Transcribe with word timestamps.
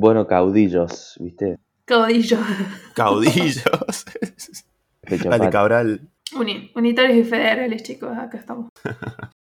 Bueno, 0.00 0.26
caudillos, 0.26 1.14
¿viste? 1.20 1.58
Caudillo. 1.84 2.38
Caudillos. 2.94 3.62
Pecho 5.02 5.28
Dale, 5.28 5.50
Cabral. 5.50 6.08
Uni- 6.34 6.70
unitarios 6.74 7.18
y 7.18 7.24
federales, 7.24 7.82
chicos, 7.82 8.16
acá 8.16 8.38
estamos. 8.38 8.70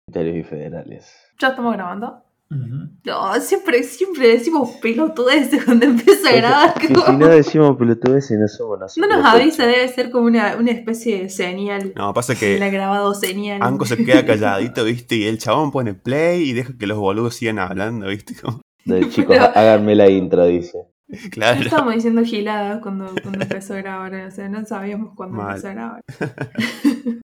Unitarios 0.08 0.38
y 0.38 0.44
federales. 0.44 1.14
¿Ya 1.40 1.50
estamos 1.50 1.74
grabando? 1.76 2.24
No, 2.50 3.40
siempre, 3.42 3.84
siempre 3.84 4.30
decimos 4.30 4.72
pelotudeces 4.82 5.64
cuando 5.66 5.86
empieza 5.86 6.30
a 6.30 6.36
grabar. 6.38 6.74
Que 6.74 6.88
como- 6.88 7.06
si 7.06 7.12
no 7.18 7.28
decimos 7.28 7.78
pelotudeces, 7.78 8.40
no 8.40 8.48
somos 8.48 8.80
nosotros. 8.80 9.10
No 9.10 9.16
nos 9.18 9.26
avisa, 9.26 9.68
debe 9.68 9.88
ser 9.90 10.10
como 10.10 10.26
una, 10.26 10.56
una 10.56 10.72
especie 10.72 11.22
de 11.24 11.30
señal. 11.30 11.92
No, 11.96 12.14
pasa 12.16 12.34
La 12.34 12.40
que 12.40 12.58
grabado 12.72 13.14
señal. 13.14 13.60
Anko 13.62 13.86
se 13.86 13.98
queda 14.04 14.26
calladito, 14.26 14.84
¿viste? 14.86 15.18
Y 15.18 15.26
el 15.26 15.38
chabón 15.38 15.70
pone 15.72 15.94
play 15.94 16.50
y 16.50 16.54
deja 16.54 16.74
que 16.80 16.88
los 16.88 16.98
boludos 16.98 17.36
sigan 17.36 17.60
hablando, 17.60 18.08
¿viste? 18.08 18.34
Como- 18.42 18.62
De 18.88 19.02
chicos, 19.10 19.36
Pero- 19.38 19.52
háganme 19.54 19.96
la 19.96 20.10
intro, 20.10 20.46
dice. 20.46 20.88
Claro. 21.32 21.62
Estábamos 21.62 21.96
diciendo 21.96 22.24
giladas 22.24 22.82
cuando, 22.82 23.14
cuando 23.22 23.42
empezó 23.44 23.74
a 23.76 23.78
grabar, 23.78 24.14
o 24.14 24.32
sea, 24.32 24.50
no 24.50 24.66
sabíamos 24.66 25.14
cuándo 25.16 25.38
Mal. 25.38 25.50
empezó 25.56 25.68
a 25.70 25.74
grabar. 25.74 26.02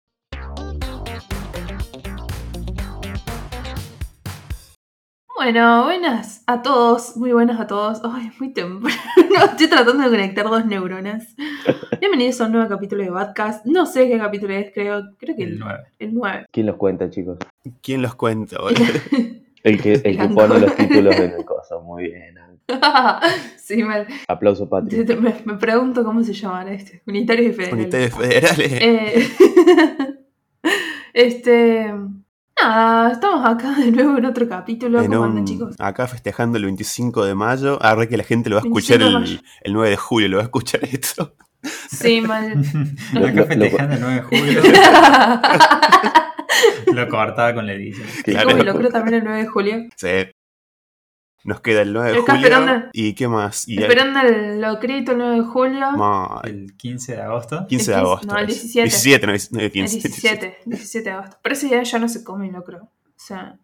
Bueno, 5.35 5.85
buenas 5.85 6.43
a 6.45 6.61
todos, 6.61 7.17
muy 7.17 7.31
buenas 7.31 7.59
a 7.59 7.65
todos. 7.65 7.99
Ay, 8.03 8.31
muy 8.39 8.53
temprano. 8.53 8.95
Estoy 9.51 9.67
tratando 9.67 10.03
de 10.03 10.09
conectar 10.09 10.45
dos 10.45 10.65
neuronas. 10.65 11.35
Bienvenidos 11.99 12.39
a 12.41 12.45
un 12.45 12.51
nuevo 12.51 12.69
capítulo 12.69 13.01
de 13.03 13.09
Badcast. 13.09 13.65
No 13.65 13.87
sé 13.87 14.07
qué 14.07 14.19
capítulo 14.19 14.53
es, 14.53 14.71
creo, 14.71 15.01
creo 15.17 15.35
que 15.35 15.43
El 15.43 15.53
el, 15.53 15.59
9. 15.59 15.79
el 15.99 16.13
9. 16.13 16.45
¿Quién 16.51 16.65
los 16.67 16.75
cuenta, 16.75 17.09
chicos? 17.09 17.39
¿Quién 17.81 18.03
los 18.03 18.13
cuenta, 18.13 18.57
boludo? 18.61 18.83
El 19.63 19.81
que, 19.81 19.93
el 19.93 20.17
que 20.17 20.27
pone 20.29 20.59
los 20.59 20.75
títulos 20.75 21.15
en 21.15 21.31
el 21.31 21.45
coso. 21.45 21.81
Muy 21.81 22.03
bien. 22.05 22.35
sí, 23.57 23.83
mal. 23.83 24.07
Aplauso 24.27 24.69
patrio. 24.69 25.03
Me, 25.21 25.35
me 25.45 25.55
pregunto 25.55 26.03
cómo 26.03 26.23
se 26.23 26.33
llamará 26.33 26.71
este. 26.73 27.01
Unitarios 27.05 27.51
y 27.51 27.53
federales. 27.53 27.85
Unidades 27.85 28.15
federales. 28.15 28.71
Eh, 28.81 29.29
este. 31.13 31.93
Nada, 32.61 33.11
estamos 33.13 33.43
acá 33.49 33.71
de 33.75 33.91
nuevo 33.91 34.17
en 34.17 34.25
otro 34.25 34.47
capítulo. 34.47 35.01
En 35.01 35.07
¿Cómo 35.11 35.21
un- 35.23 35.29
andan, 35.29 35.45
chicos? 35.45 35.75
acá 35.79 36.07
festejando 36.07 36.57
el 36.57 36.65
25 36.65 37.25
de 37.25 37.33
mayo. 37.35 37.81
Ahora 37.81 38.07
que 38.07 38.17
la 38.17 38.23
gente 38.23 38.49
lo 38.49 38.57
va 38.57 38.61
a 38.61 38.65
escuchar 38.65 38.99
25 38.99 39.25
de 39.27 39.33
el, 39.35 39.41
el 39.63 39.73
9 39.73 39.89
de 39.89 39.97
julio, 39.97 40.27
lo 40.29 40.37
va 40.37 40.43
a 40.43 40.45
escuchar 40.45 40.83
esto. 40.83 41.35
Sí, 41.89 42.21
mal. 42.21 42.51
Acá 43.15 43.45
festejando 43.45 43.95
el 43.95 44.01
9 44.01 44.15
de 44.15 44.21
julio. 44.21 44.61
lo 46.93 47.07
cortaba 47.07 47.53
con 47.53 47.65
la 47.67 47.73
edición. 47.73 48.07
Claro. 48.23 48.49
Como 48.49 48.63
lo 48.63 48.75
creo 48.75 48.89
también 48.89 49.15
el 49.19 49.23
9 49.23 49.39
de 49.39 49.47
julio. 49.47 49.75
Sí. 49.95 50.07
Nos 51.43 51.59
queda 51.61 51.81
el 51.81 51.91
9 51.91 52.11
de 52.11 52.17
julio. 52.19 52.35
esperando- 52.35 52.89
¿Y 52.93 53.13
qué 53.15 53.27
más? 53.27 53.67
Y 53.67 53.77
el- 53.77 53.83
Esperando 53.83 54.19
el 54.19 54.61
locrito 54.61 55.11
el 55.13 55.17
9 55.17 55.35
de 55.37 55.41
julio. 55.43 55.87
El 56.43 56.77
15 56.77 57.15
de 57.15 57.21
agosto. 57.21 57.65
15 57.67 57.91
de 57.91 57.97
el 57.97 58.03
15, 58.03 58.09
agosto. 58.09 58.27
no, 58.27 58.37
el 58.37 58.49
es. 58.49 58.73
17. 58.73 58.83
17, 58.89 59.27
no, 59.27 59.33
El 59.59 59.71
15. 59.71 59.95
17, 60.07 60.57
17 60.65 61.09
de 61.09 61.15
agosto. 61.15 61.37
Pero 61.41 61.53
ese 61.53 61.67
día 61.67 61.81
ya 61.83 61.97
no 61.99 62.07
se 62.09 62.23
come 62.23 62.51
locro. 62.51 62.77
O 62.83 62.89
sea. 63.15 63.57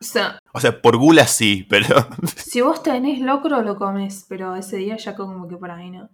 O 0.00 0.04
sea, 0.04 0.38
O 0.54 0.60
sea, 0.60 0.80
por 0.80 0.96
gula 0.96 1.26
sí, 1.26 1.66
pero. 1.68 1.86
si 2.36 2.62
vos 2.62 2.82
tenés 2.82 3.20
locro, 3.20 3.60
lo 3.60 3.76
comes. 3.76 4.24
Pero 4.26 4.56
ese 4.56 4.78
día 4.78 4.96
ya 4.96 5.14
como 5.14 5.46
que 5.46 5.58
por 5.58 5.70
ahí 5.70 5.90
no. 5.90 6.08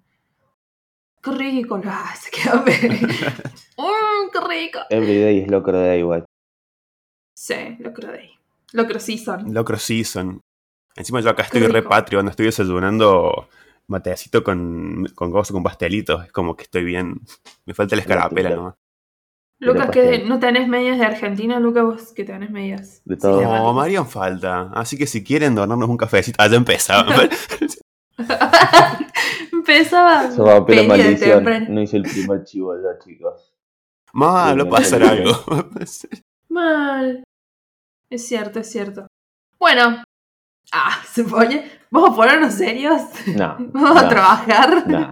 Qué 1.27 1.33
rico. 1.33 1.81
Ah, 1.85 2.15
se 2.21 2.31
quedó. 2.31 2.59
Mmm, 2.61 4.31
qué 4.33 4.41
rico. 4.49 4.79
Everyday 4.91 5.41
es 5.41 5.51
locro 5.51 5.79
de 5.79 5.99
igual. 5.99 6.25
Sí, 7.37 7.77
locro 7.81 8.13
de 8.13 8.19
ahí. 8.21 8.31
Locro 8.73 9.01
season. 9.01 9.53
Locro 9.53 9.77
season. 9.77 10.41
Encima 10.95 11.21
yo 11.21 11.31
acá 11.31 11.43
Qué 11.43 11.59
estoy 11.59 11.73
re 11.73 11.81
rico. 11.81 11.91
patrio, 11.91 12.23
no 12.23 12.31
estoy 12.31 12.47
desayunando 12.47 13.49
matecito 13.89 14.43
con, 14.43 15.07
con 15.15 15.31
gozo, 15.31 15.53
con 15.53 15.63
pastelitos. 15.63 16.25
Es 16.25 16.33
como 16.33 16.57
que 16.57 16.63
estoy 16.65 16.85
bien. 16.85 17.21
Me 17.65 17.75
falta 17.75 17.97
la 17.97 18.03
escarapela 18.03 18.51
nomás. 18.51 18.75
Lucas, 19.59 19.91
que 19.91 20.23
no 20.25 20.39
tenés 20.39 20.69
medias 20.69 20.99
de 20.99 21.07
Argentina, 21.07 21.59
Lucas, 21.59 21.85
vos 21.85 22.13
que 22.13 22.25
tenés 22.25 22.51
medias. 22.51 23.01
De 23.05 23.17
todo. 23.17 23.41
Sí, 23.41 23.45
No, 23.45 23.73
me 23.75 23.83
harían 23.83 24.07
falta. 24.07 24.71
Así 24.75 24.97
que 24.99 25.07
si 25.07 25.25
quieren 25.25 25.55
donarnos 25.55 25.89
un 25.89 25.97
cafecito. 25.97 26.37
Ah, 26.41 26.49
ya 26.49 26.57
empezaba. 26.57 27.07
Empezaba. 29.53 30.29
Va 30.29 30.57
a 30.57 30.61
maldición. 30.61 31.19
temprano. 31.19 31.67
No 31.69 31.81
hice 31.83 31.97
el 31.99 32.03
primer 32.05 32.45
chivo 32.45 32.75
ya, 32.77 32.99
chicos. 32.99 33.53
Mal, 34.13 34.59
va 34.61 34.63
a 34.65 34.71
pasar 34.71 35.03
algo. 35.03 35.33
Mal. 36.49 37.25
Es 38.11 38.27
cierto, 38.27 38.61
es 38.61 38.71
cierto. 38.71 39.07
Bueno. 39.59 40.03
Ah, 40.73 41.03
se 41.13 41.25
pone. 41.25 41.71
Vamos 41.91 42.11
a 42.11 42.17
ponernos 42.17 42.55
serios. 42.55 43.03
No. 43.37 43.57
Vamos 43.73 44.03
a 44.03 44.09
trabajar. 44.09 44.87
no. 44.89 45.11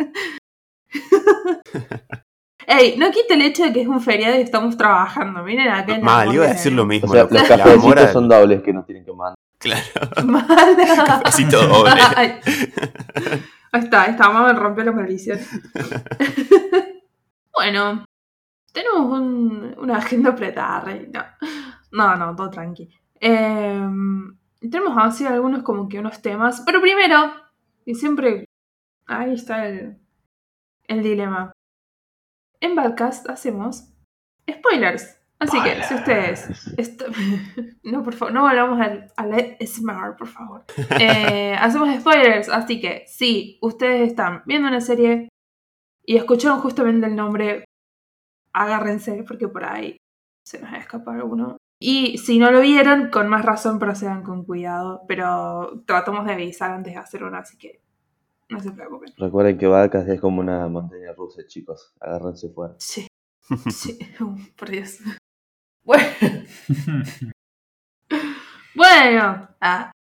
Ey, 2.67 2.97
no 2.97 3.11
quita 3.11 3.35
el 3.35 3.43
hecho 3.43 3.65
de 3.65 3.73
que 3.73 3.83
es 3.83 3.89
un 3.89 4.01
feriado 4.01 4.39
y 4.39 4.41
estamos 4.43 4.77
trabajando. 4.77 5.43
Miren 5.43 5.69
acá 5.69 5.99
Mal, 6.01 6.33
iba 6.35 6.45
a 6.47 6.49
decir 6.49 6.73
lo 6.73 6.83
O 6.83 6.87
mismo. 6.87 7.13
sea, 7.13 7.25
loco. 7.25 7.35
los 7.35 7.43
cafecitos 7.43 8.11
son 8.13 8.29
dobles 8.29 8.63
que 8.63 8.73
nos 8.73 8.87
tienen 8.87 9.05
que 9.05 9.13
mandar. 9.13 9.35
Claro. 9.65 10.27
Doble. 11.69 12.01
Ay. 12.17 12.41
Ahí 13.73 13.81
está, 13.83 14.05
esta 14.07 14.29
mamá 14.31 14.53
me 14.53 14.59
rompió 14.59 14.85
la 14.85 14.93
maldición. 14.93 15.39
bueno, 17.53 18.05
tenemos 18.73 19.19
un- 19.19 19.75
una 19.79 19.99
agenda 19.99 20.31
apretada. 20.31 21.37
No, 21.93 22.17
no, 22.17 22.27
no 22.27 22.37
todo 22.37 22.51
tranqui. 22.51 22.89
Eh, 23.21 23.81
tenemos 24.61 24.95
así 24.97 25.27
algunos 25.27 25.63
como 25.63 25.89
que 25.89 25.99
unos 25.99 26.21
temas. 26.23 26.63
Pero 26.67 26.81
primero, 26.81 27.33
y 27.85 27.95
siempre 27.95 28.47
ahí 29.07 29.35
está 29.35 29.67
el, 29.67 29.99
el 30.89 31.03
dilema. 31.03 31.53
En 32.61 32.75
Badcast 32.75 33.29
hacemos 33.29 33.89
spoilers. 34.51 35.19
Así 35.45 35.63
que 35.63 35.83
si 35.85 35.95
ustedes 35.95 36.75
esto- 36.79 37.07
no, 37.85 38.03
por 38.03 38.15
favor, 38.15 38.33
no 38.35 38.43
volvamos 38.43 38.81
al, 38.81 39.13
al 39.17 39.57
SMR, 39.61 40.17
por 40.17 40.29
favor. 40.29 40.65
Eh, 41.01 41.55
hacemos 41.59 41.89
spoilers, 42.01 42.49
así 42.49 42.81
que 42.81 43.05
si 43.07 43.59
ustedes 43.63 44.09
están 44.09 44.43
viendo 44.47 44.69
una 44.69 44.81
serie 44.81 45.29
y 46.05 46.17
escucharon 46.17 46.61
justamente 46.61 47.07
el 47.07 47.17
nombre, 47.17 47.65
agárrense 48.53 49.25
porque 49.27 49.49
por 49.49 49.65
ahí 49.65 49.97
se 50.47 50.61
nos 50.61 50.71
va 50.73 50.77
a 50.77 50.81
escapar 50.81 51.17
alguno. 51.17 51.57
Y 51.81 52.19
si 52.19 52.39
no 52.39 52.51
lo 52.51 52.61
vieron, 52.61 53.11
con 53.11 53.29
más 53.29 53.45
razón 53.45 53.79
procedan 53.79 54.23
con 54.23 54.45
cuidado, 54.45 55.03
pero 55.09 55.83
tratamos 55.87 56.25
de 56.27 56.33
avisar 56.33 56.71
antes 56.71 56.95
de 56.95 56.99
hacer 57.01 57.25
uno, 57.25 57.37
así 57.39 57.59
que 57.59 57.81
no 58.49 58.61
se 58.61 58.71
preocupen. 58.73 59.13
Recuerden 59.19 59.59
que 59.59 59.67
Vacas 59.67 60.07
es 60.09 60.21
como 60.21 60.41
una 60.41 60.67
montaña 60.69 61.13
rusa, 61.17 61.43
chicos. 61.47 61.95
Agárrense 62.01 62.49
fuerte. 62.51 62.77
Sí, 62.79 63.07
sí, 63.71 63.99
por 64.57 64.71
Dios. 64.71 64.99
Bueno. 65.85 66.05
Bueno, 68.75 69.49
ah, 69.61 69.93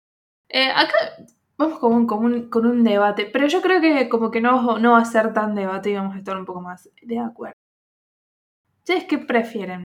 eh, 0.50 0.70
acá 0.72 0.98
vamos 1.58 1.78
con 1.78 1.94
un, 1.94 2.08
con, 2.08 2.26
un, 2.26 2.50
con 2.50 2.66
un 2.66 2.84
debate, 2.84 3.30
pero 3.32 3.46
yo 3.46 3.62
creo 3.62 3.80
que 3.80 4.10
como 4.10 4.32
que 4.32 4.42
no, 4.42 4.80
no 4.80 4.94
va 4.94 5.00
a 5.00 5.06
ser 5.06 5.32
tan 5.32 5.54
debate 5.54 5.92
y 5.92 5.96
vamos 5.96 6.16
a 6.16 6.18
estar 6.18 6.36
un 6.36 6.46
poco 6.46 6.60
más 6.60 6.90
de 7.04 7.20
acuerdo. 7.20 7.54
¿Ustedes 8.80 9.06
qué 9.06 9.20
prefieren? 9.20 9.84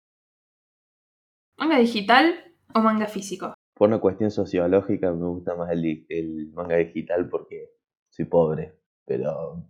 ¿Manga 1.58 1.78
digital 1.78 2.34
o 2.74 2.80
manga 2.80 3.08
físico? 3.08 3.54
Por 3.76 3.90
una 3.90 4.00
cuestión 4.00 4.32
sociológica 4.32 5.12
me 5.12 5.26
gusta 5.26 5.56
más 5.56 5.70
el, 5.72 6.52
manga 6.54 6.78
digital 6.78 7.28
porque 7.28 7.72
soy 8.10 8.26
pobre. 8.26 8.80
Pero 9.06 9.64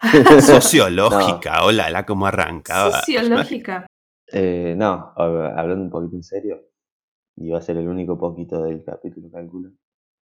Sociológica, 0.40 1.64
hola, 1.64 1.90
la 1.90 2.06
como 2.06 2.26
arrancaba. 2.26 3.00
Sociológica. 3.00 3.86
Eh, 4.32 4.74
no, 4.76 5.12
hablando 5.16 5.84
un 5.84 5.90
poquito 5.90 6.16
en 6.16 6.22
serio, 6.22 6.60
y 7.36 7.50
va 7.50 7.58
a 7.58 7.62
ser 7.62 7.76
el 7.76 7.88
único 7.88 8.18
poquito 8.18 8.62
del 8.62 8.84
capítulo, 8.84 9.30
calculo. 9.30 9.70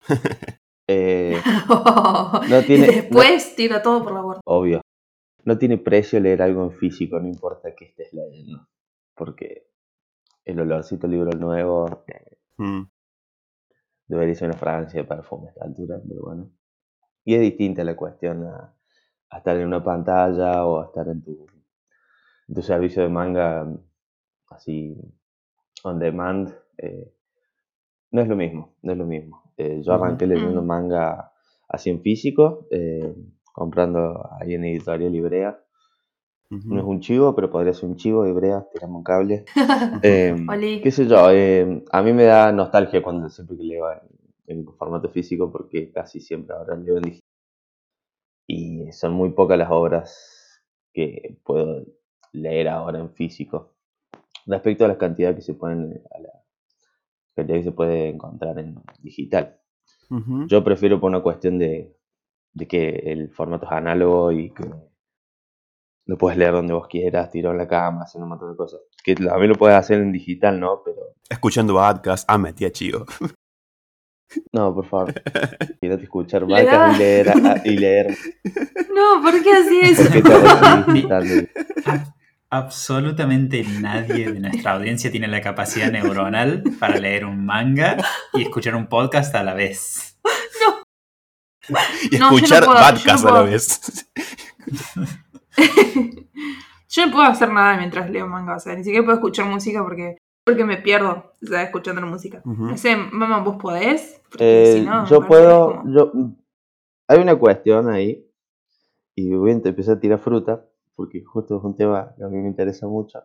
Eh, 0.87 1.41
no 2.50 2.62
tiene- 2.66 2.87
y 2.88 2.94
después 2.97 3.56
tira 3.56 3.81
todo 3.82 4.05
por 4.05 4.12
la 4.12 4.20
borda. 4.20 4.40
obvio, 4.44 4.82
no 5.44 5.56
tiene 5.56 5.79
precio 5.79 6.20
leer 6.20 6.43
algo 6.43 6.62
en 6.64 6.73
físico, 6.73 7.19
no 7.19 7.26
importa 7.26 7.75
qué 7.75 7.87
estés 7.87 8.12
leyendo. 8.12 8.69
Porque 9.14 9.67
el 10.44 10.61
olorcito 10.61 11.06
libro 11.06 11.31
nuevo 11.38 12.05
eh, 12.06 12.37
Mm. 12.58 12.82
debería 14.08 14.34
ser 14.34 14.49
una 14.50 14.58
fragancia 14.58 15.00
de 15.00 15.08
perfume 15.08 15.49
a 15.49 15.50
esta 15.52 15.64
altura, 15.64 15.99
pero 16.06 16.20
bueno. 16.23 16.50
Y 17.25 17.34
es 17.34 17.40
distinta 17.40 17.82
la 17.82 17.96
cuestión 17.96 18.44
a, 18.44 18.75
a 19.31 19.38
estar 19.38 19.56
en 19.56 19.67
una 19.67 19.82
pantalla 19.82 20.67
o 20.67 20.81
a 20.81 20.84
estar 20.84 21.08
en 21.08 21.23
tu, 21.23 21.46
en 22.49 22.55
tu 22.55 22.61
servicio 22.62 23.02
de 23.02 23.08
manga 23.08 23.67
así 24.55 24.97
on 25.85 25.99
demand. 25.99 26.55
eh, 26.79 27.12
no 28.12 28.23
es 28.23 28.29
lo 28.29 28.37
mismo, 28.37 28.75
no 28.83 28.93
es 28.93 28.99
lo 28.99 29.06
mismo. 29.06 29.43
Eh, 29.56 29.83
yo 29.83 29.93
arranqué 29.95 30.27
leyendo 30.27 30.62
Mm. 30.62 30.67
manga 30.67 31.33
así 31.69 31.91
en 31.91 32.01
físico, 32.01 32.67
eh, 32.71 33.15
comprando 33.53 34.29
ahí 34.41 34.55
en 34.55 34.65
Editorial 34.65 35.15
Ibrea. 35.15 35.61
No 36.51 36.79
es 36.81 36.87
un 36.87 37.01
chivo, 37.01 37.35
pero 37.35 37.51
podría 37.51 37.75
ser 37.75 37.89
un 37.89 37.97
chivo, 37.97 38.27
Ibrea, 38.27 38.67
tiramos 38.73 38.99
un 38.99 39.05
cable. 39.05 39.45
Oli. 40.49 40.81
¿Qué 40.83 40.91
sé 40.93 41.06
yo? 41.06 41.31
eh, 41.31 41.85
a 41.91 42.03
mí 42.03 42.12
me 42.12 42.25
da 42.25 42.53
nostalgia 42.53 43.03
cuando 43.03 43.29
siempre 43.29 43.56
que 43.56 43.65
leo 43.65 43.91
en, 43.93 44.01
en 44.59 44.67
formato 44.77 45.09
físico 45.11 45.51
porque 45.51 45.91
casi 45.93 46.21
siempre 46.21 46.55
ahora 46.56 46.77
leo 46.77 46.97
en 46.99 47.03
digital. 47.03 47.29
y 48.47 48.93
son 48.93 49.12
muy 49.15 49.31
pocas 49.31 49.59
las 49.59 49.71
obras 49.71 50.62
que 50.93 51.39
puedo 51.45 51.85
leer 52.33 52.69
ahora 52.69 52.99
en 53.01 53.11
físico. 53.11 53.74
Respecto 54.46 54.85
a 54.85 54.88
la 54.88 54.99
cantidad 54.99 55.35
que 55.35 55.43
se 55.43 55.55
pueden, 55.55 56.02
a 56.14 56.19
la 56.20 56.29
cantidad 57.37 57.58
que 57.58 57.64
se 57.64 57.73
puede 57.73 58.08
encontrar 58.08 58.58
en 58.58 58.76
digital. 59.00 59.58
Yo 60.46 60.62
prefiero 60.62 61.00
por 61.00 61.11
una 61.11 61.23
cuestión 61.23 61.58
de, 61.58 61.96
de 62.52 62.69
que 62.69 62.88
el 63.06 63.31
formato 63.31 63.67
es 63.67 63.73
análogo 63.73 64.31
y 64.32 64.50
que 64.52 64.64
lo 66.06 66.19
puedes 66.19 66.38
leer 66.38 66.52
donde 66.52 66.75
vos 66.75 66.87
quieras, 66.87 67.31
tirado 67.31 67.52
en 67.55 67.58
la 67.58 67.67
cama, 67.67 68.02
haciendo 68.02 68.25
un 68.26 68.31
montón 68.31 68.50
de 68.52 68.56
cosas. 68.56 68.81
Que 69.02 69.14
también 69.14 69.49
lo 69.50 69.56
puedes 69.56 69.76
hacer 69.76 70.00
en 70.00 70.12
digital, 70.12 70.61
¿no? 70.61 70.82
Pero 70.85 71.00
Escuchando 71.29 71.75
podcast. 71.75 72.25
Ah, 72.31 72.38
metía 72.38 72.70
chivo. 72.70 73.06
no, 74.52 74.75
por 74.75 74.87
favor. 74.87 75.14
Quiero 75.81 75.96
escuchar 75.96 76.46
da- 76.46 76.93
y 76.94 76.99
leer, 76.99 77.29
a- 77.31 77.62
y 77.64 77.76
leer. 77.76 78.14
No, 78.94 79.20
¿por 79.23 79.43
qué 79.43 79.52
así 79.52 79.81
eso? 79.81 80.05
¿Por 80.05 80.23
te 82.61 82.67
Absolutamente 82.67 83.65
nadie 83.81 84.33
de 84.33 84.41
nuestra 84.41 84.73
audiencia 84.73 85.11
tiene 85.11 85.27
la 85.29 85.41
capacidad 85.41 85.91
neuronal 85.91 86.62
para 86.79 86.99
leer 86.99 87.25
un 87.25 87.45
manga 87.45 87.97
y 88.33 88.43
escuchar 88.43 88.75
un 88.77 88.87
podcast 88.87 89.35
a 89.35 89.43
la 89.43 89.55
vez. 89.55 90.19
Y 92.11 92.19
No, 92.19 92.31
no 92.31 92.37
escuchar 92.37 92.67
no 92.67 92.73
podcast 92.75 93.25
a 93.25 93.31
la 93.33 93.43
vez. 93.43 93.81
Yo 96.91 97.06
no 97.06 97.12
puedo 97.12 97.25
hacer 97.25 97.51
nada 97.51 97.77
mientras 97.79 98.11
leo 98.11 98.27
manga, 98.29 98.56
o 98.56 98.61
sea, 98.61 98.75
ni 98.77 98.85
siquiera 98.85 99.05
puedo 99.05 99.17
escuchar 99.17 99.47
música 99.47 99.83
porque, 99.83 100.19
porque 100.45 100.65
me 100.65 100.77
pierdo, 100.77 101.33
o 101.43 101.47
sea, 101.47 101.62
escuchando 101.62 102.03
la 102.03 102.06
música. 102.06 102.43
No 102.45 102.77
sé, 102.77 102.97
mamá, 102.97 103.41
¿vos 103.41 103.56
podés? 103.56 104.21
Porque 104.31 104.62
Eh, 104.62 104.75
si 104.75 104.81
no, 104.83 105.06
yo 105.06 105.27
puedo, 105.27 105.77
como- 105.79 105.93
yo, 105.93 106.12
hay 107.09 107.19
una 107.19 107.35
cuestión 107.37 107.89
ahí, 107.91 108.31
y 109.17 109.35
voy 109.35 109.51
a 109.51 109.55
empezar 109.55 109.97
a 109.97 110.01
tirar 110.01 110.19
fruta, 110.19 110.67
porque 110.94 111.23
justo 111.23 111.58
es 111.58 111.64
un 111.64 111.76
tema 111.76 112.14
que 112.17 112.25
a 112.25 112.29
mí 112.29 112.38
me 112.38 112.49
interesa 112.49 112.87
mucho. 112.87 113.20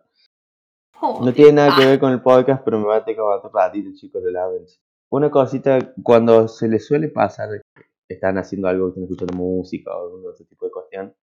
No 1.02 1.32
tiene 1.32 1.52
nada 1.52 1.76
que 1.76 1.82
Ah, 1.82 1.86
ver 1.86 2.00
con 2.00 2.12
el 2.12 2.22
podcast, 2.22 2.62
pero 2.64 2.78
me 2.78 2.86
va 2.86 2.96
a 2.96 3.04
tener 3.04 3.16
que 3.16 3.20
aguantar 3.20 3.50
un 3.50 3.56
ratito, 3.58 3.90
chicos, 3.94 4.22
de 4.22 4.32
la 4.32 4.46
vez. 4.48 4.80
Una 5.10 5.30
cosita, 5.30 5.94
cuando 6.02 6.46
se 6.46 6.68
les 6.68 6.86
suele 6.86 7.08
pasar 7.08 7.48
están 8.08 8.38
haciendo 8.38 8.68
algo, 8.68 8.86
que 8.86 9.00
están 9.00 9.04
escuchando 9.04 9.34
música 9.34 9.96
o 9.96 10.04
algún 10.04 10.26
otro 10.28 10.44
tipo 10.44 10.66
de 10.66 10.72
cuestión, 10.72 11.14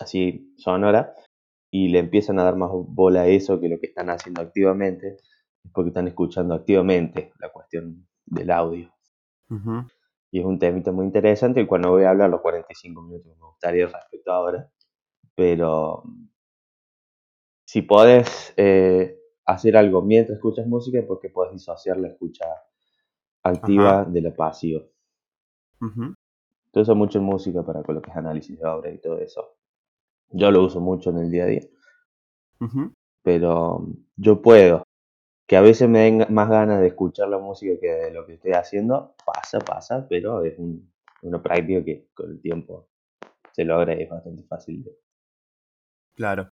así 0.00 0.54
sonora, 0.58 1.14
y 1.70 1.88
le 1.88 2.00
empiezan 2.00 2.38
a 2.38 2.44
dar 2.44 2.56
más 2.56 2.70
bola 2.72 3.22
a 3.22 3.26
eso 3.26 3.60
que 3.60 3.68
lo 3.68 3.78
que 3.78 3.86
están 3.86 4.10
haciendo 4.10 4.42
activamente, 4.42 5.16
es 5.64 5.72
porque 5.72 5.88
están 5.88 6.08
escuchando 6.08 6.54
activamente 6.54 7.32
la 7.38 7.50
cuestión 7.50 8.06
del 8.26 8.50
audio. 8.50 8.92
Ujú. 9.50 9.86
Y 10.30 10.40
es 10.40 10.44
un 10.44 10.58
temita 10.58 10.92
muy 10.92 11.06
interesante, 11.06 11.60
el 11.60 11.66
cual 11.66 11.82
no 11.82 11.90
voy 11.90 12.04
a 12.04 12.10
hablar 12.10 12.30
los 12.30 12.40
45 12.40 13.02
minutos 13.02 13.32
que 13.32 13.38
me 13.40 13.46
gustaría 13.46 13.86
respecto 13.86 14.32
a 14.32 14.36
ahora. 14.36 14.70
Pero 15.38 16.02
si 17.64 17.82
podés 17.82 18.52
eh, 18.56 19.18
hacer 19.46 19.76
algo 19.76 20.02
mientras 20.02 20.36
escuchas 20.36 20.66
música, 20.66 20.98
es 20.98 21.06
porque 21.06 21.28
podés 21.30 21.52
disociar 21.52 21.96
la 21.98 22.08
escucha 22.08 22.44
activa 23.42 24.04
de 24.04 24.20
la 24.20 24.34
pasiva. 24.34 24.82
Ujú. 25.80 26.14
Yo 26.74 26.82
uso 26.82 26.94
mucho 26.94 27.18
en 27.18 27.24
música 27.24 27.64
para 27.64 27.82
con 27.82 27.96
lo 27.96 28.02
que 28.02 28.10
es 28.10 28.16
análisis 28.16 28.58
de 28.58 28.66
obra 28.66 28.90
y 28.90 28.98
todo 28.98 29.18
eso. 29.18 29.56
Yo 30.30 30.50
lo 30.50 30.64
uso 30.64 30.80
mucho 30.80 31.10
en 31.10 31.18
el 31.18 31.30
día 31.30 31.44
a 31.44 31.46
día. 31.48 31.62
Ujú. 32.60 32.92
Pero 33.22 33.86
yo 34.16 34.42
puedo. 34.42 34.82
Que 35.46 35.56
a 35.56 35.62
veces 35.62 35.88
me 35.88 36.00
den 36.00 36.26
más 36.30 36.48
ganas 36.50 36.80
de 36.80 36.88
escuchar 36.88 37.28
la 37.28 37.38
música 37.38 37.78
que 37.80 37.88
de 37.88 38.12
lo 38.12 38.26
que 38.26 38.34
estoy 38.34 38.52
haciendo. 38.52 39.14
Pasa, 39.26 39.60
pasa, 39.60 40.06
pero 40.08 40.44
es 40.44 40.58
un- 40.58 40.92
una 41.22 41.42
práctica 41.42 41.84
que 41.84 42.08
con 42.14 42.30
el 42.32 42.40
tiempo 42.40 42.88
se 43.52 43.64
logra 43.64 43.94
y 43.94 44.02
es 44.04 44.10
bastante 44.10 44.44
fácil. 44.44 44.84
de- 44.84 44.98
Claro. 46.18 46.50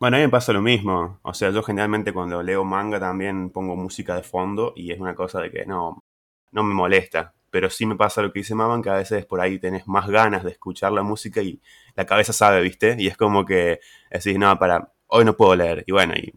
Bueno, 0.00 0.16
a 0.16 0.20
mí 0.20 0.26
me 0.26 0.30
pasa 0.30 0.52
lo 0.52 0.62
mismo. 0.62 1.18
O 1.22 1.34
sea, 1.34 1.50
yo 1.50 1.62
generalmente 1.62 2.12
cuando 2.12 2.42
leo 2.42 2.64
manga 2.64 3.00
también 3.00 3.50
pongo 3.50 3.74
música 3.76 4.14
de 4.14 4.22
fondo 4.22 4.72
y 4.76 4.92
es 4.92 5.00
una 5.00 5.14
cosa 5.16 5.40
de 5.40 5.50
que 5.50 5.66
no, 5.66 6.04
no 6.52 6.62
me 6.62 6.72
molesta. 6.74 7.34
Pero 7.50 7.68
sí 7.70 7.84
me 7.86 7.96
pasa 7.96 8.22
lo 8.22 8.32
que 8.32 8.40
dice 8.40 8.54
Maman, 8.54 8.82
que 8.82 8.90
a 8.90 8.94
veces 8.94 9.26
por 9.26 9.40
ahí 9.40 9.58
tenés 9.58 9.86
más 9.88 10.08
ganas 10.08 10.44
de 10.44 10.50
escuchar 10.52 10.92
la 10.92 11.02
música 11.02 11.42
y 11.42 11.60
la 11.96 12.06
cabeza 12.06 12.32
sabe, 12.32 12.60
¿viste? 12.62 12.94
Y 12.98 13.08
es 13.08 13.16
como 13.16 13.44
que 13.44 13.80
decís, 14.10 14.38
no, 14.38 14.56
para, 14.58 14.92
hoy 15.08 15.24
no 15.24 15.36
puedo 15.36 15.56
leer. 15.56 15.82
Y 15.86 15.92
bueno, 15.92 16.14
y 16.14 16.32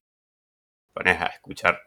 pones 0.93 1.21
a 1.21 1.27
escuchar 1.27 1.79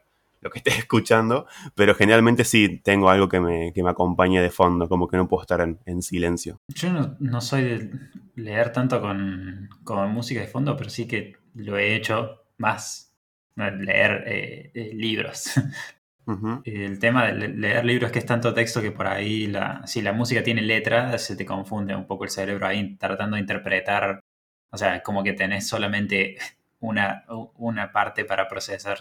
lo 0.44 0.50
que 0.50 0.58
estés 0.60 0.78
escuchando, 0.78 1.46
pero 1.74 1.94
generalmente 1.96 2.44
sí 2.44 2.80
tengo 2.84 3.10
algo 3.10 3.28
que 3.28 3.40
me, 3.40 3.72
que 3.72 3.82
me 3.82 3.90
acompañe 3.90 4.40
de 4.40 4.50
fondo, 4.50 4.88
como 4.88 5.08
que 5.08 5.16
no 5.16 5.26
puedo 5.26 5.42
estar 5.42 5.60
en, 5.60 5.80
en 5.86 6.02
silencio. 6.02 6.58
Yo 6.68 6.92
no, 6.92 7.16
no 7.18 7.40
soy 7.40 7.62
de 7.64 7.90
leer 8.36 8.70
tanto 8.72 9.00
con, 9.00 9.68
con 9.82 10.10
música 10.12 10.40
de 10.40 10.46
fondo, 10.46 10.76
pero 10.76 10.90
sí 10.90 11.08
que 11.08 11.36
lo 11.54 11.76
he 11.78 11.96
hecho 11.96 12.42
más, 12.58 13.12
leer 13.56 14.24
eh, 14.26 14.70
eh, 14.74 14.90
libros. 14.94 15.50
El 16.64 16.98
tema 16.98 17.26
de 17.26 17.34
le- 17.34 17.48
leer 17.48 17.84
libros 17.84 18.08
es 18.08 18.12
que 18.12 18.18
es 18.20 18.26
tanto 18.26 18.54
texto 18.54 18.80
que 18.80 18.90
por 18.90 19.06
ahí, 19.06 19.46
la, 19.46 19.86
si 19.86 20.00
la 20.00 20.12
música 20.12 20.42
tiene 20.42 20.62
letra, 20.62 21.18
se 21.18 21.36
te 21.36 21.44
confunde 21.44 21.94
un 21.94 22.06
poco 22.06 22.24
el 22.24 22.30
cerebro 22.30 22.66
ahí 22.66 22.96
tratando 22.96 23.34
de 23.36 23.40
interpretar. 23.42 24.20
O 24.72 24.76
sea, 24.78 25.02
como 25.02 25.22
que 25.22 25.34
tenés 25.34 25.68
solamente 25.68 26.36
una, 26.80 27.24
una 27.56 27.92
parte 27.92 28.24
para 28.24 28.48
procesar 28.48 28.98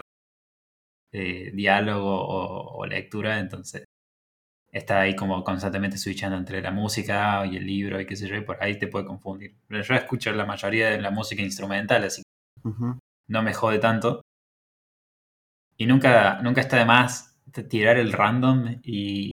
eh, 1.14 1.52
diálogo 1.54 2.10
o, 2.14 2.78
o 2.80 2.86
lectura, 2.88 3.40
entonces 3.40 3.86
está 4.72 5.02
ahí 5.02 5.16
como 5.16 5.44
constantemente 5.44 5.98
switchando 5.98 6.38
entre 6.38 6.62
la 6.62 6.72
música 6.72 7.46
y 7.46 7.58
el 7.58 7.66
libro 7.68 8.02
y 8.02 8.06
qué 8.06 8.16
sé 8.18 8.28
yo, 8.28 8.36
y 8.38 8.42
por 8.42 8.62
ahí 8.64 8.78
te 8.80 8.88
puede 8.88 9.06
confundir. 9.06 9.56
Pero 9.68 9.84
yo 9.84 9.96
escucho 9.96 10.32
la 10.34 10.46
mayoría 10.46 10.90
de 10.92 11.02
la 11.02 11.12
música 11.12 11.42
instrumental, 11.42 12.04
así 12.06 12.22
que 12.24 12.30
no 13.28 13.42
me 13.44 13.54
jode 13.54 13.80
tanto. 13.80 14.22
Y 15.78 15.86
nunca, 15.86 16.42
nunca 16.42 16.62
está 16.62 16.78
de 16.78 16.86
más 16.86 17.36
tirar 17.70 17.98
el 17.98 18.14
random 18.14 18.80
y, 18.84 19.32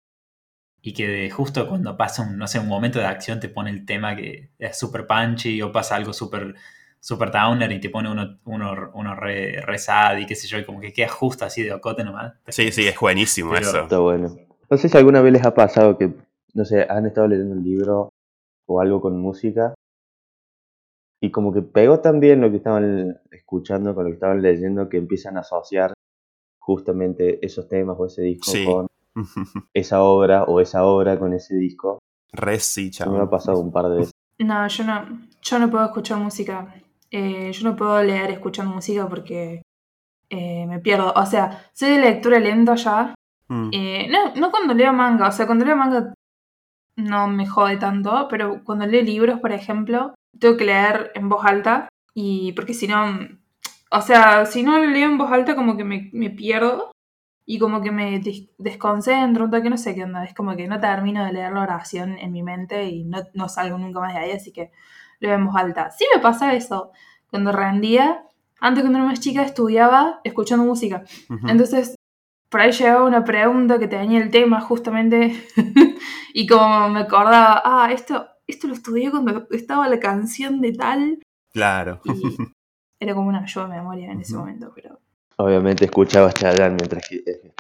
y 0.82 0.94
que 0.94 1.08
de- 1.08 1.32
justo 1.32 1.68
cuando 1.70 1.98
pasa 1.98 2.24
un, 2.24 2.38
no 2.38 2.48
sé, 2.48 2.60
un 2.60 2.68
momento 2.70 3.00
de 3.00 3.06
acción 3.06 3.40
te 3.40 3.50
pone 3.50 3.72
el 3.72 3.86
tema 3.86 4.16
que 4.16 4.52
es 4.60 4.80
súper 4.80 5.08
punchy 5.08 5.62
o 5.62 5.72
pasa 5.72 5.96
algo 5.98 6.14
súper 6.14 6.56
super 7.00 7.32
downer 7.32 7.72
y 7.72 7.80
te 7.80 7.90
pone 7.90 8.12
uno, 8.12 8.40
uno, 8.46 8.92
uno 8.94 9.16
re, 9.16 9.62
re 9.62 9.78
sad 9.80 10.18
y 10.18 10.26
qué 10.26 10.36
sé 10.36 10.48
yo, 10.48 10.58
y 10.58 10.66
como 10.66 10.80
que 10.82 10.92
queda 10.94 11.10
justo 11.10 11.46
así 11.46 11.64
de 11.64 11.74
ocote 11.74 12.04
nomás. 12.04 12.34
Sí, 12.48 12.72
sí, 12.72 12.88
es 12.88 13.00
buenísimo 13.00 13.52
Pero- 13.52 13.68
eso. 13.68 13.82
Está 13.84 14.00
bueno. 14.00 14.36
No 14.70 14.78
sé 14.78 14.90
si 14.90 14.98
alguna 14.98 15.22
vez 15.22 15.32
les 15.34 15.46
ha 15.46 15.54
pasado 15.54 15.98
que, 15.98 16.14
no 16.54 16.66
sé, 16.66 16.86
han 16.90 17.06
estado 17.06 17.28
leyendo 17.28 17.56
un 17.56 17.64
libro 17.64 18.10
o 18.66 18.82
algo 18.82 19.00
con 19.00 19.18
música 19.18 19.74
y 21.22 21.32
como 21.32 21.54
que 21.54 21.62
pegó 21.62 22.00
también 22.02 22.42
lo 22.42 22.50
que 22.52 22.58
estaban 22.58 23.18
escuchando 23.32 23.96
con 23.96 24.04
lo 24.04 24.10
que 24.10 24.16
estaban 24.16 24.42
leyendo 24.42 24.90
que 24.90 24.98
empiezan 24.98 25.38
a 25.38 25.42
asociar 25.42 25.94
justamente 26.60 27.44
esos 27.46 27.68
temas 27.70 27.96
o 27.98 28.06
ese 28.08 28.24
disco 28.24 28.52
Sí. 28.52 28.66
con 28.66 28.88
esa 29.74 30.02
obra 30.04 30.44
o 30.44 30.60
esa 30.60 30.84
obra 30.84 31.18
con 31.18 31.34
ese 31.34 31.56
disco. 31.56 32.00
Re 32.34 32.60
sí, 32.60 32.92
A 33.00 33.06
mí 33.06 33.14
me 33.18 33.24
ha 33.24 33.30
pasado 33.30 33.60
un 33.60 33.72
par 33.72 33.86
de 33.90 33.96
veces. 34.00 34.12
No, 34.40 34.68
yo 34.68 34.84
no, 34.84 35.20
yo 35.42 35.60
no 35.60 35.70
puedo 35.72 35.86
escuchar 35.86 36.20
música. 36.20 36.76
Eh, 37.12 37.52
yo 37.54 37.70
no 37.70 37.76
puedo 37.76 38.02
leer 38.04 38.32
escuchando 38.32 38.74
música 38.74 39.08
porque 39.08 39.62
eh, 40.30 40.66
me 40.68 40.80
pierdo. 40.80 41.14
O 41.16 41.26
sea, 41.26 41.70
soy 41.74 41.92
de 41.92 42.00
lectura 42.00 42.40
lenta 42.40 42.76
ya. 42.76 43.16
Mm. 43.48 43.70
Eh, 43.74 44.08
no, 44.10 44.36
no 44.36 44.52
cuando 44.52 44.74
leo 44.74 44.94
manga. 44.94 45.28
O 45.28 45.32
sea, 45.32 45.46
cuando 45.46 45.66
leo 45.66 45.76
manga 45.76 46.14
no 46.96 47.28
me 47.28 47.48
jode 47.48 47.78
tanto. 47.78 48.28
Pero 48.30 48.64
cuando 48.64 48.86
leo 48.86 49.02
libros, 49.04 49.40
por 49.40 49.52
ejemplo, 49.52 50.16
tengo 50.40 50.58
que 50.58 50.66
leer 50.66 51.12
en 51.16 51.30
voz 51.30 51.46
alta. 51.46 51.88
Y 52.14 52.52
porque 52.54 52.74
si 52.74 52.88
no. 52.88 53.06
O 53.92 54.02
sea, 54.02 54.46
si 54.46 54.64
no 54.64 54.78
leo 54.80 55.10
en 55.10 55.18
voz 55.18 55.32
alta, 55.32 55.56
como 55.56 55.78
que 55.78 55.84
me, 55.84 56.10
me 56.14 56.30
pierdo. 56.30 56.92
Y 57.50 57.60
como 57.60 57.82
que 57.82 57.92
me 57.92 58.20
des- 58.20 58.50
desconcentro, 58.58 59.46
un 59.46 59.52
toque, 59.52 59.70
no 59.70 59.78
sé 59.78 59.96
qué 59.96 60.04
onda. 60.04 60.26
Es 60.26 60.34
como 60.34 60.58
que 60.58 60.68
no 60.68 60.82
termino 60.82 61.24
de 61.26 61.32
leer 61.32 61.54
la 61.54 61.62
oración 61.62 62.18
en 62.20 62.34
mi 62.34 62.44
mente 62.44 62.86
y 62.90 63.06
no, 63.06 63.20
no 63.34 63.48
salgo 63.48 63.78
nunca 63.78 64.02
más 64.02 64.14
de 64.14 64.20
ahí, 64.20 64.32
así 64.32 64.52
que 64.52 64.72
en 65.20 65.46
voz 65.46 65.56
alta. 65.56 65.92
Sí 65.92 66.06
me 66.14 66.22
pasa 66.22 66.54
eso. 66.54 66.92
Cuando 67.30 67.52
rendía, 67.52 68.24
antes 68.60 68.84
cuando 68.84 69.00
era 69.00 69.08
más 69.08 69.20
chica 69.20 69.44
estudiaba 69.44 70.22
escuchando 70.24 70.66
música. 70.66 71.04
Entonces, 71.48 71.96
por 72.50 72.62
ahí 72.62 72.72
llegaba 72.72 73.04
una 73.06 73.24
pregunta 73.24 73.78
que 73.80 73.88
tenía 73.88 74.22
el 74.22 74.32
tema 74.32 74.62
justamente 74.62 75.48
y 76.34 76.48
como 76.48 76.90
me 76.90 77.02
acordaba, 77.02 77.62
ah, 77.66 77.90
esto, 77.92 78.28
esto 78.48 78.68
lo 78.68 78.74
estudié 78.74 79.12
cuando 79.12 79.48
estaba 79.52 79.88
la 79.90 80.00
canción 80.00 80.62
de 80.62 80.72
tal 80.74 81.20
Claro. 81.52 82.02
y 82.06 82.36
era 83.00 83.14
como 83.14 83.30
una 83.30 83.42
ayuda 83.44 83.68
de 83.68 83.74
memoria 83.76 84.12
en 84.12 84.22
ese 84.22 84.36
momento, 84.36 84.72
pero... 84.74 85.00
Obviamente 85.38 85.86
escuchaba 85.86 86.32
Chayanne 86.32 86.76
mientras 86.76 87.08
que 87.08 87.18
eh, 87.18 87.54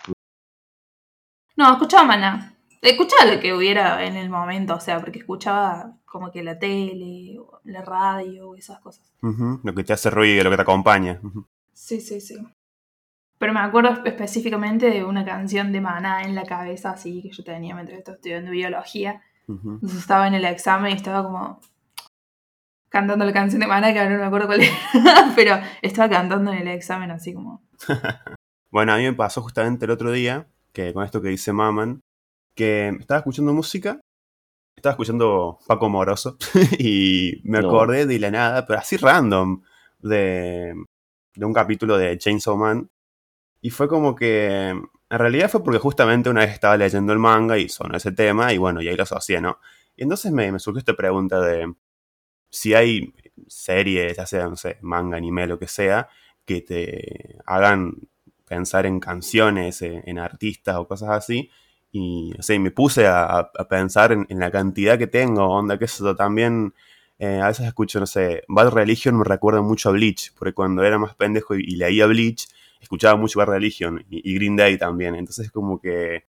No, 1.56 1.72
escuchaba 1.74 2.06
Maná. 2.06 2.57
Escuchaba 2.81 3.34
lo 3.34 3.39
que 3.39 3.53
hubiera 3.53 4.05
en 4.05 4.15
el 4.15 4.29
momento, 4.29 4.75
o 4.75 4.79
sea, 4.79 5.00
porque 5.00 5.19
escuchaba 5.19 5.98
como 6.05 6.31
que 6.31 6.43
la 6.43 6.57
tele, 6.57 7.38
o 7.39 7.60
la 7.63 7.81
radio, 7.81 8.55
esas 8.55 8.79
cosas. 8.79 9.12
Lo 9.22 9.74
que 9.75 9.84
te 9.84 9.93
hace 9.93 10.10
ruido, 10.10 10.43
lo 10.43 10.50
que 10.50 10.55
te 10.55 10.62
acompaña. 10.62 11.19
Sí, 11.74 12.01
sí, 12.01 12.22
sí. 12.22 12.38
Pero 13.38 13.53
me 13.53 13.60
acuerdo 13.60 14.03
específicamente 14.03 14.89
de 14.89 15.03
una 15.03 15.24
canción 15.24 15.72
de 15.72 15.81
Maná 15.81 16.24
en 16.24 16.34
la 16.34 16.43
cabeza, 16.43 16.91
así 16.91 17.22
que 17.22 17.29
yo 17.29 17.43
tenía 17.43 17.75
mientras 17.75 18.00
estaba 18.00 18.15
estudiando 18.15 18.51
biología. 18.51 19.22
Entonces 19.48 20.00
estaba 20.00 20.27
en 20.27 20.34
el 20.34 20.46
examen 20.46 20.91
y 20.91 20.96
estaba 20.96 21.24
como 21.24 21.60
cantando 22.89 23.25
la 23.25 23.34
canción 23.34 23.60
de 23.60 23.67
Mana, 23.67 23.93
que 23.93 24.00
ahora 24.00 24.13
no 24.13 24.19
me 24.19 24.25
acuerdo 24.25 24.48
cuál 24.48 24.62
era, 24.62 24.74
pero 25.36 25.57
estaba 25.81 26.10
cantando 26.10 26.51
en 26.51 26.60
el 26.60 26.67
examen 26.67 27.12
así 27.12 27.34
como... 27.34 27.62
Bueno, 28.69 28.91
a 28.93 28.98
mí 28.98 29.03
me 29.03 29.13
pasó 29.13 29.41
justamente 29.41 29.86
el 29.86 29.91
otro 29.91 30.12
día, 30.12 30.46
que 30.74 30.93
con 30.93 31.05
esto 31.05 31.22
que 31.22 31.29
dice 31.29 31.53
Maman, 31.53 32.01
que 32.58 32.90
estaba 33.00 33.20
escuchando 33.20 33.54
música, 33.54 34.02
estaba 34.78 34.94
escuchando 34.94 35.60
Paco 35.68 35.90
Moroso, 35.90 36.38
y 36.80 37.42
me 37.46 37.60
No. 37.60 37.68
acordé 37.68 38.06
de 38.06 38.20
la 38.20 38.32
nada, 38.32 38.66
pero 38.66 38.80
así 38.80 38.98
random, 38.98 39.62
de, 40.00 40.76
de 41.36 41.46
un 41.46 41.54
capítulo 41.54 41.98
de 41.98 42.18
Chainsaw 42.18 42.58
Man. 42.58 42.90
Y 43.62 43.70
fue 43.72 43.88
como 43.88 44.16
que, 44.16 44.70
en 44.70 44.90
realidad 45.20 45.50
fue 45.50 45.64
porque 45.64 45.80
justamente 45.80 46.30
una 46.30 46.42
vez 46.42 46.52
estaba 46.54 46.78
leyendo 46.78 47.14
el 47.14 47.20
manga 47.20 47.58
y 47.58 47.70
sonó 47.70 47.98
ese 47.98 48.12
tema, 48.12 48.54
y 48.54 48.58
bueno, 48.58 48.82
y 48.82 48.88
ahí 48.90 48.96
lo 48.98 49.04
asocié, 49.04 49.42
¿no? 49.42 49.60
Y 49.96 50.04
entonces 50.04 50.32
me, 50.32 50.52
me 50.52 50.60
surgió 50.60 50.80
esta 50.80 50.96
pregunta 50.96 51.40
de 51.42 51.74
si 52.50 52.74
hay 52.74 53.14
series, 53.48 54.18
ya 54.18 54.26
sea, 54.26 54.48
no 54.48 54.56
sé, 54.56 54.78
manga, 54.82 55.18
anime, 55.18 55.48
lo 55.48 55.60
que 55.60 55.68
sea, 55.68 56.10
que 56.46 56.62
te 56.62 57.38
hagan 57.46 57.94
pensar 58.48 58.86
en 58.86 59.00
canciones, 59.00 59.82
en, 59.82 60.04
en 60.06 60.20
artistas 60.20 60.78
o 60.78 60.88
cosas 60.88 61.10
así. 61.10 61.50
Y 61.91 62.34
o 62.38 62.41
sea, 62.44 62.60
me 62.60 62.72
puse 62.72 63.08
a, 63.08 63.24
a- 63.39 63.51
pensar 63.70 64.12
en, 64.12 64.25
en 64.29 64.39
la 64.39 64.51
cantidad 64.51 64.98
que 64.98 65.08
tengo, 65.08 65.46
onda, 65.48 65.77
que 65.79 65.86
eso 65.86 66.15
también. 66.15 66.74
eh, 67.20 67.39
a 67.41 67.48
veces 67.48 67.65
escucho, 67.67 68.00
no 68.00 68.06
sé, 68.08 68.44
Bad 68.48 68.72
Religion 68.72 69.17
me 69.17 69.24
recuerda 69.24 69.62
mucho 69.62 69.89
a 69.89 69.91
Bleach, 69.94 70.34
porque 70.38 70.53
cuando 70.53 70.84
era 70.84 70.98
más 71.00 71.15
pendejo 71.15 71.56
y, 71.56 71.75
leía 71.75 72.06
Bleach, 72.06 72.48
escuchaba 72.79 73.15
mucho 73.17 73.39
Bad 73.39 73.48
Religion 73.50 74.06
y, 74.10 74.29
y 74.32 74.36
Green 74.36 74.56
Day 74.56 74.77
también. 74.77 75.15
Entonces, 75.15 75.51
como 75.51 75.79
que 75.82 76.25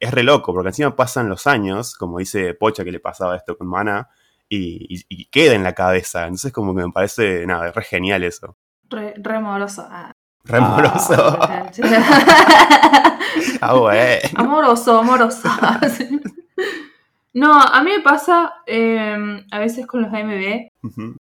es 0.00 0.10
re 0.12 0.22
loco, 0.24 0.52
porque 0.54 0.68
encima 0.70 0.96
pasan 0.96 1.28
los 1.28 1.46
años, 1.46 1.94
como 1.96 2.18
dice 2.20 2.54
Pocha 2.54 2.84
que 2.84 2.92
le 2.92 3.00
pasaba 3.00 3.36
esto 3.36 3.56
con 3.58 3.68
Mana, 3.68 4.08
y, 4.48 4.86
y- 4.98 5.06
y 5.08 5.26
queda 5.26 5.54
en 5.54 5.64
la 5.64 5.74
cabeza. 5.74 6.24
Entonces, 6.24 6.52
como 6.52 6.74
que 6.74 6.82
me 6.84 6.92
parece, 6.92 7.46
nada, 7.46 7.68
es 7.68 7.74
re 7.74 7.84
genial 7.84 8.24
eso. 8.24 8.56
Re, 8.90 9.14
re 9.18 9.36
amoroso. 9.36 9.86
Ah. 9.90 10.12
Re 10.44 10.58
amoroso. 10.58 11.38
Ah, 13.60 13.74
bueno. 13.74 14.20
amoroso, 14.36 14.98
amoroso. 14.98 15.48
No, 17.36 17.52
a 17.60 17.82
mí 17.82 17.90
me 17.90 18.00
pasa 18.00 18.52
eh, 18.64 19.44
a 19.50 19.58
veces 19.58 19.88
con 19.88 20.02
los 20.02 20.12
AMB. 20.14 20.68
Ujú. 20.84 21.16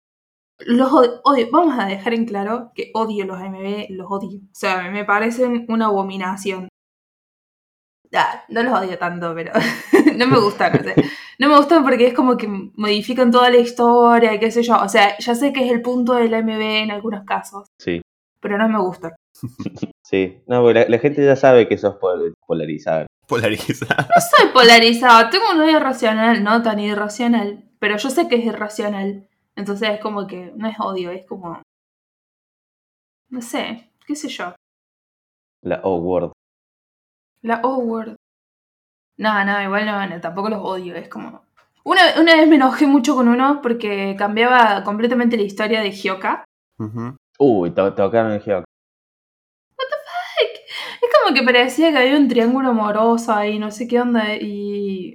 Los 0.66 0.92
od- 0.92 1.22
odio. 1.24 1.48
Vamos 1.54 1.80
a 1.80 1.86
dejar 1.86 2.14
en 2.14 2.26
claro 2.26 2.72
que 2.76 2.92
odio 2.94 3.26
los 3.26 3.40
AMB, 3.40 3.86
los 3.92 4.08
odio. 4.12 4.40
O 4.40 4.50
sea, 4.54 4.92
me 4.92 5.06
parecen 5.06 5.66
una 5.70 5.86
abominación. 5.86 6.68
Ah, 8.14 8.44
no 8.50 8.62
los 8.62 8.74
odio 8.78 8.98
tanto, 8.98 9.34
pero 9.34 9.54
no 10.18 10.28
me 10.28 10.38
gustan. 10.42 10.74
No, 10.74 10.84
sé. 10.84 10.96
no 11.40 11.48
me 11.48 11.56
gustan 11.58 11.82
porque 11.82 12.08
es 12.08 12.14
como 12.14 12.36
que 12.36 12.50
modifican 12.76 13.32
toda 13.32 13.50
la 13.50 13.58
historia 13.60 14.34
y 14.34 14.40
qué 14.40 14.52
sé 14.52 14.64
yo. 14.64 14.76
O 14.82 14.90
sea, 14.90 15.18
ya 15.18 15.34
sé 15.34 15.54
que 15.54 15.66
es 15.66 15.72
el 15.72 15.82
punto 15.82 16.16
del 16.16 16.34
AMB 16.34 16.50
en 16.60 16.92
algunos 16.92 17.24
casos, 17.24 17.68
Sí, 17.80 18.02
pero 18.42 18.58
no 18.58 18.68
me 18.68 18.80
gustan. 18.80 19.12
sí. 20.04 20.42
No, 20.48 20.62
porque 20.62 20.80
la, 20.82 20.86
la 20.90 21.00
gente 21.00 21.24
ya 21.26 21.36
sabe 21.36 21.68
que 21.68 21.78
sos 21.78 21.96
pol- 21.96 22.34
polarizada. 22.46 23.06
Polarizada. 23.28 24.08
No 24.14 24.22
soy 24.22 24.50
polarizado, 24.54 25.30
tengo 25.30 25.46
un 25.54 25.62
odio 25.62 25.78
irracional, 25.78 26.44
no 26.44 26.62
tan 26.62 26.80
irracional, 26.80 27.64
pero 27.80 27.96
yo 27.98 28.10
sé 28.10 28.28
que 28.28 28.36
es 28.36 28.46
irracional. 28.46 29.30
Entonces 29.56 29.90
es 29.90 30.00
como 30.02 30.28
que 30.28 30.52
no 30.58 30.68
es 30.68 30.76
odio, 30.80 31.12
es 31.12 31.26
como. 31.26 31.62
No 33.30 33.42
sé, 33.42 33.92
qué 34.06 34.16
sé 34.16 34.28
yo. 34.28 34.54
La 35.64 35.80
O-word. 35.84 36.32
La 37.44 37.62
O-word. 37.64 38.16
No, 39.18 39.46
no, 39.46 39.62
igual 39.62 39.86
no, 39.86 40.06
no, 40.08 40.20
tampoco 40.20 40.50
los 40.50 40.60
odio, 40.62 40.96
es 40.96 41.08
como. 41.08 41.44
Una, 41.84 42.02
una 42.20 42.36
vez 42.36 42.48
me 42.48 42.56
enojé 42.56 42.86
mucho 42.86 43.16
con 43.16 43.28
uno 43.28 43.60
porque 43.62 44.16
cambiaba 44.18 44.84
completamente 44.84 45.38
la 45.38 45.44
historia 45.44 45.82
de 45.82 45.92
Hyoka. 45.92 46.44
Ujú. 46.80 47.16
Uy, 47.44 47.72
to- 47.72 47.94
tocaron 47.96 48.32
el 48.34 48.42
Geoc. 48.42 48.64
Es 51.02 51.10
como 51.24 51.34
que 51.36 51.44
parecía 51.44 51.92
que 51.92 51.98
había 51.98 52.18
un 52.18 52.28
triángulo 52.28 52.70
amoroso 52.70 53.34
ahí, 53.34 53.58
no 53.60 53.72
sé 53.72 53.88
qué 53.88 54.00
onda, 54.00 54.36
y. 54.36 55.14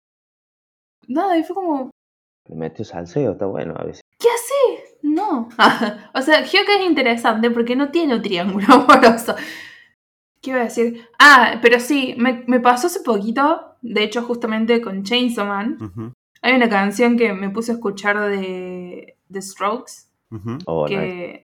Nada, 1.08 1.38
y 1.38 1.44
fue 1.44 1.54
como. 1.54 1.90
Le 2.48 2.56
metió 2.56 2.84
salseo, 2.84 3.32
está 3.32 3.46
bueno 3.46 3.74
a 3.76 3.84
veces. 3.84 4.00
¿Qué 4.18 4.28
hace? 4.28 4.84
No. 5.02 5.48
o 6.14 6.22
sea, 6.22 6.42
Hyoka 6.44 6.74
es 6.80 6.86
interesante 6.86 7.50
porque 7.50 7.76
no 7.76 7.90
tiene 7.90 8.14
un 8.16 8.22
triángulo 8.22 8.66
amoroso. 8.74 9.34
¿Qué 10.42 10.50
iba 10.50 10.60
a 10.60 10.64
decir? 10.64 11.08
Ah, 11.18 11.58
pero 11.62 11.80
sí, 11.80 12.14
me, 12.18 12.44
me 12.46 12.60
pasó 12.60 12.86
hace 12.88 13.00
poquito, 13.00 13.76
de 13.82 14.02
hecho 14.04 14.22
justamente 14.22 14.80
con 14.80 15.02
Chainsaw 15.02 15.46
Man, 15.46 15.78
hay 16.42 16.54
una 16.54 16.68
canción 16.68 17.16
que 17.16 17.32
me 17.32 17.50
puse 17.50 17.72
a 17.72 17.74
escuchar 17.76 18.18
de 18.30 19.16
The 19.30 19.42
Strokes. 19.42 20.08
Oh, 20.66 20.86
nice. 20.88 21.45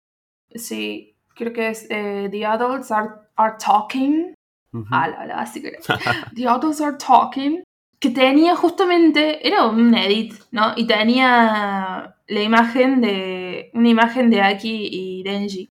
Sí, 0.55 1.15
creo 1.35 1.51
que 1.53 1.69
es 1.69 1.87
eh, 1.89 2.27
The 2.31 2.45
Adults 2.45 2.91
Are, 2.91 3.09
are 3.35 3.55
Talking. 3.63 4.33
Ujú. 4.73 4.85
Ah, 4.91 5.07
la, 5.07 5.25
la, 5.25 5.35
así 5.41 5.61
que 5.61 5.77
The 6.35 6.47
Adults 6.47 6.81
Are 6.81 6.97
Talking. 6.97 7.63
Que 7.99 8.09
tenía 8.09 8.55
justamente, 8.57 9.47
era 9.47 9.65
un 9.65 9.95
edit, 9.95 10.33
¿no? 10.51 10.73
Y 10.75 10.85
tenía 10.87 12.15
la 12.27 12.41
imagen 12.41 12.99
de, 12.99 13.71
una 13.73 13.87
imagen 13.87 14.29
de 14.29 14.41
Aki 14.41 14.89
y 14.91 15.23
Denji. 15.23 15.69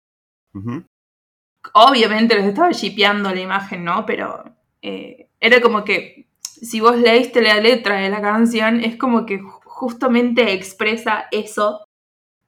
Obviamente 1.74 2.36
los 2.36 2.46
estaba 2.46 2.72
shipeando 2.72 3.34
la 3.34 3.42
imagen, 3.42 3.84
¿no? 3.84 4.06
Pero 4.06 4.44
eh, 4.82 5.28
era 5.40 5.60
como 5.62 5.84
que, 5.84 6.28
si 6.42 6.80
vos 6.80 6.98
leíste 6.98 7.42
la 7.42 7.60
letra 7.60 7.96
de 7.98 8.10
la 8.10 8.22
canción, 8.22 8.80
es 8.84 8.96
como 8.98 9.26
que 9.26 9.40
ju- 9.40 9.60
justamente 9.66 10.54
expresa 10.54 11.26
eso, 11.32 11.84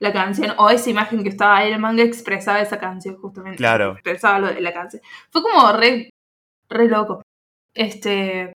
la 0.02 0.12
canción, 0.12 0.54
o 0.58 0.70
esa 0.70 0.90
imagen 0.90 1.22
que 1.24 1.30
estaba 1.30 1.58
ahí 1.58 1.68
en 1.68 1.76
el 1.76 1.80
manga 1.80 2.02
expresaba 2.04 2.60
esa 2.60 2.80
canción, 2.80 3.16
justamente. 3.18 3.58
Claro. 3.58 3.92
Expresaba 3.94 4.40
lo 4.40 4.48
de 4.48 4.60
la 4.60 4.74
canción. 4.74 5.02
Fue 5.30 5.44
como 5.44 5.72
re, 5.74 6.10
re 6.70 6.88
loco. 6.88 7.22
Este. 7.76 8.52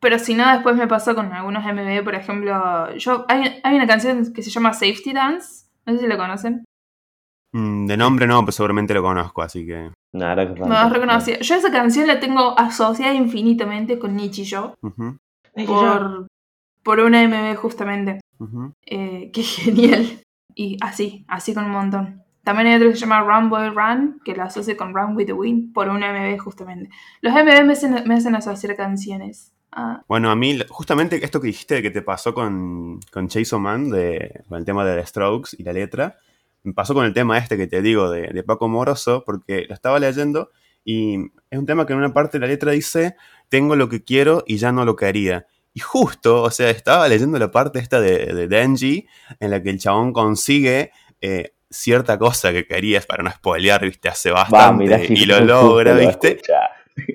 Pero 0.00 0.18
si 0.18 0.34
no, 0.34 0.50
después 0.50 0.74
me 0.74 0.88
pasó 0.88 1.14
con 1.14 1.32
algunos 1.32 1.62
MV, 1.64 2.02
por 2.02 2.14
ejemplo. 2.14 2.94
Yo, 2.96 3.26
hay, 3.28 3.60
hay 3.62 3.76
una 3.76 3.86
canción 3.86 4.32
que 4.32 4.42
se 4.42 4.50
llama 4.50 4.72
Safety 4.72 5.12
Dance. 5.12 5.66
No 5.84 5.92
sé 5.92 6.00
si 6.00 6.06
la 6.06 6.16
conocen. 6.16 6.64
Mm, 7.54 7.86
De 7.86 7.96
nombre 7.98 8.26
no, 8.26 8.40
pero 8.40 8.52
seguramente 8.52 8.94
lo 8.94 9.02
conozco, 9.02 9.42
así 9.42 9.66
que. 9.66 9.92
Nada, 10.14 10.52
que 10.52 10.60
No 10.60 10.68
la 10.68 10.88
reconocía. 10.88 11.38
Yo 11.40 11.54
esa 11.54 11.70
canción 11.70 12.06
la 12.06 12.18
tengo 12.20 12.58
asociada 12.58 13.12
infinitamente 13.12 13.98
con 13.98 14.16
Nichijou 14.16 14.74
Ujú. 14.82 15.18
por, 15.66 16.26
por 16.82 17.00
una 17.00 17.22
MV 17.22 17.54
justamente. 17.56 18.21
Eh, 18.86 19.30
qué 19.32 19.42
genial. 19.42 20.20
Y 20.54 20.76
así, 20.80 21.24
así 21.28 21.54
con 21.54 21.64
un 21.64 21.70
montón. 21.70 22.22
También 22.44 22.68
hay 22.68 22.74
otro 22.74 22.90
que 22.90 22.96
se 22.96 23.02
llama 23.02 23.22
Run 23.22 23.50
Boy 23.50 23.68
Run, 23.68 24.20
que 24.24 24.34
lo 24.34 24.42
asocio 24.42 24.76
con 24.76 24.94
Run 24.94 25.16
with 25.16 25.26
the 25.26 25.32
Wind, 25.32 25.72
por 25.72 25.88
una 25.88 26.12
MV 26.12 26.38
justamente. 26.38 26.90
Los 27.20 27.32
MV 27.32 27.64
me 27.64 27.72
hacen, 27.72 28.02
me 28.06 28.14
hacen 28.14 28.34
asociar 28.34 28.76
canciones. 28.76 29.52
Ah, 29.70 30.02
Bueno, 30.08 30.30
a 30.30 30.36
mí, 30.36 30.58
justamente 30.68 31.24
esto 31.24 31.40
que 31.40 31.46
dijiste 31.46 31.76
de 31.76 31.82
que 31.82 31.90
te 31.90 32.02
pasó 32.02 32.34
con, 32.34 33.00
con 33.12 33.28
Chainsaw 33.28 33.60
Man, 33.60 33.90
de, 33.90 34.42
con 34.48 34.58
el 34.58 34.64
tema 34.64 34.84
de 34.84 35.00
The 35.00 35.06
Strokes 35.06 35.56
y 35.56 35.62
la 35.62 35.72
letra, 35.72 36.16
me 36.64 36.74
pasó 36.74 36.94
con 36.94 37.06
el 37.06 37.14
tema 37.14 37.38
este 37.38 37.56
que 37.56 37.66
te 37.68 37.80
digo 37.80 38.10
de, 38.10 38.28
de 38.28 38.42
Paco 38.42 38.68
Moroso, 38.68 39.22
porque 39.24 39.64
lo 39.68 39.74
estaba 39.74 39.98
leyendo 39.98 40.50
y 40.84 41.16
es 41.50 41.58
un 41.58 41.66
tema 41.66 41.86
que 41.86 41.92
en 41.92 42.00
una 42.00 42.12
parte 42.12 42.38
de 42.38 42.46
la 42.46 42.52
letra 42.52 42.72
dice, 42.72 43.16
tengo 43.48 43.76
lo 43.76 43.88
que 43.88 44.02
quiero 44.02 44.42
y 44.46 44.56
ya 44.56 44.72
no 44.72 44.84
lo 44.84 44.96
quería. 44.96 45.46
Y 45.74 45.80
justo, 45.80 46.42
o 46.42 46.50
sea, 46.50 46.70
estaba 46.70 47.08
leyendo 47.08 47.38
la 47.38 47.50
parte 47.50 47.78
esta 47.78 48.00
de, 48.00 48.26
de 48.26 48.46
Denji, 48.48 49.06
en 49.40 49.50
la 49.50 49.62
que 49.62 49.70
el 49.70 49.78
chabón 49.78 50.12
consigue 50.12 50.90
eh, 51.20 51.54
cierta 51.70 52.18
cosa 52.18 52.52
que 52.52 52.66
querías, 52.66 53.06
para 53.06 53.22
no 53.22 53.30
spoilear, 53.30 53.80
viste, 53.82 54.08
hace 54.08 54.30
Va, 54.30 54.44
bastante, 54.50 55.06
y 55.08 55.24
lo 55.24 55.40
logra, 55.40 55.94
viste. 55.94 56.40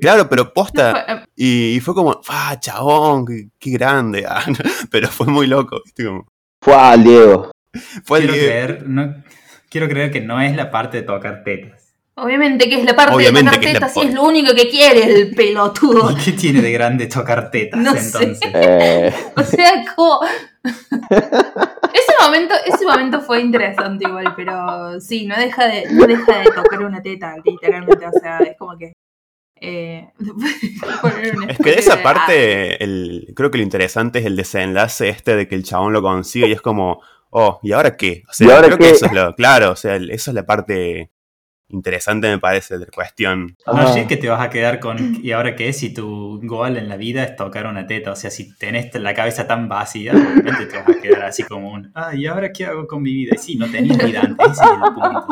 Claro, 0.01 0.27
pero 0.27 0.45
no 0.45 0.53
posta, 0.53 1.05
fue- 1.05 1.15
eh, 1.15 1.25
y, 1.35 1.75
y 1.75 1.79
fue 1.81 1.93
como, 1.93 2.19
¡ah, 2.29 2.57
chabón! 2.59 3.25
¡Qué, 3.27 3.49
qué 3.59 3.69
grande! 3.71 4.25
ah, 4.27 4.43
no, 4.47 4.55
pero 4.89 5.07
fue 5.07 5.27
muy 5.27 5.45
loco, 5.45 5.79
¿viste? 5.85 6.05
Como, 6.05 6.25
Fue 6.61 6.73
al 6.73 7.03
Diego. 7.03 7.51
fue 8.03 8.19
quiero, 8.19 8.33
Diego. 8.33 8.47
creer, 8.47 8.83
no, 8.89 9.23
quiero 9.69 9.87
creer 9.87 10.11
que 10.11 10.21
no 10.21 10.41
es 10.41 10.55
la 10.55 10.71
parte 10.71 10.97
de 10.97 11.03
tocar 11.03 11.43
tetas. 11.43 11.86
Obviamente 12.17 12.67
que 12.69 12.75
es 12.79 12.83
la 12.85 12.95
parte 12.95 13.13
Obviamente 13.15 13.51
de 13.51 13.57
tocar 13.57 13.73
tetas, 13.73 13.93
si 13.93 14.01
es 14.01 14.13
lo 14.13 14.23
único 14.23 14.53
que 14.53 14.69
quiere 14.69 15.03
el 15.05 15.33
pelotudo. 15.35 16.11
¿Y 16.11 16.15
qué 16.15 16.31
tiene 16.33 16.61
de 16.61 16.71
grande 16.71 17.07
tocar 17.07 17.49
tetas 17.51 17.79
No 17.79 17.93
sé. 17.93 17.99
entonces? 17.99 18.39
Eh, 18.53 19.13
O 19.35 19.43
sea, 19.43 19.71
como. 19.95 20.19
ese, 20.63 22.13
momento, 22.21 22.53
ese 22.65 22.85
momento 22.85 23.21
fue 23.21 23.41
interesante 23.41 24.05
igual, 24.07 24.33
pero 24.35 24.99
sí, 24.99 25.25
no 25.25 25.37
deja 25.37 25.67
de, 25.67 25.85
no 25.91 26.05
deja 26.07 26.39
de 26.39 26.51
tocar 26.51 26.81
una 26.83 27.01
teta, 27.01 27.35
literalmente. 27.43 28.05
O 28.05 28.11
sea, 28.19 28.39
es 28.39 28.57
como 28.57 28.77
que. 28.77 28.93
Eh, 29.59 30.07
Es 31.49 31.57
que 31.57 31.71
de 31.71 31.79
esa 31.79 31.95
de- 31.97 32.03
parte, 32.03 32.83
el, 32.83 33.33
creo 33.35 33.49
que 33.49 33.57
lo 33.57 33.63
interesante 33.63 34.19
es 34.19 34.25
el 34.25 34.35
desenlace 34.35 35.09
este 35.09 35.35
de 35.35 35.47
que 35.47 35.55
el 35.55 35.63
chabón 35.63 35.93
lo 35.93 36.01
consigue 36.01 36.47
y 36.47 36.51
es 36.51 36.61
como, 36.61 37.01
oh, 37.31 37.59
¿y 37.63 37.71
ahora 37.71 37.95
qué? 37.97 38.23
O 38.29 38.33
sea, 38.33 38.47
¿Y 38.47 38.51
ahora 38.51 38.67
creo 38.67 38.77
qué? 38.77 38.83
que 38.85 38.91
eso 38.91 39.05
es 39.07 39.13
lo, 39.13 39.33
claro, 39.35 39.71
o 39.71 39.75
sea, 39.75 39.95
el- 39.95 40.11
eso 40.11 40.31
es 40.31 40.35
la 40.35 40.45
parte 40.45 41.09
interesante 41.69 42.27
me 42.29 42.39
parece 42.39 42.77
de 42.77 42.85
cuestión. 42.87 43.57
No 43.65 43.73
Ah. 43.73 43.93
sé 43.93 44.07
que 44.07 44.17
te 44.17 44.29
vas 44.29 44.41
a 44.41 44.49
quedar 44.49 44.79
con. 44.79 45.19
¿Y 45.23 45.31
ahora 45.31 45.55
qué? 45.55 45.73
Si 45.73 45.93
tu 45.93 46.39
goal 46.43 46.77
en 46.77 46.87
la 46.89 46.95
vida 46.97 47.23
es 47.23 47.35
tocar 47.35 47.67
una 47.67 47.85
teta. 47.87 48.11
O 48.11 48.15
sea, 48.15 48.29
si 48.31 48.55
tenés 48.57 48.93
la 48.95 49.13
cabeza 49.13 49.45
tan 49.47 49.67
vacía, 49.67 50.13
obviamente 50.13 50.65
te 50.67 50.77
vas 50.77 50.89
a 50.89 51.01
quedar 51.01 51.23
así 51.23 51.43
como 51.43 51.71
un. 51.71 51.91
Ah, 51.95 52.15
¿y 52.15 52.25
ahora 52.25 52.51
qué 52.51 52.65
hago 52.65 52.87
con 52.87 53.01
mi 53.01 53.13
vida? 53.13 53.33
Y 53.35 53.37
sí, 53.37 53.55
no 53.55 53.69
tenías 53.69 53.97
vida 53.97 54.21
antes. 54.21 54.51
Ese 54.51 54.63
es 54.63 54.69
el 54.71 54.93
punto. 54.93 55.27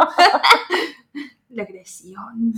La 1.50 1.64
agresión. 1.64 2.54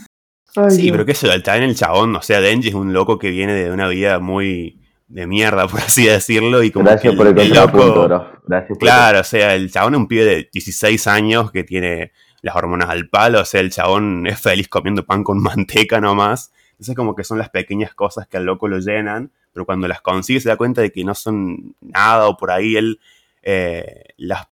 Sí, 0.69 0.91
pero 0.91 1.05
qué 1.05 1.13
sé 1.13 1.27
yo, 1.27 1.43
también 1.43 1.69
el 1.69 1.75
chabón, 1.75 2.15
o 2.15 2.21
sea, 2.23 2.41
Denji 2.41 2.69
es 2.69 2.73
un 2.73 2.91
loco 2.91 3.19
que 3.19 3.29
viene 3.29 3.53
de 3.53 3.69
una 3.71 3.87
vida 3.87 4.17
muy 4.17 4.81
de 5.07 5.27
mierda, 5.27 5.67
por 5.67 5.81
así 5.81 6.05
decirlo, 6.05 6.63
y 6.63 6.71
como 6.71 6.85
Gracias 6.85 7.11
que 7.11 7.17
por 7.17 7.27
el 7.27 7.37
el 7.37 7.53
loco- 7.53 8.05
bro. 8.07 8.31
Gracias 8.47 8.69
por 8.69 8.77
Claro, 8.79 9.19
o 9.19 9.23
sea, 9.23 9.53
el 9.53 9.71
chabón 9.71 9.93
es 9.93 9.99
un 9.99 10.07
pibe 10.07 10.25
de 10.25 10.49
16 10.51 11.05
años 11.05 11.51
que 11.51 11.63
tiene 11.63 12.11
las 12.41 12.55
hormonas 12.55 12.89
al 12.89 13.09
palo, 13.09 13.41
o 13.41 13.45
sea, 13.45 13.61
el 13.61 13.71
chabón 13.71 14.27
es 14.27 14.39
feliz 14.39 14.67
comiendo 14.67 15.05
pan 15.05 15.23
con 15.23 15.39
manteca 15.41 15.99
nomás. 16.01 16.51
Entonces 16.71 16.95
como 16.95 17.15
que 17.15 17.23
son 17.23 17.39
las 17.39 17.49
pequeñas 17.49 17.93
cosas 17.95 18.27
que 18.27 18.37
al 18.37 18.45
loco 18.45 18.67
lo 18.67 18.79
llenan, 18.79 19.31
pero 19.51 19.65
cuando 19.65 19.87
las 19.87 20.01
consigue 20.01 20.39
se 20.39 20.49
da 20.49 20.57
cuenta 20.57 20.81
de 20.81 20.91
que 20.91 21.03
no 21.03 21.15
son 21.15 21.75
nada 21.81 22.27
o 22.27 22.37
por 22.37 22.51
ahí 22.51 22.75
él 22.75 22.99
eh, 23.41 24.03
las 24.17 24.47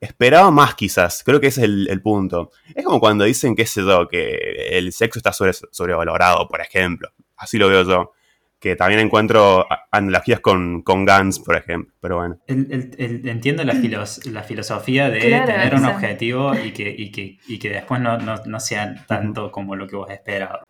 esperaba 0.00 0.50
más 0.50 0.74
quizás. 0.74 1.22
Creo 1.24 1.40
que 1.40 1.48
ese 1.48 1.62
es 1.62 1.66
el, 1.66 2.02
punto. 2.02 2.50
Es 2.74 2.84
como 2.84 3.00
cuando 3.00 3.24
dicen, 3.24 3.54
qué 3.54 3.66
sé 3.66 3.82
yo, 3.82 4.08
que 4.08 4.78
el 4.78 4.92
sexo 4.92 5.18
está 5.18 5.32
sobre, 5.32 5.52
sobrevalorado, 5.52 6.48
por 6.48 6.60
ejemplo. 6.60 7.10
Así 7.36 7.58
lo 7.58 7.68
veo 7.68 7.84
yo. 7.84 8.12
Que 8.60 8.76
también 8.76 9.00
encuentro 9.00 9.66
analogías 9.90 10.40
con, 10.40 10.82
con 10.82 11.06
Guns, 11.06 11.38
por 11.40 11.56
ejemplo. 11.56 11.94
Pero 11.98 12.18
bueno. 12.18 12.38
El- 12.46 12.70
el- 12.70 12.94
el- 12.98 13.28
entiendo 13.28 13.64
la, 13.64 13.72
filos- 13.74 14.24
la 14.26 14.42
filosofía 14.42 15.08
de 15.08 15.18
Claro, 15.20 15.46
tener 15.46 15.74
un 15.74 15.86
objetivo 15.86 16.54
y 16.54 16.72
que, 16.72 16.94
y 16.96 17.10
que, 17.10 17.38
y 17.48 17.58
que 17.58 17.70
después 17.70 18.00
no, 18.02 18.18
no, 18.18 18.36
no 18.44 18.60
sea 18.60 18.94
tanto 19.06 19.50
como 19.50 19.76
lo 19.76 19.86
que 19.88 19.96
vos 19.96 20.10
esperabas. 20.10 20.60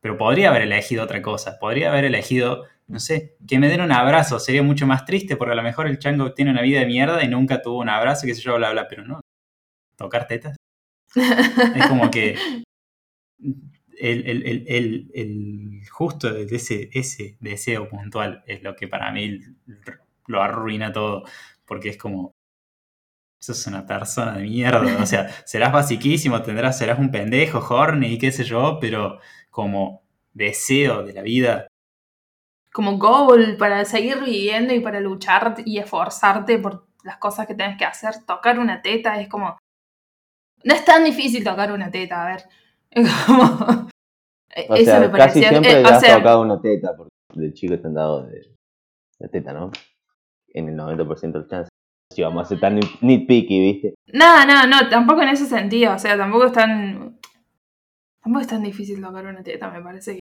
Pero 0.00 0.18
podría 0.18 0.48
haber 0.50 0.62
elegido 0.62 1.04
otra 1.04 1.22
cosa. 1.22 1.58
Podría 1.60 1.90
haber 1.90 2.04
elegido, 2.06 2.64
no 2.88 2.98
sé, 2.98 3.36
que 3.46 3.58
me 3.60 3.68
den 3.68 3.82
un 3.82 3.92
abrazo. 3.92 4.40
Sería 4.40 4.62
mucho 4.64 4.86
más 4.88 5.04
triste 5.04 5.36
porque 5.36 5.52
a 5.52 5.56
lo 5.56 5.62
mejor 5.62 5.86
el 5.86 5.98
chango 6.00 6.32
tiene 6.34 6.50
una 6.50 6.62
vida 6.62 6.80
de 6.80 6.86
mierda 6.86 7.22
y 7.22 7.28
nunca 7.28 7.62
tuvo 7.62 7.78
un 7.78 7.90
abrazo, 7.90 8.26
qué 8.26 8.34
sé 8.34 8.40
yo, 8.42 8.56
bla, 8.56 8.72
bla. 8.72 8.88
Pero 8.88 9.04
no. 9.04 9.20
Tocar 9.96 10.26
tetas. 10.26 10.56
Es 11.76 11.86
como 11.86 12.10
que 12.10 12.36
el, 14.00 14.26
el- 14.28 14.46
el- 14.46 14.64
el- 14.68 15.10
el- 15.14 15.88
justo 15.90 16.32
de 16.32 16.44
ese, 16.44 16.90
ese 16.92 17.36
deseo 17.40 17.88
puntual 17.88 18.42
es 18.46 18.62
lo 18.62 18.74
que 18.76 18.88
para 18.88 19.12
mí 19.12 19.40
lo 20.26 20.42
arruina 20.42 20.92
todo. 20.92 21.24
Porque 21.66 21.90
es 21.90 21.96
como. 21.96 22.32
Sos 23.42 23.66
una 23.66 23.86
persona 23.86 24.32
de 24.36 24.42
mierda. 24.42 25.02
O 25.02 25.06
sea, 25.06 25.28
serás 25.46 25.72
basiquísimo, 25.72 26.42
tendrás, 26.42 26.76
serás 26.78 26.98
un 26.98 27.10
pendejo, 27.10 27.58
horny, 27.58 28.18
qué 28.18 28.32
sé 28.32 28.44
yo, 28.44 28.78
pero 28.80 29.18
como 29.50 30.02
deseo 30.34 31.02
de 31.02 31.12
la 31.14 31.22
vida. 31.22 31.66
Como 32.72 32.98
goal 32.98 33.56
para 33.56 33.84
seguir 33.84 34.20
viviendo 34.22 34.74
y 34.74 34.80
para 34.80 35.00
luchar 35.00 35.56
y 35.64 35.78
esforzarte 35.78 36.58
por 36.58 36.86
las 37.02 37.16
cosas 37.16 37.46
que 37.46 37.54
tienes 37.54 37.78
que 37.78 37.84
hacer. 37.84 38.24
Tocar 38.26 38.58
una 38.58 38.82
teta 38.82 39.20
es 39.20 39.28
como. 39.28 39.58
No 40.62 40.74
es 40.74 40.84
tan 40.84 41.02
difícil 41.04 41.42
tocar 41.42 41.72
una 41.72 41.90
teta, 41.90 42.22
a 42.22 42.26
ver. 42.30 42.44
Como. 43.26 43.88
O 44.68 44.74
Eso 44.74 44.84
sea, 44.84 45.00
me 45.00 45.10
casi 45.12 45.40
parecía. 45.40 45.48
siempre 45.50 45.72
eh, 45.72 45.82
le 45.82 45.88
o 45.88 45.92
has 45.92 46.00
sea, 46.00 46.16
tocado 46.18 46.42
una 46.42 46.60
teta, 46.60 46.96
porque 46.96 47.10
de 47.34 47.52
chico 47.54 47.78
te 47.78 47.86
han 47.86 47.94
dado 47.94 48.26
de, 48.26 48.40
de 49.20 49.28
teta, 49.28 49.52
¿no? 49.52 49.70
En 50.52 50.68
el 50.68 50.76
90% 50.76 51.20
de 51.32 51.38
los 51.38 51.48
chances. 51.48 51.68
Si 52.12 52.22
vamos 52.22 52.42
a 52.44 52.48
ser 52.48 52.58
tan 52.58 52.76
nit- 52.80 52.98
nitpicky, 53.00 53.60
¿viste? 53.60 53.94
No, 54.12 54.44
no, 54.44 54.66
no, 54.66 54.88
tampoco 54.88 55.22
en 55.22 55.28
ese 55.28 55.46
sentido. 55.46 55.94
O 55.94 55.98
sea, 55.98 56.16
tampoco 56.16 56.46
es 56.46 56.52
tan. 56.52 57.18
Tampoco 58.22 58.40
es 58.42 58.48
tan 58.48 58.62
difícil 58.64 59.00
tocar 59.00 59.24
una 59.26 59.42
teta, 59.44 59.70
me 59.70 59.80
parece. 59.80 60.14
que- 60.14 60.20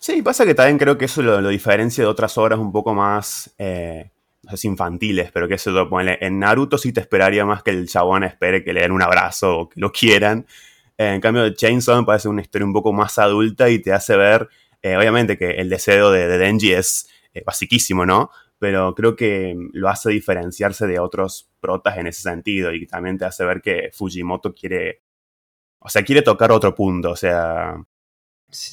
Sí, 0.00 0.22
pasa 0.22 0.46
que 0.46 0.54
también 0.54 0.78
creo 0.78 0.96
que 0.96 1.06
eso 1.06 1.20
lo, 1.22 1.40
lo 1.40 1.48
diferencia 1.48 2.04
de 2.04 2.08
otras 2.08 2.38
obras 2.38 2.58
un 2.60 2.70
poco 2.70 2.94
más, 2.94 3.52
eh, 3.58 4.12
no 4.44 4.52
sé 4.52 4.56
si 4.58 4.68
infantiles, 4.68 5.32
pero 5.32 5.48
que 5.48 5.54
eso, 5.54 5.88
ponele, 5.90 6.18
en 6.20 6.38
Naruto 6.38 6.78
sí 6.78 6.92
te 6.92 7.00
esperaría 7.00 7.44
más 7.44 7.64
que 7.64 7.72
el 7.72 7.88
chabón 7.88 8.22
espere 8.22 8.62
que 8.62 8.72
le 8.72 8.82
den 8.82 8.92
un 8.92 9.02
abrazo 9.02 9.58
o 9.58 9.68
que 9.68 9.80
lo 9.80 9.90
quieran. 9.90 10.46
Eh, 10.98 11.14
en 11.14 11.20
cambio, 11.20 11.48
Chainsaw 11.54 11.96
me 12.00 12.04
parece 12.04 12.28
una 12.28 12.42
historia 12.42 12.66
un 12.66 12.72
poco 12.72 12.92
más 12.92 13.18
adulta 13.18 13.70
y 13.70 13.78
te 13.80 13.92
hace 13.92 14.16
ver, 14.16 14.48
eh, 14.82 14.96
obviamente 14.96 15.38
que 15.38 15.50
el 15.52 15.68
deseo 15.70 16.10
de, 16.10 16.26
de 16.28 16.38
Denji 16.38 16.72
es 16.72 17.08
eh, 17.32 17.42
basiquísimo, 17.46 18.04
¿no? 18.04 18.30
Pero 18.58 18.92
creo 18.96 19.14
que 19.14 19.54
lo 19.72 19.88
hace 19.88 20.10
diferenciarse 20.10 20.86
de 20.88 20.98
otros 20.98 21.48
protas 21.60 21.96
en 21.98 22.08
ese 22.08 22.22
sentido 22.22 22.72
y 22.74 22.86
también 22.86 23.16
te 23.16 23.24
hace 23.24 23.44
ver 23.44 23.60
que 23.62 23.90
Fujimoto 23.92 24.52
quiere, 24.52 25.02
o 25.78 25.88
sea, 25.88 26.02
quiere 26.02 26.22
tocar 26.22 26.50
otro 26.50 26.74
punto, 26.74 27.10
o 27.12 27.16
sea, 27.16 27.74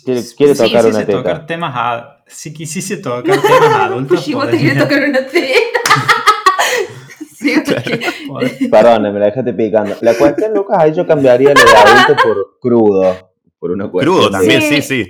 Quiere- 0.03 0.21
quiere 0.35 0.53
tocar 0.55 0.67
quisiese 0.69 0.88
una 0.89 0.99
teta. 1.05 1.17
tocar 1.19 1.45
temas 1.45 1.73
a- 1.75 2.23
si 2.27 2.53
quisiese 2.53 2.97
tocar 2.97 3.39
temas 3.41 3.73
adultos, 3.75 4.17
Fujimoto 4.19 4.45
podría- 4.47 4.61
quiere 4.71 4.79
tocar 4.81 5.03
una 5.09 5.27
teta. 5.27 5.79
sí, 7.38 7.55
porque. 7.65 7.99
Perdón, 8.71 9.04
me 9.13 9.19
la 9.19 9.26
dejaste 9.28 9.54
picando. 9.54 9.95
La 10.02 10.13
cuestión, 10.15 10.54
Lucas, 10.54 10.78
ahí 10.80 10.93
yo 10.93 11.06
cambiaría 11.08 11.50
lo 11.54 11.62
de 11.62 11.78
adulto 11.78 12.24
por 12.24 12.60
crudo. 12.60 13.32
Por 13.60 13.71
una 13.71 13.88
cuestión. 13.89 14.15
crudo 14.15 14.30
también, 14.30 14.62
Sí. 14.62 14.82
sí, 14.82 15.06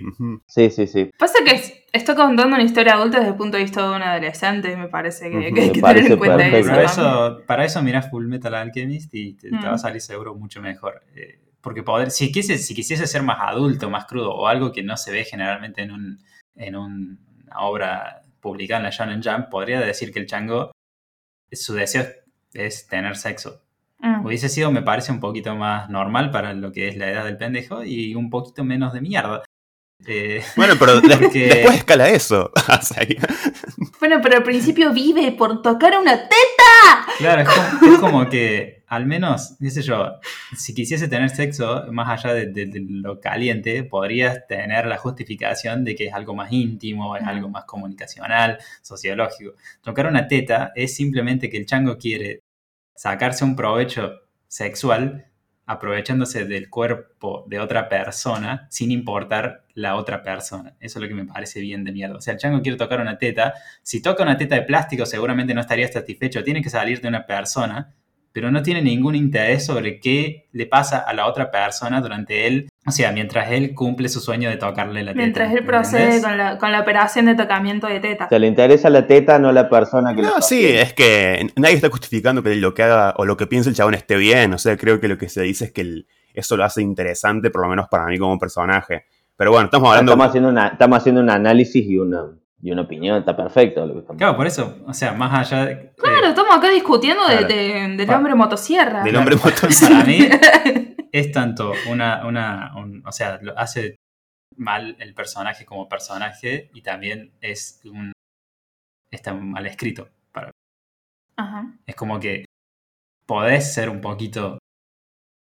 sí. 0.48 0.70
Sí, 0.70 0.88
sí. 0.88 1.12
Pasa 1.18 1.40
que 1.44 1.56
es- 1.56 1.74
estoy 1.92 2.16
contando 2.16 2.56
una 2.56 2.64
historia 2.64 2.94
adulta 2.94 3.18
desde 3.18 3.32
el 3.32 3.38
punto 3.38 3.58
de 3.58 3.64
vista 3.64 3.82
de 3.90 3.96
un 3.96 4.02
adolescente, 4.02 4.72
y 4.72 4.76
me 4.78 4.88
parece 4.88 5.30
que, 5.30 5.38
hay 5.38 5.52
me 5.52 5.72
que 5.72 5.82
tener 5.82 6.12
en 6.12 6.18
cuenta 6.18 6.38
perfecto. 6.38 6.58
eso. 6.60 6.70
Para 6.70 6.84
eso, 6.84 7.42
para 7.48 7.66
eso 7.66 7.82
mirás 7.82 8.10
Full 8.10 8.28
Metal 8.28 8.54
Alchemist 8.56 9.14
y 9.14 9.34
te, 9.36 9.50
te 9.50 9.56
Mm. 9.56 9.66
va 9.66 9.72
a 9.74 9.78
salir 9.78 10.00
seguro 10.02 10.36
mucho 10.36 10.62
mejor. 10.62 11.02
Eh, 11.16 11.40
porque 11.60 11.84
poder, 11.84 12.12
si, 12.12 12.32
quise, 12.32 12.58
si 12.58 12.76
quisiese 12.76 13.08
ser 13.08 13.24
más 13.24 13.40
adulto, 13.42 13.90
más 13.90 14.06
crudo, 14.06 14.34
o 14.34 14.48
algo 14.48 14.72
que 14.72 14.84
no 14.84 14.96
se 14.96 15.12
ve 15.12 15.26
generalmente 15.26 15.82
en, 15.82 15.92
un, 15.92 16.20
en 16.56 16.76
un- 16.76 17.20
una 17.46 17.60
obra 17.62 18.22
publicada 18.40 18.80
en 18.80 18.84
la 18.86 18.90
Shonen 18.92 19.22
Jump, 19.24 19.50
podría 19.50 19.82
decir 19.82 20.14
que 20.14 20.20
el 20.20 20.28
chango, 20.28 20.72
su 21.52 21.74
deseo 21.74 22.04
es, 22.04 22.16
es 22.56 22.88
tener 22.88 23.16
sexo. 23.18 23.62
Mm. 24.00 24.26
Hubiese 24.26 24.50
sido, 24.50 24.72
me 24.72 24.82
parece, 24.82 25.12
un 25.12 25.20
poquito 25.20 25.56
más 25.56 25.90
normal 25.90 26.32
para 26.32 26.54
lo 26.54 26.72
que 26.72 26.88
es 26.88 26.98
la 26.98 27.10
edad 27.10 27.26
del 27.26 27.38
pendejo 27.38 27.84
y 27.84 28.16
un 28.16 28.30
poquito 28.30 28.64
menos 28.64 28.94
de 28.94 29.02
mierda. 29.02 29.44
Eh, 30.06 30.44
Bueno, 30.58 30.74
pero 30.80 31.00
de- 31.02 31.18
Porque- 31.18 31.48
después 31.48 31.78
escala 31.78 32.10
eso. 32.10 32.52
Bueno, 34.00 34.20
pero 34.22 34.38
al 34.38 34.44
principio 34.44 34.92
vive 34.94 35.32
por 35.32 35.62
tocar 35.62 35.98
una 36.00 36.14
teta. 36.16 37.08
Claro, 37.18 37.42
es 37.42 37.48
como, 37.50 37.94
es 37.94 38.00
como 38.00 38.30
que, 38.30 38.84
al 38.88 39.06
menos, 39.06 39.56
qué 39.60 39.72
sé 39.72 39.82
yo, 39.82 40.20
si 40.56 40.76
quisiese 40.76 41.08
tener 41.08 41.30
sexo, 41.30 41.86
más 41.92 42.10
allá 42.10 42.36
de, 42.36 42.48
de- 42.48 42.66
de 42.68 42.82
lo 42.88 43.20
caliente, 43.20 43.84
podrías 43.84 44.46
tener 44.48 44.86
la 44.86 44.98
justificación 44.98 45.84
de 45.84 45.96
que 45.96 46.08
es 46.08 46.14
algo 46.14 46.36
más 46.36 46.52
íntimo, 46.52 47.16
es 47.16 47.24
algo 47.24 47.50
más 47.50 47.64
comunicacional, 47.66 48.60
sociológico. 48.82 49.54
Tocar 49.82 50.08
una 50.08 50.28
teta 50.28 50.72
es 50.76 50.96
simplemente 50.96 51.50
que 51.50 51.58
el 51.58 51.66
chango 51.66 51.98
quiere 51.98 52.42
sacarse 52.96 53.44
un 53.44 53.56
provecho 53.56 54.22
sexual 54.48 55.28
aprovechándose 55.66 56.46
del 56.46 56.70
cuerpo 56.70 57.46
de 57.48 57.60
otra 57.60 57.90
persona 57.90 58.68
sin 58.70 58.92
importar 58.92 59.66
la 59.74 59.96
otra 59.96 60.22
persona. 60.24 60.76
Eso 60.80 61.00
es 61.00 61.04
lo 61.04 61.08
que 61.08 61.16
me 61.16 61.26
parece 61.26 61.60
bien 61.60 61.84
de 61.84 61.92
mierda. 61.92 62.18
O 62.18 62.22
sea, 62.22 62.34
el 62.34 62.40
chango 62.40 62.62
quiere 62.62 62.78
tocar 62.78 63.02
una 63.02 63.18
teta. 63.18 63.56
Si 63.82 64.02
toca 64.02 64.24
una 64.24 64.38
teta 64.38 64.56
de 64.56 64.62
plástico 64.62 65.06
seguramente 65.06 65.54
no 65.54 65.62
estaría 65.62 65.92
satisfecho. 65.92 66.44
Tiene 66.44 66.62
que 66.62 66.70
salir 66.70 67.02
de 67.02 67.08
una 67.08 67.26
persona, 67.26 67.94
pero 68.36 68.52
no 68.52 68.62
tiene 68.62 68.82
ningún 68.82 69.16
interés 69.16 69.66
sobre 69.66 69.98
qué 70.02 70.50
le 70.52 70.66
pasa 70.66 70.98
a 70.98 71.14
la 71.14 71.26
otra 71.26 71.50
persona 71.52 72.02
durante 72.02 72.48
él. 72.48 72.68
O 72.86 72.92
sea, 72.92 73.14
mientras 73.14 73.50
él 73.50 73.74
cumple 73.74 74.10
su 74.10 74.20
sueño 74.20 74.50
de 74.50 74.58
tocarle 74.58 75.04
la 75.04 75.12
teta. 75.14 75.22
Mientras 75.22 75.50
él 75.54 75.62
¿me 75.62 75.66
procede 75.66 76.22
con 76.22 76.38
la, 76.38 76.58
con 76.58 76.74
la 76.74 76.82
operación 76.82 77.28
de 77.28 77.36
tocamiento 77.36 77.88
de 77.88 78.02
teta. 78.02 78.26
O 78.26 78.28
sea, 78.28 78.38
le 78.38 78.48
interesa 78.48 78.90
la 78.90 79.08
teta, 79.08 79.40
no 79.40 79.54
la 79.54 79.70
persona 79.70 80.14
que 80.14 80.22
lo 80.22 80.28
No, 80.28 80.42
sí, 80.42 80.66
es 80.66 80.92
que 80.92 81.48
nadie 81.56 81.76
está 81.76 81.90
justificando 81.90 82.44
que 82.44 82.54
lo 82.56 82.74
que 82.74 82.84
haga 82.84 83.14
o 83.16 83.24
lo 83.24 83.38
que 83.38 83.48
piense 83.48 83.70
el 83.70 83.76
chabón 83.78 83.94
esté 83.94 84.18
bien. 84.18 84.54
O 84.54 84.58
sea, 84.58 84.76
creo 84.76 85.00
que 85.00 85.08
lo 85.08 85.18
que 85.18 85.30
se 85.30 85.42
dice 85.42 85.64
es 85.66 85.72
que 85.72 85.80
el- 85.80 86.08
eso 86.34 86.58
lo 86.58 86.66
hace 86.66 86.82
interesante, 86.82 87.50
por 87.52 87.62
lo 87.62 87.70
menos 87.70 87.88
para 87.88 88.06
mí 88.08 88.18
como 88.18 88.38
personaje. 88.38 89.06
Pero 89.38 89.52
bueno, 89.52 89.68
estamos 89.68 89.88
hablando. 89.92 90.12
Estamos 90.12 90.28
haciendo, 90.28 90.50
una, 90.50 90.68
estamos 90.68 90.98
haciendo 90.98 91.22
un 91.22 91.30
análisis 91.30 91.86
y 91.88 91.98
una, 91.98 92.26
y 92.62 92.72
una 92.72 92.84
opinión. 92.84 93.18
Está 93.20 93.36
perfecto 93.36 93.86
lo 93.86 93.94
que 93.94 94.00
estamos 94.00 94.18
Claro, 94.18 94.36
por 94.38 94.48
eso, 94.48 94.78
o 94.86 94.94
sea, 94.94 95.14
más 95.14 95.52
allá 95.52 95.66
de... 95.66 95.94
Claro, 95.96 96.28
estamos 96.28 96.56
acá 96.56 96.70
discutiendo 96.70 97.28
de- 97.28 97.38
Claro. 97.38 97.48
de- 97.48 97.96
del 97.98 98.10
hombre 98.10 98.36
motosierra. 98.36 99.04
Del 99.04 99.16
hombre 99.16 99.36
motosierra. 99.36 99.96
Para 99.96 100.06
mí 100.06 100.20
es 101.12 101.32
tanto 101.32 101.74
una, 101.90 102.26
una 102.26 102.74
un- 102.78 103.04
o 103.06 103.12
sea, 103.12 103.40
lo 103.42 103.58
hace 103.58 103.96
mal 104.58 104.96
el 105.00 105.14
personaje 105.14 105.66
como 105.66 105.90
personaje 105.90 106.70
y 106.74 106.82
también 106.82 107.34
es 107.42 107.82
un 107.86 108.12
está 109.12 109.34
mal 109.34 109.66
escrito. 109.66 110.10
Para, 110.32 110.52
Ajá. 111.38 111.74
es 111.86 111.96
como 111.96 112.20
que 112.20 112.46
podés 113.28 113.74
ser 113.74 113.90
un 113.90 114.02
poquito 114.02 114.58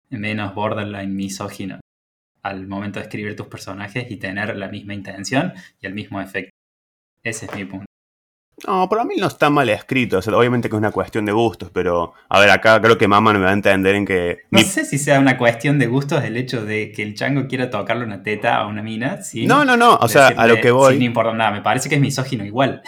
menos 0.09 0.53
borderline 0.55 1.13
misógino 1.13 1.79
al 2.43 2.65
momento 2.67 2.99
de 2.99 3.03
escribir 3.05 3.35
tus 3.35 3.47
personajes 3.47 4.09
y 4.09 4.17
tener 4.17 4.55
la 4.55 4.69
misma 4.69 4.93
intención 4.93 5.53
y 5.81 5.85
el 5.87 5.93
mismo 5.93 6.21
efecto. 6.21 6.51
Ese 7.27 7.45
es 7.45 7.53
mi 7.55 7.65
punto. 7.65 7.85
No, 8.65 8.89
para 8.89 9.03
mí 9.03 9.13
no 9.19 9.27
está 9.27 9.51
mal 9.51 9.69
escrito. 9.69 10.17
O 10.17 10.21
sea, 10.21 10.35
obviamente 10.35 10.67
que 10.67 10.75
es 10.75 10.79
una 10.79 10.91
cuestión 10.91 11.25
de 11.25 11.31
gustos, 11.31 11.69
pero 11.71 12.13
a 12.27 12.39
ver, 12.39 12.49
acá 12.49 12.81
creo 12.81 12.97
que 12.97 13.07
mamá 13.07 13.31
no 13.31 13.37
me 13.39 13.45
va 13.45 13.51
a 13.51 13.53
entender 13.53 13.93
en 13.93 14.03
que. 14.05 14.39
No 14.49 14.57
mi- 14.59 14.65
sé 14.65 14.83
si 14.83 14.97
sea 14.97 15.19
una 15.19 15.37
cuestión 15.37 15.77
de 15.77 15.85
gustos 15.85 16.23
el 16.23 16.35
hecho 16.37 16.65
de 16.65 16.91
que 16.91 17.03
el 17.03 17.13
chango 17.13 17.47
quiera 17.47 17.69
tocarle 17.69 18.03
una 18.05 18.23
teta 18.23 18.55
a 18.57 18.65
una 18.65 18.81
mina. 18.81 19.21
sin 19.21 19.47
No, 19.47 19.63
no, 19.63 19.77
no. 19.77 19.95
O 19.97 20.07
sea, 20.07 20.29
a 20.29 20.47
lo 20.47 20.59
que 20.59 20.71
voy. 20.71 20.93
Sin 20.95 21.03
importar 21.03 21.35
nada. 21.35 21.51
Me 21.51 21.61
parece 21.61 21.87
que 21.87 21.95
es 21.95 22.01
misógino 22.01 22.43
igual. 22.45 22.81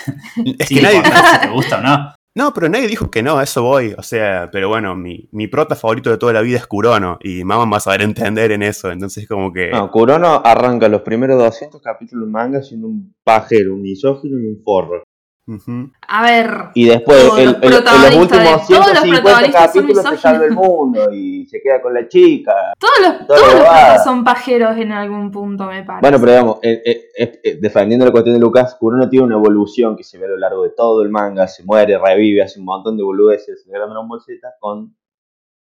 Es 0.58 0.68
Sin 0.68 0.78
que 0.78 0.84
nadie. 0.84 1.04
si 1.34 1.40
te 1.42 1.48
gusta 1.50 1.78
o 1.78 1.82
no. 1.82 2.16
No, 2.36 2.54
pero 2.54 2.70
nadie 2.70 2.88
dijo 2.88 3.10
que 3.10 3.24
no, 3.24 3.38
a 3.38 3.44
eso 3.44 3.64
voy. 3.64 3.96
O 3.98 4.04
sea, 4.04 4.50
pero 4.52 4.70
bueno, 4.70 4.96
mi, 4.96 5.28
mi 5.32 5.48
prota 5.48 5.76
favorito 5.76 6.10
de 6.10 6.18
toda 6.18 6.34
la 6.34 6.42
vida 6.42 6.58
es 6.58 6.68
Kurono. 6.68 7.18
Y 7.22 7.44
mamá 7.44 7.66
va 7.66 7.78
a 7.78 7.82
saber 7.82 8.02
entender 8.02 8.52
en 8.52 8.64
eso. 8.64 8.92
Entonces, 8.92 9.28
como 9.28 9.52
que. 9.52 9.72
No, 9.72 9.90
Kurono 9.90 10.42
arranca 10.44 10.88
los 10.88 11.02
primeros 11.02 11.40
200 11.40 11.82
capítulos 11.82 12.26
del 12.26 12.32
manga 12.32 12.62
siendo 12.62 12.88
un 12.88 13.16
pajero, 13.24 13.74
un 13.74 13.82
misógino 13.82 14.40
y 14.40 14.46
un 14.46 14.62
forro. 14.64 15.04
A 16.08 16.22
ver. 16.24 16.52
Y 16.76 16.86
después, 16.86 17.18
Todos 17.28 17.40
el- 17.40 17.46
los 17.46 17.56
el- 17.56 17.64
en 17.64 17.70
los 17.72 17.82
protagonistas 17.82 18.12
de- 18.12 18.20
últimos 18.20 18.68
todos 18.68 18.80
los 18.80 19.00
150 19.00 19.22
protagonistas 19.22 19.74
son 19.74 19.82
capítulos 19.82 20.06
se 20.10 20.18
salva 20.18 20.46
el 20.46 20.52
mundo 20.52 21.12
y 21.14 21.46
se 21.48 21.62
queda 21.62 21.82
con 21.82 21.94
la 21.94 22.08
chica. 22.08 22.54
Todos 22.80 22.94
los, 23.02 23.28
todos 23.28 23.54
los 23.54 24.04
son 24.04 24.24
pajeros 24.24 24.78
en 24.78 24.92
algún 24.92 25.32
punto, 25.32 25.66
me 25.66 25.84
parece. 25.84 26.02
Bueno, 26.02 26.18
pero 26.20 26.32
digamos, 26.32 26.60
eh, 26.62 26.82
eh, 26.86 27.40
eh, 27.44 27.58
defendiendo 27.62 28.06
la 28.06 28.12
cuestión 28.12 28.36
de 28.36 28.42
Lucas, 28.42 28.76
Kurono 28.80 29.10
tiene 29.10 29.26
una 29.26 29.36
evolución 29.36 29.96
que 29.96 30.04
se 30.04 30.18
ve 30.18 30.26
a 30.26 30.30
lo 30.30 30.38
largo 30.38 30.64
de 30.64 30.70
todo 30.72 31.02
el 31.02 31.10
manga, 31.10 31.48
se 31.48 31.64
muere, 31.64 31.98
revive, 31.98 32.42
hace 32.44 32.60
un 32.60 32.66
montón 32.66 32.98
de 32.98 33.04
boludeces 33.04 33.66
en 33.66 33.72
Gran 33.74 33.90
Z 34.20 34.48
con 34.60 34.96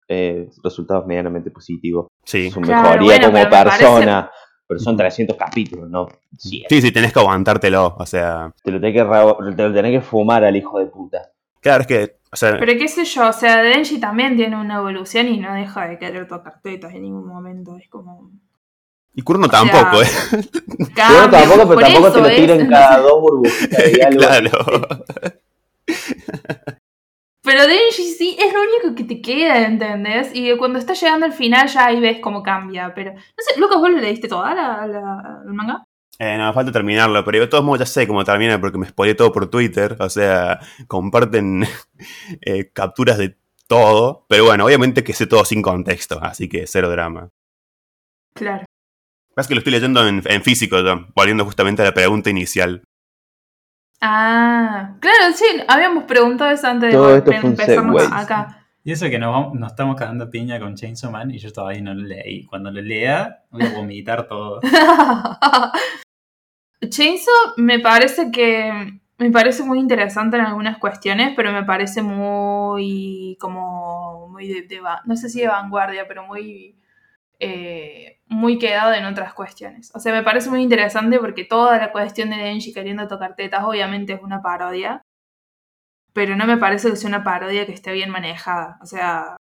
eh, 0.08 0.50
resultados 0.63 1.08
medianamente 1.08 1.50
positivos. 1.50 2.08
Sí. 2.24 2.52
Su 2.52 2.62
Claro, 2.62 2.84
mejoría 3.02 3.06
bueno, 3.28 3.32
como 3.32 3.50
parece- 3.50 3.78
persona, 3.80 4.32
pero 4.67 4.80
son 4.80 4.97
300 4.97 5.38
capítulos, 5.38 5.89
¿no? 5.89 6.08
100. 6.38 6.65
Sí, 6.69 6.82
sí, 6.82 6.91
tenés 6.91 7.13
que 7.13 7.19
aguantártelo. 7.19 7.95
O 7.97 8.06
sea, 8.06 8.51
Te 8.63 8.71
lo 8.71 8.80
tenés 8.80 8.95
que, 8.95 9.54
te 9.56 9.63
lo 9.63 9.73
tenés 9.73 9.91
que 9.91 10.01
fumar 10.01 10.43
al 10.43 10.56
hijo 10.56 10.80
de 10.80 10.88
puta. 10.88 11.32
claro, 11.62 11.82
es 11.82 11.88
que. 11.88 12.15
O 12.32 12.36
sea, 12.36 12.58
Pero 12.60 12.73
qué 12.78 12.88
sé 12.88 13.06
yo, 13.06 13.30
o 13.30 13.34
sea, 13.34 13.62
Denji 13.62 13.99
también 13.99 14.36
tiene 14.36 14.60
una 14.60 14.78
evolución 14.78 15.28
y 15.28 15.38
no 15.38 15.54
deja 15.54 15.88
de 15.88 15.97
querer 15.97 16.28
tocar 16.28 16.60
tetas 16.62 16.93
en 16.93 17.04
ningún 17.04 17.28
momento. 17.28 17.78
Es 17.78 17.88
como. 17.88 18.30
y 19.13 19.21
Kurono 19.21 19.47
sea, 19.47 19.60
tampoco, 19.60 20.01
¿eh? 20.01 20.08
Cambio, 20.93 21.30
tampoco, 21.30 21.69
pero 21.69 21.80
tampoco 21.82 22.12
te 22.12 22.21
lo 22.21 22.28
tiran 22.30 22.67
cada 22.67 22.97
dos 22.99 23.21
burbujitas 23.21 23.78
de 23.78 23.89
diálogo. 23.89 24.19
claro. 24.28 25.06
Pero 27.45 27.67
Denji 27.67 28.03
sí 28.17 28.36
es 28.39 28.51
lo 28.53 28.60
único 28.62 28.95
que 28.95 29.03
te 29.03 29.21
queda, 29.21 29.65
¿entendés? 29.65 30.31
Y 30.34 30.58
cuando 30.58 30.79
está 30.79 30.93
llegando 30.93 31.25
al 31.27 31.34
final 31.34 31.67
ya 31.67 31.86
ahí 31.86 31.99
ves 31.99 32.17
cómo 32.19 32.41
cambia. 32.41 32.93
Pero, 32.95 33.13
no 33.13 33.19
sé, 33.38 33.60
Lucas, 33.60 33.77
¿vos 33.79 33.89
lo 33.91 33.97
leíste 33.99 34.27
toda 34.27 34.53
la, 34.55 34.88
la- 34.88 35.41
el 35.45 35.53
manga? 35.53 35.86
Eh, 36.17 36.38
no, 36.38 36.47
me 36.47 36.53
falta 36.53 36.71
terminarlo, 36.71 37.23
pero 37.25 37.39
de 37.41 37.47
todos 37.47 37.63
modos 37.63 37.79
ya 37.79 37.86
sé 37.86 38.08
cómo 38.08 38.23
termina 38.23 38.60
porque 38.60 38.77
me 38.77 38.88
spoilé 38.88 39.15
todo 39.15 39.31
por 39.31 39.49
Twitter. 39.49 39.95
O 39.99 40.10
sea, 40.10 40.60
comparten 40.88 41.65
eh, 42.41 42.71
capturas 42.73 43.17
de 43.17 43.38
todo. 43.67 44.25
Pero 44.29 44.45
bueno, 44.45 44.65
obviamente 44.65 45.03
que 45.03 45.13
sé 45.13 45.27
todo 45.27 45.45
sin 45.45 45.62
contexto, 45.62 46.19
así 46.23 46.49
que 46.49 46.65
cero 46.67 46.89
drama. 46.89 47.29
Claro. 48.34 48.65
Es 49.38 49.47
que 49.47 49.53
lo 49.53 49.60
estoy 49.60 49.73
leyendo 49.73 50.08
en, 50.08 50.21
en 50.25 50.41
físico, 50.43 50.79
yo, 50.79 51.08
volviendo 51.15 51.43
justamente 51.45 51.81
a 51.81 51.86
la 51.86 51.93
pregunta 51.93 52.29
inicial. 52.29 52.84
Ah, 54.01 54.95
claro, 54.99 55.34
sí, 55.36 55.45
habíamos 55.67 56.03
preguntado 56.03 56.51
eso 56.51 56.67
antes 56.67 56.89
de 56.91 56.95
Todo 56.95 57.15
esto 57.15 57.31
fue 57.31 57.39
un 57.41 57.45
empezarnos 57.47 58.12
acá. 58.12 58.62
Y 58.84 58.91
eso 58.91 59.10
que 59.10 59.17
nos, 59.17 59.31
vamos- 59.34 59.53
nos 59.55 59.71
estamos 59.71 59.95
cagando 59.95 60.29
piña 60.29 60.60
con 60.60 60.75
Chainsaw 60.75 61.10
Man 61.12 61.31
y 61.31 61.39
yo 61.39 61.51
todavía 61.51 61.81
no 61.81 61.93
lo 61.95 62.03
leí. 62.03 62.45
Cuando 62.45 62.69
lo 62.69 62.81
lea, 62.81 63.43
voy 63.49 63.63
a 63.65 63.69
vomitar 63.73 64.27
todo. 64.27 64.60
Chainsaw 66.88 67.34
me 67.58 67.79
parece 67.79 68.31
que 68.31 68.99
me 69.17 69.31
parece 69.31 69.63
muy 69.63 69.79
interesante 69.79 70.38
en 70.38 70.43
algunas 70.45 70.77
cuestiones, 70.77 71.34
pero 71.36 71.51
me 71.51 71.63
parece 71.63 72.01
muy 72.01 73.38
como 73.39 74.27
muy 74.29 74.47
de, 74.47 74.62
de 74.63 74.81
no 75.05 75.15
sé 75.15 75.29
si 75.29 75.39
de 75.41 75.47
vanguardia, 75.47 76.05
pero 76.08 76.25
muy 76.27 76.75
eh, 77.39 78.21
muy 78.28 78.58
quedado 78.58 78.93
en 78.93 79.06
otras 79.06 79.34
cuestiones. 79.34 79.91
O 79.95 80.00
sea, 80.00 80.13
me 80.13 80.24
parece 80.24 80.50
muy 80.50 80.62
interesante 80.62 81.19
porque 81.19 81.45
toda 81.45 81.78
la 81.78 81.91
cuestión 81.91 82.30
de 82.30 82.38
Denji 82.38 82.74
queriendo 82.74 83.08
tocar 83.08 83.36
tetas 83.36 83.63
obviamente 83.63 84.13
es 84.13 84.21
una 84.21 84.41
parodia, 84.41 85.02
pero 86.13 86.36
no 86.36 86.45
me 86.45 86.58
parece 86.58 86.89
que 86.89 86.95
sea 86.95 87.10
una 87.10 87.24
parodia 87.24 87.65
que 87.65 87.74
esté 87.74 87.91
bien 87.91 88.10
manejada. 88.10 88.80
O 88.82 88.86
sea, 88.86 89.38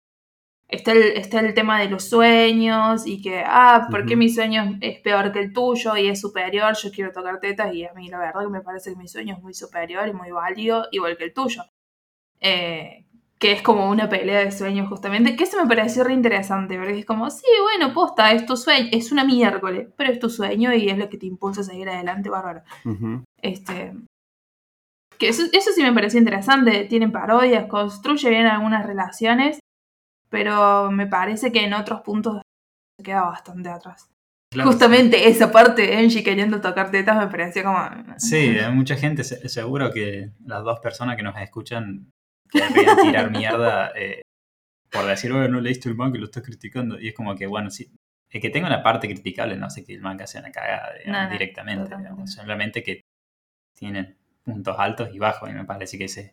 está 0.69 0.93
el, 0.93 1.03
está 1.17 1.41
el 1.41 1.55
tema 1.55 1.81
de 1.81 1.89
los 1.89 2.09
sueños 2.09 3.07
y 3.07 3.23
que, 3.23 3.43
ah, 3.47 3.89
¿por 3.91 4.07
qué 4.07 4.17
mi 4.17 4.29
sueño 4.29 4.79
es 4.81 5.01
peor 5.01 5.33
que 5.33 5.41
el 5.41 5.53
tuyo 5.53 5.97
y 5.97 6.09
es 6.09 6.21
superior? 6.21 6.75
Yo 6.77 6.91
quiero 6.91 7.13
tocar 7.13 7.41
tetas 7.41 7.75
y 7.75 7.85
a 7.85 7.93
mí 7.95 8.09
la 8.09 8.19
verdad 8.19 8.43
que 8.43 8.49
me 8.49 8.61
parece 8.63 8.91
que 8.91 8.97
mi 8.97 9.09
sueño 9.09 9.35
es 9.37 9.43
muy 9.43 9.55
superior 9.55 10.09
y 10.09 10.13
muy 10.13 10.31
válido, 10.31 10.87
igual 10.91 11.17
que 11.17 11.25
el 11.25 11.35
tuyo. 11.35 11.63
Eh, 12.41 13.04
que 13.45 13.53
es 13.53 13.61
como 13.61 13.91
una 13.91 14.09
pelea 14.09 14.39
de 14.41 14.51
sueños 14.51 14.89
justamente, 14.89 15.37
que 15.37 15.45
eso 15.45 15.63
me 15.63 15.69
pareció 15.69 16.03
re 16.03 16.15
interesante, 16.15 16.79
porque 16.79 16.99
es 17.01 17.05
como, 17.05 17.29
sí, 17.29 17.45
bueno, 17.63 17.93
posta, 17.93 18.33
es 18.33 18.47
tu 18.47 18.57
sueño, 18.57 18.89
es 18.91 19.13
una 19.13 19.23
miércoles, 19.23 19.89
pero 19.99 20.11
es 20.11 20.19
tu 20.19 20.31
sueño 20.31 20.73
y 20.73 20.89
es 20.89 20.97
lo 20.97 21.11
que 21.11 21.19
te 21.19 21.27
impulsa 21.27 21.61
a 21.61 21.65
seguir 21.65 21.91
adelante, 21.91 22.31
bárbaro. 22.31 22.63
Este, 23.43 23.93
que 25.19 25.29
eso, 25.29 25.43
eso 25.53 25.73
sí 25.75 25.83
me 25.83 25.93
pareció 25.93 26.19
interesante. 26.19 26.85
Tienen 26.85 27.13
parodias, 27.13 27.67
construye 27.67 28.31
bien 28.31 28.47
algunas 28.47 28.87
relaciones, 28.87 29.59
pero 30.31 30.91
me 30.91 31.07
parece 31.07 31.53
que 31.53 31.65
en 31.65 31.75
otros 31.75 32.01
puntos 32.01 32.41
se 32.99 33.05
queda 33.05 33.25
bastante 33.27 33.69
atrás. 33.69 34.09
Claro, 34.53 34.71
Justamente 34.71 35.29
esa 35.29 35.53
parte 35.53 35.83
de 35.83 36.01
Engie 36.01 36.23
queriendo 36.25 36.63
tocar 36.63 36.91
tetas 36.91 37.19
me 37.19 37.27
pareció 37.27 37.63
como. 37.63 37.79
Sí, 38.17 38.37
hay 38.59 38.73
mucha 38.73 38.97
gente, 38.97 39.23
se- 39.23 39.47
seguro 39.51 39.91
que 39.91 40.31
las 40.47 40.65
dos 40.65 40.81
personas 40.81 41.17
que 41.17 41.23
nos 41.23 41.37
escuchan 41.37 42.11
querrían 42.61 42.97
tirar 43.03 43.31
mierda 43.31 43.93
eh, 43.95 44.23
por 44.91 45.07
decir, 45.07 45.33
oye, 45.33 45.49
no 45.49 45.61
leíste 45.61 45.89
el 45.89 45.97
manga 45.97 46.17
y 46.17 46.21
lo 46.21 46.27
estás 46.27 46.45
criticando. 46.45 47.01
Y 47.01 47.09
es 47.09 47.15
como 47.15 47.35
que, 47.35 47.47
bueno, 47.47 47.69
sí, 47.71 47.91
el 48.31 48.41
que 48.41 48.51
tenga 48.51 48.69
una 48.69 48.83
parte 48.83 49.09
criticable 49.09 49.57
no 49.57 49.67
hace 49.67 49.85
que 49.85 49.95
el 49.95 50.01
manga 50.01 50.27
sea 50.27 50.41
una 50.41 50.53
cagada 50.53 50.93
digamos, 50.95 51.13
No, 51.21 51.25
no, 51.25 51.31
directamente. 51.31 51.97
digamos, 51.97 52.33
simplemente 52.33 52.83
que 52.83 53.01
tiene 53.77 54.17
puntos 54.45 54.77
altos 54.79 55.11
y 55.13 55.19
bajos. 55.19 55.51
Y 55.51 55.53
me 55.53 55.65
parece 55.65 55.99
que 55.99 56.05
ese 56.05 56.33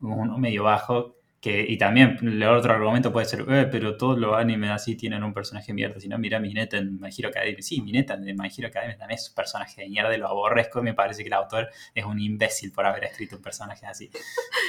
uno 0.00 0.38
medio 0.38 0.64
bajo. 0.64 1.17
Que, 1.40 1.64
y 1.68 1.78
también 1.78 2.18
el 2.20 2.42
otro 2.42 2.72
argumento 2.72 3.12
puede 3.12 3.24
ser, 3.26 3.44
eh, 3.48 3.68
pero 3.70 3.96
todos 3.96 4.18
los 4.18 4.34
animes 4.36 4.70
así 4.72 4.96
tienen 4.96 5.22
un 5.22 5.32
personaje 5.32 5.72
mierda. 5.72 6.00
Si 6.00 6.08
no, 6.08 6.18
mira 6.18 6.40
Mineta 6.40 6.78
en 6.78 6.98
My 6.98 7.10
Hero 7.16 7.28
Academia. 7.28 7.62
Sí, 7.62 7.80
Mineta 7.80 8.14
en 8.14 8.36
My 8.36 8.48
Hero 8.56 8.66
Academia 8.66 8.96
también 8.98 9.18
es 9.20 9.28
un 9.28 9.36
personaje 9.36 9.82
de 9.82 9.88
mierda 9.88 10.16
lo 10.18 10.26
aborrezco. 10.26 10.80
y 10.80 10.82
Me 10.82 10.94
parece 10.94 11.22
que 11.22 11.28
el 11.28 11.34
autor 11.34 11.68
es 11.94 12.04
un 12.04 12.18
imbécil 12.18 12.72
por 12.72 12.86
haber 12.86 13.04
escrito 13.04 13.36
un 13.36 13.42
personaje 13.42 13.86
así. 13.86 14.10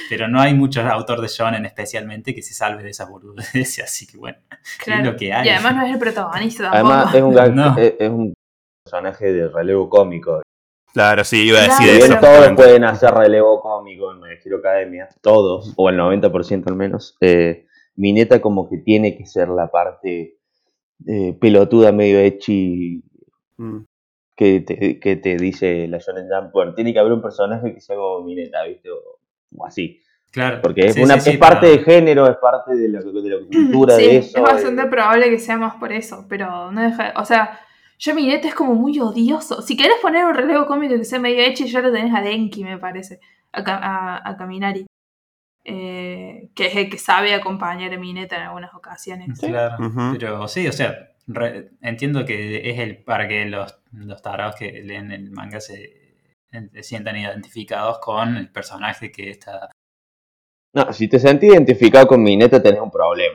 Pero 0.08 0.28
no 0.28 0.40
hay 0.40 0.54
muchos 0.54 0.84
autores 0.84 1.22
de 1.22 1.28
shonen 1.28 1.64
especialmente 1.66 2.32
que 2.36 2.42
se 2.42 2.54
salve 2.54 2.84
de 2.84 2.90
esas 2.90 3.08
boludeces, 3.10 3.80
así 3.84 4.06
que 4.06 4.16
bueno, 4.16 4.38
Claro. 4.84 5.00
es 5.02 5.06
lo 5.08 5.16
que 5.16 5.32
hay. 5.32 5.46
Y 5.48 5.50
además 5.50 5.74
no 5.74 5.86
es 5.86 5.92
el 5.92 5.98
protagonista 5.98 6.70
tampoco. 6.70 6.92
Además, 6.92 7.14
es 7.16 7.22
un, 7.22 7.34
gag- 7.34 7.52
No. 7.54 7.78
es, 7.78 7.94
es 7.98 8.08
un 8.10 8.34
personaje 8.84 9.32
de 9.32 9.48
relevo 9.48 9.88
cómico. 9.88 10.40
Claro, 10.92 11.22
sí, 11.24 11.46
iba 11.46 11.58
a 11.58 11.62
decir 11.62 11.98
Claro, 11.98 12.04
eso. 12.14 12.18
todos 12.20 12.52
pueden 12.56 12.84
hacer 12.84 13.12
relevo 13.14 13.60
cómico 13.60 14.10
en 14.12 14.20
My 14.20 14.30
Hero 14.44 14.58
Academia, 14.58 15.08
todos, 15.20 15.72
o 15.76 15.88
el 15.88 15.96
90% 15.96 16.68
al 16.68 16.76
menos, 16.76 17.16
eh, 17.20 17.66
Mineta 17.96 18.40
como 18.40 18.68
que 18.68 18.78
tiene 18.78 19.16
que 19.16 19.26
ser 19.26 19.48
la 19.48 19.68
parte 19.70 20.36
eh, 21.06 21.36
pelotuda, 21.40 21.92
medio 21.92 22.18
echi, 22.18 23.02
Mm. 23.56 23.84
que 24.36 24.60
te, 24.60 24.98
que 25.00 25.16
te 25.16 25.36
dice 25.36 25.86
la 25.88 25.98
Shonen 25.98 26.28
Jump. 26.30 26.50
Bueno, 26.52 26.74
tiene 26.74 26.92
que 26.94 26.98
haber 26.98 27.12
un 27.12 27.20
personaje 27.22 27.74
que 27.74 27.80
sea 27.80 27.94
como 27.96 28.24
Mineta, 28.24 28.64
¿viste? 28.64 28.90
O, 28.90 28.96
o 29.56 29.66
así. 29.66 30.00
Claro. 30.32 30.60
Porque 30.62 30.86
es, 30.86 30.94
Sí, 30.94 31.02
una, 31.02 31.14
sí, 31.14 31.20
sí, 31.20 31.30
es 31.32 31.38
parte 31.38 31.66
pero- 31.66 31.72
de 31.72 31.78
género, 31.84 32.26
es 32.30 32.36
parte 32.36 32.74
de 32.74 32.88
la, 32.88 33.00
de 33.00 33.28
la 33.30 33.36
cultura 33.46 33.96
sí, 33.96 34.02
de 34.02 34.16
eso. 34.18 34.38
es 34.38 34.42
bastante 34.42 34.82
eh, 34.82 34.86
probable 34.86 35.28
que 35.30 35.38
sea 35.38 35.56
más 35.58 35.74
por 35.76 35.92
eso, 35.92 36.24
pero 36.28 36.70
no 36.72 36.80
deja. 36.80 37.12
O 37.16 37.24
sea, 37.26 37.58
yo 38.00 38.14
mi 38.14 38.26
neta 38.26 38.48
es 38.48 38.54
como 38.54 38.74
muy 38.74 38.98
odioso. 38.98 39.62
Si 39.62 39.76
querés 39.76 39.98
poner 40.00 40.24
un 40.24 40.34
relevo 40.34 40.66
cómico 40.66 40.96
que 40.96 41.04
sea 41.04 41.20
medio 41.20 41.42
hecho, 41.42 41.66
ya 41.66 41.80
lo 41.82 41.92
tenés 41.92 42.14
a 42.14 42.22
Denki, 42.22 42.64
me 42.64 42.78
parece. 42.78 43.20
A, 43.52 43.60
a, 43.60 44.30
a 44.30 44.36
Kaminari. 44.36 44.86
Eh, 45.62 46.50
que 46.54 46.66
es 46.68 46.76
el 46.76 46.88
que 46.88 46.96
sabe 46.96 47.34
acompañar 47.34 47.92
a 47.92 47.98
Mineta 47.98 48.36
en 48.36 48.42
algunas 48.42 48.72
ocasiones. 48.74 49.38
Claro, 49.38 49.76
pero 50.12 50.48
sí, 50.48 50.66
o 50.66 50.72
sea, 50.72 51.10
re- 51.26 51.72
entiendo 51.82 52.24
que 52.24 52.70
es 52.70 52.78
el 52.78 53.04
para 53.04 53.28
que 53.28 53.44
los, 53.44 53.78
los 53.92 54.22
tarados 54.22 54.56
que 54.56 54.82
leen 54.82 55.12
el 55.12 55.30
manga 55.30 55.60
se, 55.60 56.16
se 56.50 56.82
sientan 56.82 57.18
identificados 57.18 57.98
con 57.98 58.36
el 58.36 58.50
personaje 58.50 59.12
que 59.12 59.28
está... 59.28 59.70
No, 60.74 60.92
si 60.94 61.08
te 61.08 61.18
sentís 61.18 61.52
identificado 61.52 62.06
con 62.06 62.22
Mineta 62.22 62.62
tenés 62.62 62.80
un 62.80 62.90
problema. 62.90 63.34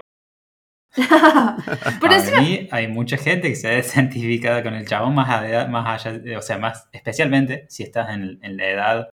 pero 1.99 1.99
Para 1.99 2.41
mí 2.41 2.67
hay 2.71 2.87
mucha 2.87 3.17
gente 3.17 3.49
que 3.49 3.55
se 3.55 3.67
ha 3.67 3.79
identificado 3.79 4.63
con 4.63 4.73
el 4.73 4.87
chabón 4.87 5.13
más, 5.15 5.29
ade- 5.29 5.67
más 5.67 6.05
allá, 6.05 6.17
de- 6.19 6.37
o 6.37 6.41
sea, 6.41 6.57
más 6.57 6.87
especialmente 6.91 7.65
si 7.69 7.83
estás 7.83 8.09
en, 8.11 8.39
en 8.41 8.57
la 8.57 8.69
edad 8.69 9.09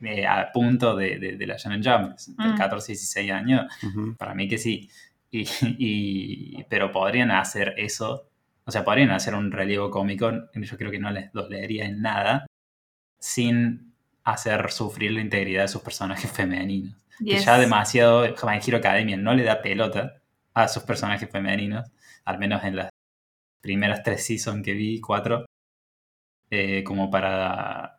eh, 0.00 0.26
a 0.26 0.50
punto 0.52 0.94
de, 0.96 1.18
de, 1.18 1.36
de 1.36 1.46
la 1.46 1.56
Shonen 1.56 1.82
Jump, 1.82 2.16
entre 2.28 2.48
Mm. 2.52 2.56
14 2.58 2.92
y 2.92 2.94
16 2.94 3.30
años, 3.32 3.66
Ujú. 3.82 4.16
Para 4.16 4.34
mí 4.34 4.48
que 4.48 4.58
sí. 4.58 4.90
Y, 5.30 5.46
y- 5.78 6.64
pero 6.68 6.90
podrían 6.92 7.30
hacer 7.30 7.74
eso. 7.76 8.28
O 8.64 8.70
sea, 8.72 8.84
podrían 8.84 9.10
hacer 9.10 9.34
un 9.34 9.50
relevo 9.52 9.90
cómico. 9.90 10.30
Yo 10.54 10.76
creo 10.76 10.90
que 10.90 10.98
no 10.98 11.10
les 11.10 11.30
los 11.32 11.48
leería 11.48 11.84
en 11.86 12.02
nada. 12.02 12.46
Sin 13.18 13.92
hacer 14.24 14.70
sufrir 14.70 15.12
la 15.12 15.20
integridad 15.20 15.62
de 15.62 15.68
sus 15.68 15.82
personajes 15.82 16.30
femeninos. 16.32 16.94
Que 17.18 17.24
Yes. 17.36 17.44
ya 17.46 17.58
demasiado 17.58 18.22
My 18.44 18.58
Hero 18.66 18.76
Academia 18.78 19.16
no 19.16 19.32
le 19.34 19.44
da 19.44 19.62
pelota 19.62 20.20
a 20.56 20.68
sus 20.68 20.84
personajes 20.84 21.28
femeninos, 21.30 21.92
al 22.24 22.38
menos 22.38 22.64
en 22.64 22.76
las 22.76 22.88
primeras 23.60 24.02
tres 24.02 24.24
seasons 24.24 24.64
que 24.64 24.72
vi, 24.72 25.00
cuatro, 25.02 25.44
eh, 26.50 26.82
como 26.82 27.10
para 27.10 27.98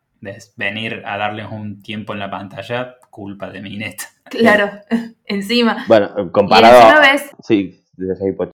venir 0.55 1.03
a 1.05 1.17
darles 1.17 1.51
un 1.51 1.83
tiempo 1.83 2.13
en 2.13 2.19
la 2.19 2.31
pantalla, 2.31 2.95
culpa 3.09 3.49
de 3.49 3.61
Mineta. 3.61 4.05
Claro, 4.29 4.69
encima. 5.25 5.85
Bueno, 5.87 6.09
Y 6.17 6.31
comparado 6.31 6.75
encima 6.75 6.97
a... 6.97 7.11
ves, 7.13 7.31
Sí, 7.41 7.85
desde 7.93 8.33
Potter. 8.33 8.51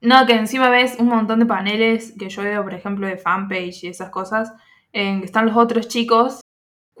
no, 0.00 0.26
que 0.26 0.34
encima 0.34 0.68
ves 0.70 0.96
un 1.00 1.08
montón 1.08 1.40
de 1.40 1.46
paneles 1.46 2.14
que 2.16 2.28
yo 2.28 2.42
veo, 2.42 2.62
por 2.62 2.72
ejemplo, 2.72 3.08
de 3.08 3.16
fanpage 3.16 3.82
y 3.82 3.88
esas 3.88 4.10
cosas, 4.10 4.52
en 4.92 5.18
que 5.20 5.26
están 5.26 5.46
los 5.46 5.56
otros 5.56 5.88
chicos 5.88 6.40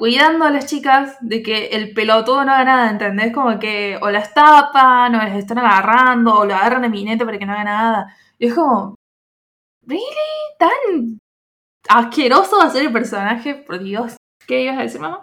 cuidando 0.02 0.44
a 0.46 0.50
las 0.50 0.66
chicas 0.66 1.16
de 1.20 1.44
que 1.44 1.66
el 1.66 1.94
pelotudo 1.94 2.44
no 2.44 2.50
haga 2.50 2.64
nada, 2.64 2.90
¿entendés? 2.90 3.32
Como 3.32 3.56
que 3.60 3.96
o 4.02 4.10
las 4.10 4.34
tapan, 4.34 5.14
o 5.14 5.18
las 5.18 5.36
están 5.36 5.58
agarrando, 5.58 6.40
o 6.40 6.44
lo 6.44 6.54
agarran 6.56 6.84
a 6.84 6.88
minete 6.88 7.24
para 7.24 7.38
que 7.38 7.46
no 7.46 7.52
haga 7.52 7.62
nada. 7.62 8.16
Y 8.36 8.48
es 8.48 8.54
como, 8.54 8.96
¿really? 9.86 10.02
¿Tan 10.58 11.20
asqueroso 11.88 12.56
va 12.58 12.64
a 12.64 12.70
ser 12.70 12.86
el 12.86 12.92
personaje? 12.92 13.54
Por 13.54 13.78
Dios. 13.80 14.16
¿Qué 14.44 14.62
ibas 14.64 14.78
a 14.78 14.82
decir, 14.82 15.00
mamá? 15.00 15.22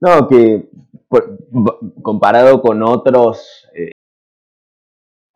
No, 0.00 0.28
que 0.28 0.68
por- 1.08 1.36
comparado 2.00 2.62
con 2.62 2.80
otros 2.84 3.68
eh, 3.74 3.90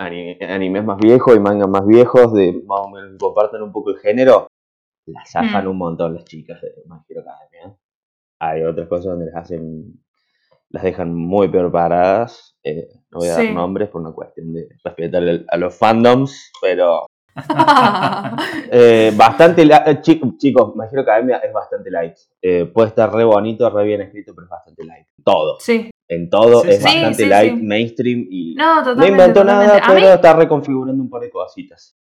ani- 0.01 0.39
animes 0.43 0.85
más 0.85 0.99
viejos 0.99 1.35
y 1.35 1.41
mangas 1.41 1.69
más 1.69 1.85
viejos, 1.85 2.33
de 2.35 2.63
más 2.65 2.83
o 2.85 2.89
menos 2.91 3.19
comparten 3.19 3.63
un 3.63 3.73
poco 3.73 3.91
el 3.91 3.99
género, 3.99 4.47
las 5.09 5.29
zafan 5.29 5.65
Mm. 5.67 5.71
un 5.71 5.79
montón 5.79 6.15
las 6.15 6.25
chicas 6.25 6.61
de 6.61 6.69
My 6.87 6.99
Hero 7.09 7.23
Academia. 7.23 7.77
Hay 8.39 8.63
otras 8.63 8.89
cosas 8.89 9.07
donde 9.07 9.27
las 9.27 9.37
hacen, 9.45 10.01
las 10.71 10.83
dejan 10.83 11.15
muy 11.15 11.49
peor 11.49 11.71
paradas. 11.73 12.55
eh, 12.63 12.89
no 13.13 13.21
voy 13.21 13.29
a 13.29 13.35
Sí. 13.37 13.45
dar 13.47 13.55
nombres 13.55 13.89
por 13.89 14.01
una 14.01 14.11
cuestión 14.13 14.53
de 14.53 14.69
respetar 14.83 15.23
a 15.49 15.57
los 15.57 15.75
fandoms, 15.75 16.51
pero 16.61 17.07
eh, 18.71 19.13
bastante 19.17 19.63
eh, 19.63 20.01
chi- 20.03 20.21
chicos, 20.39 20.75
My 20.75 20.87
Hero 20.91 21.03
Academia 21.03 21.37
es 21.39 21.53
bastante 21.53 21.91
light. 21.91 22.17
Eh, 22.43 22.67
puede 22.67 22.89
estar 22.89 23.13
re 23.13 23.25
bonito, 23.25 23.69
re 23.71 23.85
bien 23.85 24.01
escrito, 24.03 24.35
pero 24.35 24.47
es 24.47 24.51
bastante 24.51 24.85
light. 24.85 25.07
Todo. 25.25 25.59
sí. 25.61 25.91
En 26.09 26.31
todo 26.31 26.61
Sí, 26.63 26.69
es 26.71 26.77
sí. 26.79 26.85
bastante 26.85 27.23
Sí, 27.25 27.29
light, 27.29 27.55
mainstream 27.61 28.27
y 28.31 28.55
No, 28.55 28.77
no 28.77 28.85
totalmente. 28.85 29.11
inventó 29.11 29.43
nada, 29.45 29.75
mí- 29.75 29.81
pero 29.89 30.09
está 30.15 30.33
reconfigurando 30.35 31.03
un 31.03 31.11
par 31.11 31.21
de 31.23 31.31
cositas. 31.31 31.97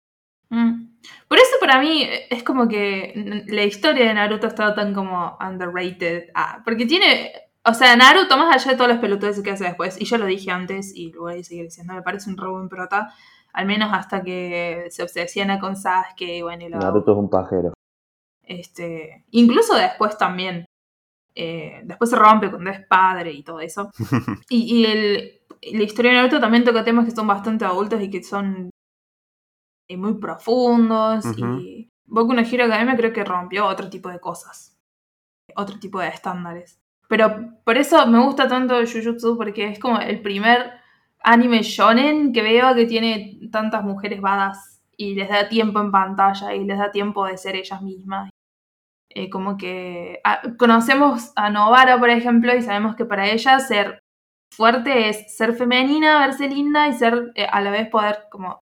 Mm. 0.50 0.91
Por 1.28 1.38
eso 1.38 1.52
para 1.60 1.80
mí 1.82 2.08
es 2.30 2.44
como 2.44 2.68
que 2.68 3.44
la 3.48 3.64
historia 3.64 4.06
de 4.08 4.14
Naruto 4.14 4.48
está 4.48 4.74
tan 4.76 4.94
como 4.94 5.38
underrated. 5.40 6.30
Ah, 6.36 6.62
porque 6.66 6.86
tiene, 6.86 7.32
o 7.66 7.74
sea, 7.74 7.96
Naruto 7.96 8.38
más 8.38 8.54
allá 8.56 8.72
de 8.72 8.78
todas 8.78 8.92
las 8.92 9.00
pelotudes 9.02 9.42
que 9.42 9.52
hace 9.52 9.64
después, 9.66 10.00
y 10.00 10.06
ya 10.06 10.18
lo 10.18 10.26
dije 10.26 10.52
antes 10.52 10.94
y 10.96 11.12
lo 11.12 11.22
voy 11.22 11.40
a 11.40 11.44
seguir 11.44 11.66
diciendo, 11.66 11.94
me 11.94 12.02
parece 12.02 12.30
un 12.30 12.38
robo 12.38 12.60
en 12.62 12.70
prota, 12.70 13.14
al 13.54 13.66
menos 13.66 13.90
hasta 13.94 14.22
que 14.24 14.86
se 14.90 15.04
obsesiona 15.04 15.60
con 15.60 15.76
Sasuke 15.76 16.38
y 16.38 16.42
bueno, 16.42 16.66
y 16.66 16.70
lo- 16.70 16.78
Naruto 16.80 17.12
es 17.14 17.18
un 17.18 17.30
pajero. 17.30 17.74
este, 18.44 19.26
incluso 19.32 19.76
después 19.76 20.18
también. 20.18 20.66
Eh, 21.34 21.82
después 21.86 22.10
se 22.10 22.18
rompe 22.18 22.50
cuando 22.50 22.70
es 22.72 22.86
padre 22.88 23.32
y 23.32 23.44
todo 23.44 23.60
eso. 23.62 23.90
Y, 24.50 24.82
y 24.82 24.86
el, 24.86 25.42
la 25.78 25.84
historia 25.84 26.12
de 26.12 26.18
Naruto 26.18 26.40
también 26.42 26.64
toca 26.66 26.84
temas 26.84 27.06
que 27.06 27.12
son 27.12 27.28
bastante 27.28 27.64
adultos 27.66 28.02
y 28.02 28.10
que 28.10 28.22
son 28.24 28.70
eh, 29.92 29.98
muy 29.98 30.16
profundos. 30.16 31.26
Ujú. 31.26 31.60
Y 31.60 31.92
Boku 32.06 32.34
no 32.34 32.42
Hero 32.42 32.66
Academia 32.66 32.96
creo 32.96 33.14
que 33.14 33.24
rompió 33.24 33.66
otro 33.66 33.90
tipo 33.90 34.10
de 34.10 34.20
cosas. 34.20 34.78
Otro 35.56 35.80
tipo 35.80 36.00
de 36.00 36.08
estándares. 36.08 36.80
Pero 37.08 37.60
por 37.66 37.78
eso 37.78 38.08
me 38.08 38.24
gusta 38.24 38.48
tanto 38.48 38.76
Jujutsu 38.86 39.38
porque 39.38 39.68
es 39.68 39.80
como 39.80 40.00
el 40.00 40.22
primer 40.22 40.72
anime 41.24 41.62
shonen 41.62 42.32
que 42.32 42.42
veo 42.42 42.74
que 42.74 42.86
tiene 42.86 43.40
tantas 43.52 43.84
mujeres 43.84 44.22
badas 44.22 44.82
y 44.96 45.16
les 45.16 45.30
da 45.30 45.50
tiempo 45.50 45.82
en 45.82 45.92
pantalla 45.92 46.56
y 46.56 46.64
les 46.64 46.78
da 46.78 46.92
tiempo 46.92 47.26
de 47.26 47.38
ser 47.38 47.56
ellas 47.56 47.82
mismas. 47.82 48.30
Eh, 49.10 49.30
como 49.30 49.58
que 49.58 50.22
ah, 50.24 50.42
conocemos 50.58 51.34
a 51.36 51.50
Novara, 51.50 52.00
por 52.00 52.10
ejemplo, 52.10 52.56
y 52.56 52.62
sabemos 52.62 52.96
que 52.96 53.04
para 53.04 53.28
ella 53.30 53.60
ser 53.60 54.00
fuerte 54.56 55.10
es 55.10 55.36
ser 55.36 55.54
femenina, 55.54 56.20
verse 56.20 56.48
linda 56.48 56.88
y 56.88 56.94
ser 56.94 57.32
eh, 57.36 57.46
a 57.46 57.60
la 57.60 57.72
vez 57.72 57.90
poder 57.90 58.28
como 58.30 58.62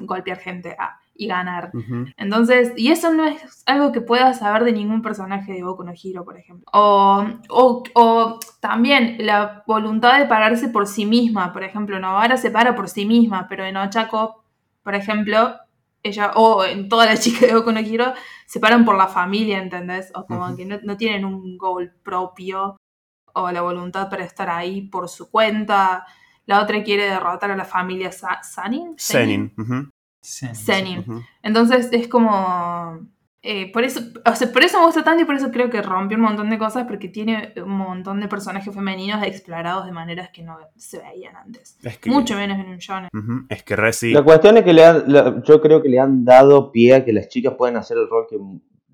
golpear 0.00 0.38
gente 0.38 0.76
ah, 0.78 0.98
y 1.14 1.26
ganar. 1.26 1.70
Entonces, 2.16 2.72
y 2.76 2.90
eso 2.90 3.12
no 3.12 3.24
es 3.26 3.62
algo 3.66 3.92
que 3.92 4.00
puedas 4.00 4.38
saber 4.38 4.64
de 4.64 4.72
ningún 4.72 5.02
personaje 5.02 5.52
de 5.52 5.62
Boku 5.62 5.84
no 5.84 5.92
Hero, 5.92 6.24
por 6.24 6.36
ejemplo. 6.38 6.64
O, 6.72 7.24
o, 7.48 7.82
o 7.94 8.38
también 8.60 9.16
la 9.20 9.62
voluntad 9.66 10.18
de 10.18 10.26
pararse 10.26 10.68
por 10.68 10.86
sí 10.86 11.04
misma. 11.06 11.52
Por 11.52 11.62
ejemplo, 11.62 11.98
Novara 12.00 12.36
se 12.36 12.50
para 12.50 12.74
por 12.74 12.88
sí 12.88 13.04
misma, 13.04 13.46
pero 13.48 13.64
en 13.64 13.76
Ochako, 13.76 14.42
por 14.82 14.94
ejemplo, 14.94 15.56
ella, 16.02 16.32
o 16.36 16.64
en 16.64 16.88
todas 16.88 17.08
las 17.10 17.20
chicas 17.20 17.42
de 17.50 17.54
Boku 17.54 17.72
no 17.72 17.80
Hero, 17.80 18.14
se 18.46 18.58
paran 18.58 18.84
por 18.86 18.96
la 18.96 19.06
familia, 19.08 19.58
¿entendés? 19.58 20.10
O 20.14 20.24
como 20.26 20.56
que 20.56 20.64
no, 20.64 20.78
no 20.82 20.96
tienen 20.96 21.24
un 21.26 21.58
goal 21.58 21.92
propio 22.02 22.76
o 23.34 23.50
la 23.52 23.60
voluntad 23.60 24.08
para 24.08 24.24
estar 24.24 24.48
ahí 24.48 24.82
por 24.82 25.08
su 25.08 25.30
cuenta. 25.30 26.06
La 26.46 26.62
otra 26.62 26.82
quiere 26.82 27.04
derrotar 27.04 27.50
a 27.50 27.56
la 27.56 27.64
familia 27.64 28.10
Sa- 28.10 28.42
Sanin. 28.42 28.94
Sí, 28.96 29.12
Zenin. 30.22 31.04
Entonces 31.42 31.88
es 31.92 32.08
como. 32.08 33.08
eh, 33.42 33.72
por 33.72 33.84
eso, 33.84 34.00
o 34.26 34.34
sea, 34.34 34.52
por 34.52 34.62
eso 34.62 34.78
me 34.78 34.84
gusta 34.86 35.02
tanto 35.02 35.22
y 35.22 35.24
por 35.26 35.34
eso 35.34 35.50
creo 35.50 35.70
que 35.70 35.80
rompió 35.80 36.16
un 36.18 36.24
montón 36.24 36.50
de 36.50 36.58
cosas, 36.58 36.84
porque 36.86 37.08
tiene 37.08 37.54
un 37.64 37.70
montón 37.70 38.20
de 38.20 38.28
personajes 38.28 38.74
femeninos 38.74 39.22
explorados 39.22 39.86
de 39.86 39.92
maneras 39.92 40.28
que 40.32 40.42
no 40.42 40.58
se 40.76 40.98
veían 41.00 41.36
antes. 41.36 41.78
Es 41.82 41.96
que, 41.98 42.10
Mucho 42.10 42.36
menos 42.36 42.58
en 42.58 42.68
un 42.68 42.76
shonen. 42.78 43.08
Es 43.48 43.62
que 43.62 43.76
Reci. 43.76 44.12
La 44.12 44.22
cuestión 44.22 44.56
es 44.58 44.64
que 44.64 44.72
le 44.74 44.84
han, 44.84 45.04
la- 45.06 45.42
yo 45.42 45.60
creo 45.62 45.80
que 45.82 45.88
le 45.88 45.98
han 45.98 46.24
dado 46.24 46.70
pie 46.70 46.94
a 46.94 47.04
que 47.04 47.12
las 47.14 47.28
chicas 47.28 47.54
pueden 47.56 47.76
hacer 47.76 47.96
el 47.96 48.08
rol 48.10 48.26
que 48.28 48.36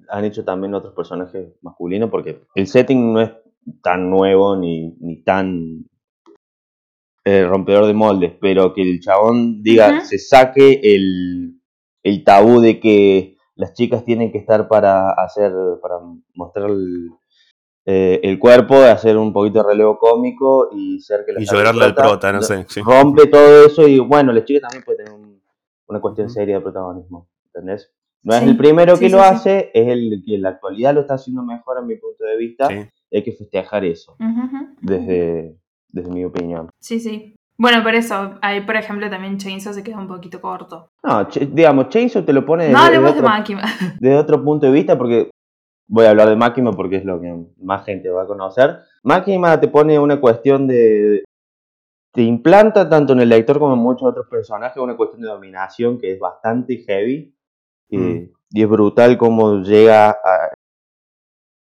han 0.09 0.25
hecho 0.25 0.45
también 0.45 0.73
otros 0.75 0.95
personajes 0.95 1.49
masculinos, 1.63 2.09
porque 2.09 2.43
el 2.55 2.69
setting 2.69 3.13
no 3.15 3.21
es 3.23 3.33
tan 3.83 4.09
nuevo 4.09 4.55
ni, 4.57 4.95
ni 5.01 5.17
tan 5.23 5.85
eh, 7.27 7.45
rompedor 7.45 7.87
de 7.87 7.93
moldes, 7.95 8.33
pero 8.41 8.73
que 8.73 8.83
el 8.83 9.01
chabón 9.01 9.61
diga, 9.63 10.01
se 10.05 10.17
saque 10.19 10.81
el, 10.83 11.61
el 12.05 12.23
tabú 12.25 12.61
de 12.61 12.79
que 12.79 13.37
las 13.57 13.73
chicas 13.75 14.05
tienen 14.05 14.31
que 14.31 14.39
estar 14.39 14.69
para 14.69 15.11
hacer, 15.11 15.51
para 15.83 15.97
mostrar 16.35 16.71
el, 16.71 17.11
eh, 17.85 18.21
el 18.23 18.39
cuerpo, 18.39 18.77
hacer 18.77 19.17
un 19.17 19.33
poquito 19.33 19.59
de 19.63 19.69
relevo 19.71 19.99
cómico 19.99 20.69
y 20.73 21.01
ser 21.01 21.25
que 21.27 21.33
la 21.33 21.41
Y 21.41 21.47
llorarle 21.47 21.85
al 21.85 21.95
prota, 21.95 22.33
no 22.33 22.43
sé. 22.43 22.65
sí. 22.69 22.81
rompe 22.81 23.27
todo 23.27 23.67
eso 23.67 23.89
y 23.89 23.99
bueno, 23.99 24.33
la 24.33 24.45
chica 24.45 24.61
también 24.69 24.85
puede 24.85 24.99
tener 24.99 25.13
un- 25.13 25.41
una 25.89 26.01
cuestión 26.01 26.29
seria 26.31 26.57
de 26.57 26.61
protagonismo, 26.61 27.29
¿entendés? 27.47 27.93
No 28.23 28.35
es 28.35 28.43
el 28.43 28.57
primero 28.57 28.97
sí, 28.97 29.01
que 29.03 29.07
sí, 29.09 29.13
lo 29.17 29.19
sí. 29.23 29.25
hace, 29.29 29.71
es 29.73 29.87
el 29.89 30.23
que 30.27 30.35
en 30.35 30.43
la 30.43 30.49
actualidad 30.51 30.95
lo 30.95 31.01
está 31.03 31.15
haciendo 31.15 31.43
mejor 31.45 31.79
a 31.79 31.83
mi 31.83 31.97
punto 31.97 32.25
de 32.25 32.37
vista, 32.37 32.69
Sí. 32.69 32.77
hay 33.13 33.23
que 33.23 33.33
festejar 33.33 33.85
eso, 33.85 34.17
desde, 34.81 35.57
desde 35.97 36.11
mi 36.11 36.25
opinión. 36.25 36.69
Sí, 36.81 37.01
sí. 37.01 37.35
Bueno, 37.59 37.83
por 37.83 37.95
eso, 37.95 38.35
ahí 38.43 38.61
por 38.61 38.77
ejemplo 38.77 39.09
también 39.09 39.39
Chainsaw 39.39 39.73
se 39.73 39.83
queda 39.83 39.99
un 39.99 40.07
poquito 40.07 40.41
corto. 40.43 40.91
No, 41.03 41.25
digamos, 41.25 41.89
Chainsaw 41.89 42.23
te 42.23 42.35
lo 42.35 42.45
pone 42.45 42.65
desde, 42.65 42.75
No 42.75 42.83
desde 42.83 42.97
hablemos 42.97 43.15
de 43.15 43.21
otro, 43.21 43.69
desde 44.01 44.17
otro 44.17 44.45
punto 44.45 44.67
de 44.67 44.73
vista 44.73 44.99
porque 44.99 45.31
voy 45.89 46.05
a 46.05 46.11
hablar 46.11 46.29
de 46.29 46.37
Máquina 46.37 46.71
porque 46.73 46.97
es 46.97 47.05
lo 47.07 47.19
que 47.19 47.35
más 47.63 47.85
gente 47.87 48.11
va 48.11 48.25
a 48.25 48.27
conocer. 48.27 48.81
Máquina 49.03 49.59
te 49.59 49.69
pone 49.69 49.99
una 49.99 50.21
cuestión 50.21 50.67
de... 50.67 51.25
Te 52.13 52.23
implanta 52.23 52.89
tanto 52.89 53.15
en 53.15 53.21
el 53.21 53.29
lector 53.31 53.59
como 53.59 53.75
en 53.75 53.79
muchos 53.81 54.09
otros 54.09 54.27
personajes 54.29 54.83
una 54.83 54.97
cuestión 54.97 55.23
de 55.23 55.29
dominación 55.29 55.99
que 55.99 56.13
es 56.13 56.19
bastante 56.19 56.79
heavy. 56.87 57.35
eh, 57.91 57.99
Mm. 57.99 58.37
Y 58.51 58.63
es 58.63 58.69
brutal 58.69 59.19
cómo 59.19 59.61
llega 59.63 60.11
a, 60.11 60.53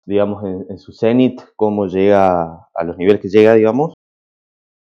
digamos, 0.05 0.43
en, 0.43 0.65
en 0.69 0.77
su 0.77 0.93
cenit, 0.93 1.41
cómo 1.55 1.87
llega 1.87 2.67
a 2.73 2.83
los 2.83 2.97
niveles 2.97 3.19
que 3.19 3.29
llega, 3.29 3.55
digamos. 3.55 3.93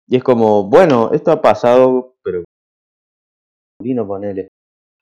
Y 0.09 0.17
es 0.17 0.23
como, 0.25 0.65
bueno, 0.69 1.11
esto 1.13 1.33
ha 1.33 1.41
pasado, 1.41 2.17
pero 2.23 2.45
vino 3.81 4.07
ponele. 4.07 4.49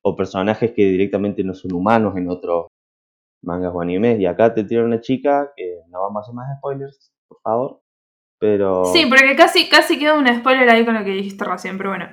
O 0.04 0.16
personajes 0.16 0.72
que 0.72 0.84
directamente 0.84 1.44
no 1.44 1.54
son 1.54 1.72
humanos 1.74 2.16
en 2.16 2.28
otros 2.28 2.66
mangas 3.44 3.72
o 3.74 3.80
animes. 3.80 4.18
Y 4.20 4.26
acá 4.26 4.52
te 4.54 4.64
tiran 4.64 4.86
una 4.86 5.00
chica, 5.00 5.52
que 5.56 5.80
no 5.88 6.00
vamos 6.02 6.18
a 6.18 6.22
hacer 6.22 6.34
más 6.34 6.58
spoilers, 6.58 7.10
por 7.28 7.40
favor. 7.42 7.80
Pero. 8.38 8.84
Sí, 8.86 9.06
porque 9.06 9.36
casi, 9.36 9.68
casi 9.68 9.98
queda 9.98 10.14
un 10.18 10.26
spoiler 10.26 10.68
ahí 10.68 10.84
con 10.84 10.94
lo 10.94 11.04
que 11.04 11.10
dijiste 11.10 11.44
recién, 11.44 11.76
pero 11.78 11.90
bueno, 11.90 12.06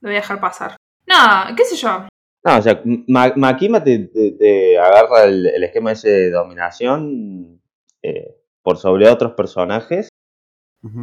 lo 0.00 0.08
voy 0.08 0.16
a 0.16 0.20
dejar 0.20 0.40
pasar. 0.40 0.76
No, 1.06 1.54
qué 1.56 1.64
sé 1.64 1.76
yo. 1.76 2.06
No, 2.44 2.58
o 2.58 2.62
sea, 2.62 2.80
Ma- 3.08 3.32
Makima 3.36 3.82
te, 3.82 3.98
te- 4.00 4.32
te 4.32 4.78
agarra 4.78 5.24
el, 5.24 5.46
el 5.46 5.64
esquema 5.64 5.92
ese 5.92 6.08
de 6.10 6.30
dominación 6.30 7.60
eh, 8.02 8.36
por 8.62 8.76
sobre 8.76 9.08
otros 9.08 9.32
personajes 9.32 10.08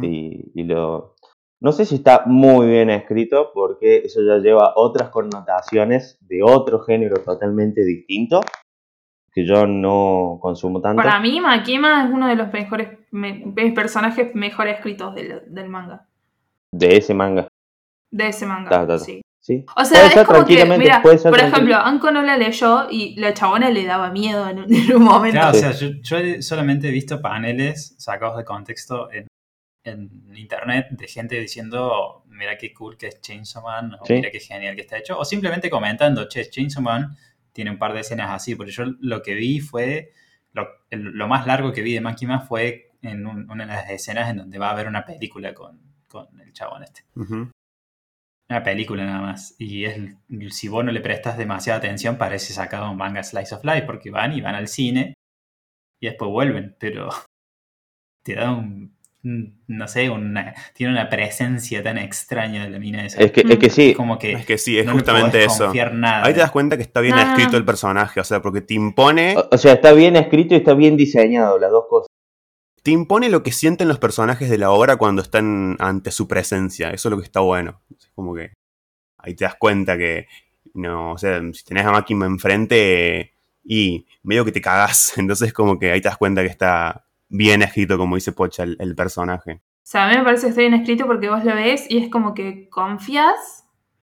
y, 0.02 0.52
y 0.54 0.62
lo... 0.64 1.16
No 1.62 1.70
sé 1.70 1.84
si 1.84 1.94
está 1.94 2.24
muy 2.26 2.66
bien 2.66 2.90
escrito 2.90 3.52
porque 3.54 3.98
eso 4.04 4.20
ya 4.26 4.38
lleva 4.38 4.72
otras 4.74 5.10
connotaciones 5.10 6.18
de 6.22 6.42
otro 6.42 6.80
género 6.80 7.16
totalmente 7.22 7.84
distinto. 7.84 8.40
que 9.34 9.46
yo 9.46 9.66
no 9.66 10.38
consumo 10.42 10.80
tanto. 10.82 11.02
Para 11.02 11.18
mí, 11.20 11.40
Makima 11.40 12.04
es 12.04 12.10
uno 12.12 12.28
de 12.28 12.34
los 12.34 12.52
mejores 12.52 12.88
me- 13.12 13.54
personajes 13.74 14.34
mejor 14.34 14.66
escritos 14.68 15.14
del, 15.14 15.42
del 15.46 15.68
manga. 15.70 16.06
De 16.70 16.96
ese 16.98 17.14
manga. 17.14 17.48
De 18.10 18.26
ese 18.28 18.44
manga, 18.44 18.68
Ta, 18.68 18.80
ta, 18.80 18.86
ta. 18.86 18.98
sí. 18.98 19.22
Sí. 19.40 19.64
O 19.76 19.84
sea, 19.84 19.96
Puede 20.00 20.06
es 20.08 20.12
ser 20.14 20.26
como 20.26 20.38
que, 20.40 20.44
tranquilamente, 20.54 20.84
mira, 20.84 21.02
puede 21.02 21.18
ser 21.18 21.30
por 21.30 21.40
ejemplo, 21.40 21.74
Anko 21.76 22.10
no 22.12 22.22
la 22.22 22.36
leyó 22.36 22.86
y 22.90 23.18
la 23.18 23.34
chabona 23.34 23.70
le 23.70 23.84
daba 23.84 24.10
miedo 24.10 24.48
en 24.48 24.58
un, 24.60 24.64
en 24.74 24.94
un 24.96 25.02
momento. 25.02 25.38
Claro, 25.40 25.56
o 25.56 25.60
sea, 25.60 25.72
yo, 25.72 25.88
yo 26.02 26.42
solamente 26.42 26.88
he 26.88 26.92
visto 26.92 27.20
paneles 27.22 27.94
sacados 27.98 28.36
de 28.36 28.44
contexto 28.44 29.10
en, 29.10 29.26
en 29.84 30.32
internet 30.36 30.88
de 30.90 31.08
gente 31.08 31.38
diciendo, 31.40 32.22
mira 32.26 32.56
qué 32.56 32.72
cool 32.72 32.96
que 32.96 33.08
es 33.08 33.20
Chainsaw 33.20 33.62
Man, 33.64 33.94
o 34.00 34.06
Sí. 34.06 34.14
mira 34.14 34.30
qué 34.30 34.40
genial 34.40 34.74
que 34.76 34.82
está 34.82 34.98
hecho, 34.98 35.18
o 35.18 35.24
simplemente 35.24 35.68
comentando, 35.70 36.28
che, 36.28 36.48
Chainsaw 36.48 36.82
Man 36.82 37.16
tiene 37.52 37.70
un 37.70 37.78
par 37.78 37.92
de 37.92 38.00
escenas 38.00 38.30
así, 38.30 38.54
porque 38.54 38.72
yo 38.72 38.84
lo 39.00 39.22
que 39.22 39.34
vi 39.34 39.60
fue, 39.60 40.12
lo, 40.52 40.68
más 41.28 41.46
largo 41.46 41.72
que 41.72 41.82
vi 41.82 41.94
de 41.94 42.00
Makima 42.00 42.40
fue 42.40 42.92
en 43.02 43.26
un- 43.26 43.50
una 43.50 43.66
de 43.66 43.72
las 43.72 43.90
escenas 43.90 44.30
en 44.30 44.36
donde 44.38 44.58
va 44.58 44.68
a 44.68 44.72
haber 44.72 44.86
una 44.86 45.04
película 45.04 45.52
con, 45.54 45.80
con 46.08 46.40
el 46.40 46.52
chabón 46.52 46.84
este. 46.84 47.02
Una 48.48 48.62
película 48.62 49.04
nada 49.04 49.20
más. 49.20 49.54
Y 49.58 49.84
es, 49.86 49.98
si 50.50 50.68
vos 50.68 50.84
no 50.84 50.92
le 50.92 51.00
prestas 51.00 51.36
demasiada 51.38 51.78
atención, 51.78 52.18
parece 52.18 52.52
sacado 52.52 52.90
un 52.90 52.96
manga 52.98 53.22
Slice 53.22 53.54
of 53.54 53.64
Life, 53.64 53.82
porque 53.82 54.10
van 54.10 54.32
y 54.34 54.40
van 54.40 54.54
al 54.54 54.68
cine 54.68 55.14
y 56.00 56.06
después 56.06 56.30
vuelven, 56.30 56.76
pero 56.78 57.08
te 58.24 58.34
da 58.34 58.52
un- 58.52 58.96
no 59.22 59.86
sé, 59.86 60.10
una, 60.10 60.54
tiene 60.74 60.92
una 60.92 61.08
presencia 61.08 61.82
tan 61.82 61.96
extraña 61.98 62.64
de 62.64 62.70
la 62.70 62.78
mina 62.78 63.04
esa. 63.06 63.20
Es 63.20 63.30
que, 63.30 63.42
es 63.48 63.58
que 63.58 63.70
sí, 63.70 63.94
como 63.94 64.18
que 64.18 64.32
Es 64.32 64.46
que 64.46 64.58
sí, 64.58 64.78
es 64.78 64.86
no 64.86 64.94
justamente 64.94 65.44
eso. 65.44 65.72
nada. 65.92 66.24
Ahí 66.26 66.34
te 66.34 66.40
das 66.40 66.50
cuenta 66.50 66.76
que 66.76 66.82
está 66.82 67.00
bien 67.00 67.16
escrito 67.18 67.56
el 67.56 67.64
personaje, 67.64 68.18
o 68.20 68.24
sea, 68.24 68.42
porque 68.42 68.60
te 68.60 68.74
impone, 68.74 69.36
o, 69.36 69.48
o 69.50 69.58
sea, 69.58 69.74
está 69.74 69.92
bien 69.92 70.16
escrito 70.16 70.54
y 70.54 70.58
está 70.58 70.74
bien 70.74 70.96
diseñado, 70.96 71.58
las 71.58 71.70
dos 71.70 71.84
cosas. 71.88 72.08
te 72.82 72.90
impone 72.90 73.28
lo 73.28 73.44
que 73.44 73.52
sienten 73.52 73.86
los 73.86 74.00
personajes 74.00 74.50
de 74.50 74.58
la 74.58 74.70
obra 74.72 74.96
cuando 74.96 75.22
están 75.22 75.76
ante 75.78 76.10
su 76.10 76.26
presencia. 76.26 76.90
Eso 76.90 77.08
es 77.08 77.10
lo 77.10 77.18
que 77.18 77.24
está 77.24 77.40
bueno. 77.40 77.80
Es 77.96 78.10
como 78.14 78.34
que 78.34 78.52
ahí 79.18 79.34
te 79.34 79.44
das 79.44 79.54
cuenta 79.54 79.96
que, 79.96 80.26
no, 80.74 81.12
o 81.12 81.18
sea, 81.18 81.40
si 81.52 81.64
tenés 81.64 81.86
a 81.86 81.92
Makima 81.92 82.26
enfrente 82.26 83.34
y 83.64 84.04
medio 84.24 84.44
que 84.44 84.50
te 84.50 84.60
cagás, 84.60 85.12
entonces 85.16 85.52
como 85.52 85.78
que 85.78 85.92
ahí 85.92 86.00
te 86.00 86.08
das 86.08 86.18
cuenta 86.18 86.42
que 86.42 86.48
está 86.48 87.06
bien 87.32 87.62
escrito, 87.62 87.98
como 87.98 88.14
dice 88.14 88.32
Pocha, 88.32 88.62
el, 88.62 88.76
el 88.78 88.94
personaje. 88.94 89.62
O 89.64 89.84
sea, 89.84 90.04
a 90.04 90.10
mí 90.10 90.16
me 90.16 90.22
parece 90.22 90.42
que 90.42 90.50
está 90.50 90.60
bien 90.60 90.74
escrito 90.74 91.06
porque 91.06 91.28
vos 91.28 91.44
lo 91.44 91.54
ves 91.54 91.86
y 91.88 91.98
es 91.98 92.10
como 92.10 92.34
que 92.34 92.68
confías, 92.68 93.64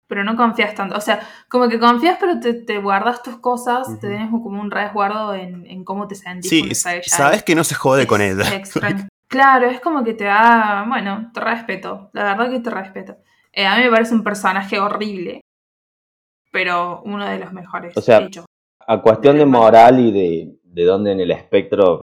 pero 0.07 0.23
no 0.23 0.35
confías 0.35 0.75
tanto. 0.75 0.95
O 0.95 1.01
sea, 1.01 1.21
como 1.49 1.67
que 1.69 1.79
confías, 1.79 2.17
pero 2.19 2.39
te, 2.39 2.53
te 2.53 2.79
guardas 2.79 3.23
tus 3.23 3.37
cosas, 3.37 3.87
te 3.99 4.07
tienes 4.07 4.29
como 4.29 4.61
un 4.61 4.69
resguardo 4.69 5.33
en, 5.33 5.65
en 5.65 5.83
cómo 5.83 6.07
te 6.07 6.15
sentís 6.15 6.49
Sí, 6.49 6.75
sabes 6.75 7.43
que 7.43 7.55
no 7.55 7.63
se 7.63 7.73
jode 7.73 8.03
Es 8.03 8.07
con 8.07 8.21
ella. 8.21 8.43
Claro, 9.27 9.67
es 9.67 9.81
como 9.81 10.03
que 10.03 10.13
te 10.13 10.25
da, 10.25 10.85
bueno, 10.87 11.31
te 11.33 11.39
respeto, 11.39 12.11
la 12.13 12.23
verdad 12.23 12.51
que 12.51 12.59
te 12.59 12.69
respeto. 12.69 13.17
Eh, 13.51 13.65
a 13.65 13.75
mí 13.75 13.83
me 13.83 13.89
parece 13.89 14.13
un 14.13 14.23
personaje 14.23 14.79
horrible, 14.79 15.41
pero 16.51 17.01
uno 17.03 17.27
de 17.27 17.39
los 17.39 17.51
mejores 17.51 17.97
O 17.97 18.01
sea. 18.01 18.29
A 18.87 19.01
cuestión 19.01 19.39
de 19.39 19.45
moral 19.47 19.99
y 19.99 20.11
de, 20.11 20.59
de 20.63 20.83
dónde 20.85 21.11
en 21.11 21.19
el 21.19 21.31
espectro 21.31 22.04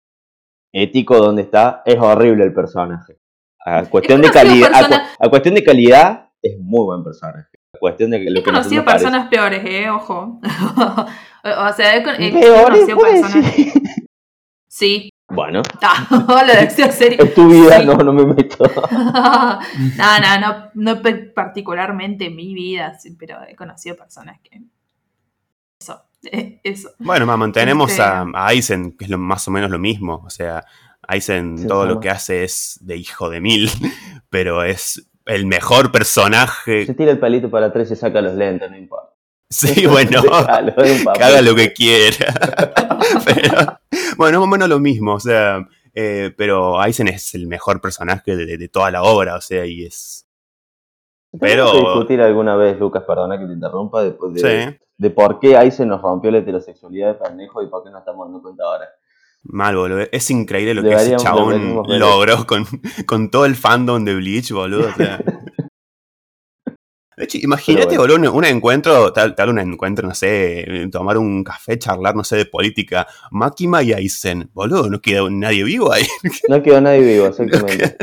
ético 0.72 1.16
dónde 1.18 1.42
está, 1.42 1.82
es 1.84 1.96
horrible 1.98 2.44
el 2.44 2.52
personaje. 2.54 3.18
A 3.64 3.84
cuestión 3.86 4.20
de 4.22 4.30
calidad, 4.30 4.70
a, 4.74 4.78
persona- 4.80 5.08
cu- 5.18 5.26
a 5.26 5.30
cuestión 5.30 5.54
de 5.54 5.64
calidad, 5.64 6.30
es 6.42 6.58
muy 6.60 6.84
buen 6.84 7.02
personaje. 7.02 7.48
A 7.74 7.78
cuestión 7.78 8.10
de 8.10 8.18
lo 8.30 8.40
He 8.40 8.42
que 8.42 8.50
conocido 8.50 8.84
parece. 8.84 9.04
personas 9.06 9.28
peores, 9.28 9.62
eh, 9.64 9.90
ojo. 9.90 10.40
o 11.44 11.72
sea, 11.72 11.96
he, 11.96 12.02
conocido 12.02 12.96
personas. 12.98 13.44
Sí. 14.68 15.10
Bueno, 15.28 15.62
Ah, 15.82 16.06
lo 16.46 16.60
decía 16.60 16.92
serio. 16.92 17.18
es 17.24 17.34
tu 17.34 17.48
vida, 17.48 17.80
Sí. 17.80 17.86
no, 17.86 17.94
no 17.96 18.12
me 18.12 18.24
meto. 18.26 18.64
no, 18.92 19.58
no, 20.20 20.40
no, 20.40 20.70
no 20.74 21.02
particularmente 21.34 22.26
en 22.26 22.36
mi 22.36 22.54
vida, 22.54 22.96
pero 23.18 23.38
he 23.48 23.56
conocido 23.56 23.96
personas 23.96 24.38
que. 24.40 24.60
Eso, 25.80 26.00
eh, 26.24 26.60
eso. 26.64 26.90
Bueno, 26.98 27.26
mamá, 27.26 27.50
tenemos 27.52 27.90
Este- 27.92 28.02
a, 28.02 28.20
a 28.34 28.46
Aizen, 28.48 28.96
que 28.96 29.04
es 29.04 29.10
lo, 29.10 29.18
más 29.18 29.46
o 29.48 29.50
menos 29.50 29.70
lo 29.70 29.78
mismo. 29.78 30.22
O 30.24 30.30
sea, 30.30 30.64
Aizen 31.08 31.58
Sí, 31.58 31.66
todo 31.66 31.86
lo 31.86 32.00
que 32.00 32.10
hace 32.10 32.44
es 32.44 32.78
de 32.82 32.96
hijo 32.96 33.28
de 33.30 33.40
mil, 33.40 33.70
pero 34.30 34.62
es 34.64 35.08
el 35.26 35.46
mejor 35.46 35.92
personaje. 35.92 36.86
Se 36.86 36.94
tira 36.94 37.10
el 37.12 37.18
palito 37.18 37.50
para 37.50 37.66
atrás 37.66 37.86
y 37.86 37.88
se 37.90 37.96
saca 37.96 38.20
los 38.20 38.34
lentes, 38.34 38.70
no 38.70 38.76
importa. 38.76 39.12
Sí, 39.48 39.86
bueno, 39.88 40.22
que 40.22 41.22
haga 41.22 41.40
lo 41.42 41.54
que 41.54 41.72
quiera. 41.72 42.34
Pero, 43.24 43.78
bueno, 44.16 44.40
más 44.40 44.44
o 44.46 44.50
menos 44.50 44.68
lo 44.68 44.80
mismo, 44.80 45.14
o 45.14 45.20
sea, 45.20 45.64
eh, 45.94 46.32
pero 46.36 46.80
Aizen 46.80 47.08
es 47.08 47.34
el 47.34 47.46
mejor 47.46 47.80
personaje 47.80 48.34
de, 48.36 48.56
de 48.56 48.68
toda 48.68 48.90
la 48.90 49.02
obra, 49.04 49.36
o 49.36 49.40
sea, 49.40 49.64
y 49.66 49.84
es... 49.84 50.26
Que 51.32 51.38
pero- 51.38 51.72
discutir 51.72 52.20
alguna 52.20 52.56
vez, 52.56 52.78
Lucas, 52.80 53.04
perdona 53.06 53.38
que 53.38 53.46
te 53.46 53.52
interrumpa, 53.52 54.02
de, 54.02 54.16
de, 54.32 54.40
Sí. 54.72 54.78
De 54.98 55.10
por 55.10 55.38
qué 55.40 55.56
ahí 55.56 55.70
se 55.70 55.84
nos 55.86 56.00
rompió 56.02 56.30
la 56.30 56.38
heterosexualidad 56.38 57.08
de 57.14 57.24
pendejo 57.24 57.62
y 57.62 57.68
por 57.68 57.84
qué 57.84 57.90
no 57.90 57.98
estamos 57.98 58.26
dando 58.26 58.42
cuenta 58.42 58.64
ahora. 58.64 58.86
Mal, 59.44 59.76
boludo. 59.76 60.04
Es 60.10 60.30
increíble 60.30 60.74
lo 60.74 60.82
Deberíamos- 60.82 61.08
que 61.08 61.14
ese 61.14 61.24
chabón 61.24 61.82
logró 61.98 62.46
con, 62.46 62.64
con 63.06 63.30
todo 63.30 63.44
el 63.46 63.54
fandom 63.54 64.04
de 64.04 64.14
Bleach, 64.16 64.50
boludo. 64.52 64.88
o 64.88 64.92
sea. 64.94 65.18
De 67.16 67.24
hecho, 67.24 67.38
imagínate, 67.40 67.96
boludo, 67.96 68.16
un, 68.16 68.26
un 68.28 68.44
encuentro, 68.44 69.10
tal, 69.10 69.34
tal 69.34 69.48
un 69.48 69.58
encuentro, 69.58 70.06
no 70.06 70.14
sé, 70.14 70.86
tomar 70.92 71.16
un 71.16 71.42
café, 71.44 71.78
charlar, 71.78 72.14
no 72.14 72.22
sé, 72.24 72.36
de 72.36 72.44
política. 72.44 73.06
Makima 73.30 73.82
y 73.82 73.94
Aizen, 73.94 74.50
boludo, 74.52 74.90
no 74.90 75.00
queda 75.00 75.22
nadie 75.30 75.64
vivo 75.64 75.90
ahí. 75.92 76.04
No 76.48 76.62
quedó 76.62 76.78
nadie 76.82 77.00
vivo, 77.00 77.26
exactamente. 77.28 77.96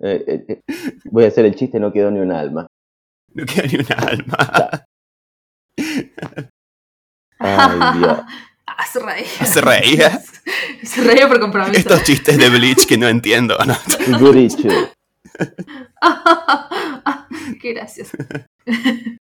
Eh, 0.00 0.24
eh, 0.28 0.44
eh, 0.48 0.62
voy 1.06 1.24
a 1.24 1.28
hacer 1.28 1.46
el 1.46 1.56
chiste, 1.56 1.80
no 1.80 1.92
quedó 1.92 2.12
ni 2.12 2.20
un 2.20 2.30
alma. 2.30 2.68
No 3.34 3.44
queda 3.44 3.66
ni 3.66 3.74
un 3.78 3.86
alma. 3.96 4.84
Ay, 7.38 7.98
Dios. 7.98 8.18
Ah, 8.66 8.86
se 8.86 9.00
reía. 9.00 9.46
Se 9.46 9.60
reía. 9.60 10.22
Se 10.82 11.02
reía 11.02 11.28
por 11.28 11.40
compromiso. 11.40 11.78
Estos 11.78 12.02
chistes 12.04 12.38
de 12.38 12.48
Bleach 12.48 12.86
que 12.86 12.96
no 12.96 13.08
entiendo, 13.08 13.56
¿no? 13.64 13.76
Gurichu. 14.18 14.68
Qué 17.60 17.72
gracioso. 17.72 18.16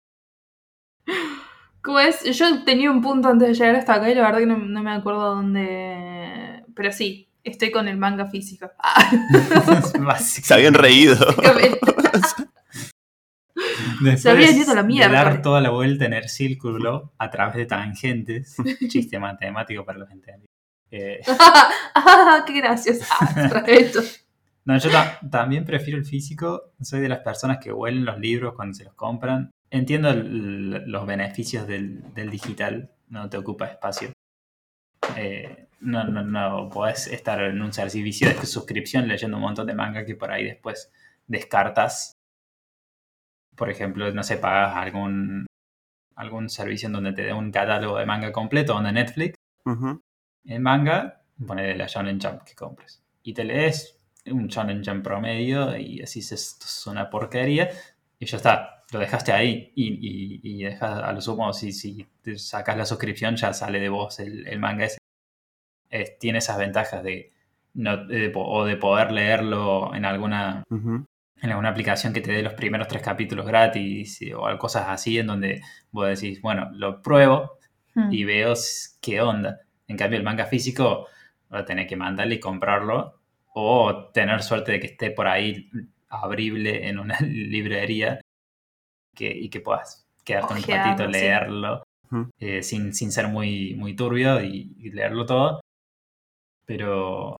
¿Cómo 1.83 1.99
es? 1.99 2.23
Yo 2.37 2.65
tenía 2.65 2.91
un 2.91 3.03
punto 3.03 3.29
antes 3.29 3.49
de 3.49 3.55
llegar 3.55 3.77
hasta 3.77 3.95
acá 3.95 4.09
y 4.09 4.15
la 4.15 4.23
verdad 4.23 4.39
que 4.39 4.47
no, 4.47 4.57
no 4.57 4.83
me 4.83 4.93
acuerdo 4.93 5.35
dónde. 5.35 6.65
Pero 6.75 6.93
sí, 6.93 7.29
estoy 7.43 7.73
con 7.73 7.89
el 7.89 7.97
manga 7.97 8.27
físico. 8.27 8.71
Ah, 8.79 9.11
Se 10.19 10.55
habían 10.55 10.75
reído. 10.75 11.17
Después 14.01 14.23
Se 14.23 14.31
había 14.31 14.51
ido 14.51 14.75
la 14.75 14.83
de 14.83 14.89
mierda. 14.89 15.25
dar 15.25 15.43
toda 15.43 15.61
la 15.61 15.71
vuelta 15.71 16.05
en 16.07 16.13
el 16.15 16.29
círculo 16.29 17.13
a 17.19 17.31
través 17.31 17.57
de 17.57 17.67
tangentes. 17.67 18.57
Chiste 18.89 19.19
matemático 19.19 19.85
para 19.85 19.99
los 19.99 20.11
entendidos. 20.11 20.49
Eh, 20.91 21.21
ah, 21.95 22.45
qué 22.47 22.53
gracioso. 22.55 23.05
Ah, 23.21 23.65
no, 24.65 24.79
yo 24.79 24.91
ta- 24.91 25.19
también 25.31 25.65
prefiero 25.65 25.99
el 25.99 26.05
físico. 26.05 26.73
Soy 26.81 27.01
de 27.01 27.09
las 27.09 27.21
personas 27.21 27.59
que 27.59 27.73
huelen 27.73 28.05
los 28.05 28.19
libros 28.19 28.55
cuando 28.55 28.75
se 28.75 28.85
los 28.85 28.95
compran. 28.95 29.51
Entiendo 29.71 30.11
el- 30.11 30.85
los 30.91 31.07
beneficios 31.07 31.67
del, 31.67 32.13
del 32.15 32.31
digital. 32.31 32.91
No 33.09 33.29
te 33.29 33.37
ocupa 33.39 33.67
espacio. 33.67 34.13
Eh, 35.17 35.67
no, 35.81 36.05
no, 36.05 36.23
no 36.23 36.69
podés 36.69 37.09
estar 37.09 37.41
en 37.43 37.61
un 37.61 37.73
servicio 37.73 38.29
de 38.29 38.47
suscripción 38.47 39.09
leyendo 39.09 39.37
un 39.37 39.43
montón 39.43 39.67
de 39.67 39.75
manga 39.75 40.05
que 40.05 40.15
por 40.15 40.31
ahí 40.31 40.45
después 40.45 40.91
descartas. 41.27 42.13
Por 43.57 43.71
ejemplo, 43.71 44.11
no 44.13 44.23
sé, 44.23 44.37
pagas 44.39 44.77
algún, 44.77 45.47
algún 46.17 46.49
servicio 46.49 46.87
en 46.87 46.93
donde 46.95 47.13
te 47.13 47.23
dé 47.23 47.33
un 47.33 47.51
catálogo 47.53 47.99
de 47.99 48.07
manga 48.07 48.33
completo, 48.33 48.75
donde 48.75 48.93
Netflix, 48.93 49.35
Ujú. 49.65 50.01
en 50.45 50.63
manga, 50.63 51.23
ponele 51.47 51.77
la 51.77 51.87
Shonen 51.87 52.21
Jump 52.21 52.43
que 52.43 52.55
compres. 52.55 53.03
Y 53.23 53.35
te 53.35 53.45
lees 53.45 53.99
un 54.27 54.47
Shonen 54.49 54.85
Jump 54.85 55.05
promedio 55.05 55.77
y 55.77 55.99
decís 55.99 56.33
esto 56.33 56.67
es 56.67 56.87
una 56.87 57.11
porquería 57.11 57.71
y 58.19 58.27
ya 58.27 58.37
está, 58.37 58.85
lo 58.93 59.01
dejaste 59.01 59.33
ahí 59.33 59.73
y, 59.75 59.89
y, 59.95 60.41
y 60.43 60.63
dejas 60.63 61.03
a 61.03 61.13
lo 61.13 61.21
sumo, 61.21 61.53
si, 61.53 61.73
si 61.73 62.07
te 62.23 62.39
sacas 62.39 62.77
la 62.77 62.87
suscripción 62.87 63.37
ya 63.37 63.53
sale 63.53 63.81
de 63.81 63.89
vos 63.89 64.21
el, 64.21 64.47
el 64.47 64.59
manga 64.61 64.85
ese. 64.87 64.99
Eh, 65.91 66.17
tiene 66.19 66.39
esas 66.39 66.57
ventajas 66.59 67.03
de, 67.03 67.33
no, 67.75 68.07
de 68.07 68.33
o 68.35 68.65
de 68.65 68.77
poder 68.77 69.13
leerlo 69.13 69.95
en 69.95 70.05
alguna. 70.05 70.63
En 71.43 71.51
alguna 71.51 71.71
aplicación 71.71 72.13
que 72.13 72.21
te 72.23 72.33
dé 72.33 72.43
los 72.43 72.55
primeros 72.55 72.89
tres 72.89 73.03
capítulos 73.03 73.47
gratis 73.47 74.23
y- 74.23 74.33
o 74.33 74.43
cosas 74.59 74.87
así 74.89 75.19
en 75.19 75.27
donde 75.27 75.61
vos 75.91 76.09
decís, 76.09 76.41
bueno, 76.41 76.71
lo 76.73 77.03
pruebo 77.03 77.59
Hmm. 77.95 78.11
y 78.11 78.25
veo 78.25 78.55
qué 79.03 79.21
onda. 79.21 79.61
En 79.87 79.99
cambio, 79.99 80.19
el 80.19 80.25
manga 80.25 80.47
físico 80.47 81.09
va 81.53 81.59
a 81.59 81.65
tener 81.67 81.87
que 81.87 81.97
mandarle 81.97 82.37
y 82.37 82.41
comprarlo 82.41 83.21
o 83.55 84.07
tener 84.15 84.43
suerte 84.43 84.73
de 84.73 84.81
que 84.81 84.87
esté 84.87 85.11
por 85.11 85.27
ahí 85.29 85.69
abrible 86.09 86.89
en 86.89 86.99
una 86.99 87.19
librería 87.21 88.21
que, 89.15 89.31
y 89.31 89.51
que 89.51 89.61
puedas 89.61 90.07
quedarte 90.25 90.55
un 90.55 90.61
ratito, 90.79 91.03
leerlo. 91.07 91.83
Eh, 92.39 92.63
sin, 92.63 92.95
sin 92.95 93.11
ser 93.13 93.29
muy, 93.29 93.75
muy 93.75 93.95
turbio 93.97 94.43
y, 94.43 94.75
y 94.79 94.91
leerlo 94.91 95.27
todo. 95.27 95.61
Pero 96.67 97.35
eh, 97.35 97.37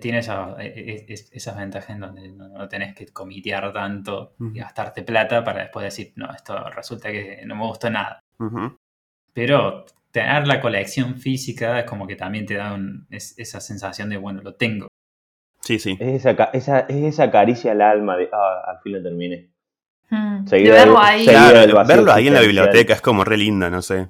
tiene 0.00 0.18
esa- 0.18 0.56
eh, 0.58 0.72
eh, 0.76 1.06
es- 1.08 1.30
esas 1.32 1.56
ventajas 1.56 1.90
en 1.90 2.00
donde 2.00 2.28
no, 2.32 2.48
no 2.48 2.68
tenés 2.68 2.94
que 2.94 3.06
comitear 3.06 3.72
tanto 3.72 4.34
y 4.54 4.58
gastarte 4.58 5.02
plata 5.02 5.44
para 5.44 5.62
después 5.62 5.84
decir, 5.84 6.12
no, 6.16 6.30
esto 6.34 6.68
resulta 6.70 7.10
que 7.12 7.42
no 7.46 7.54
me 7.54 7.64
gustó 7.66 7.88
nada. 7.90 8.18
Pero 9.32 9.84
tener 10.10 10.46
la 10.46 10.60
colección 10.60 11.16
física 11.16 11.78
es 11.80 11.84
como 11.84 12.06
que 12.06 12.16
también 12.16 12.46
te 12.46 12.54
da 12.54 12.72
un- 12.74 13.06
es- 13.10 13.38
esa 13.38 13.60
sensación 13.60 14.08
de, 14.10 14.16
bueno, 14.16 14.40
lo 14.42 14.54
tengo. 14.54 14.88
Sí, 15.60 15.78
sí. 15.78 15.96
Es 16.00 16.14
esa, 16.20 16.36
ca- 16.36 16.50
esa, 16.52 16.80
es 16.80 16.96
esa 17.04 17.30
caricia 17.30 17.72
al 17.72 17.82
alma 17.82 18.16
de, 18.16 18.28
ah, 18.32 18.62
al 18.68 18.78
fin 18.80 18.92
lo 18.94 19.02
terminé. 19.02 19.50
Mm, 20.10 20.46
Seguido 20.46 20.74
de 20.74 20.80
verlo 20.80 20.98
ahí. 21.00 21.24
Claro, 21.26 21.58
verlo 21.88 22.12
ahí 22.12 22.28
en 22.28 22.34
la 22.34 22.40
biblioteca 22.46 22.92
es 22.94 23.00
como 23.02 23.24
re 23.24 23.36
linda, 23.36 23.68
no 23.70 23.82
sé. 23.82 24.08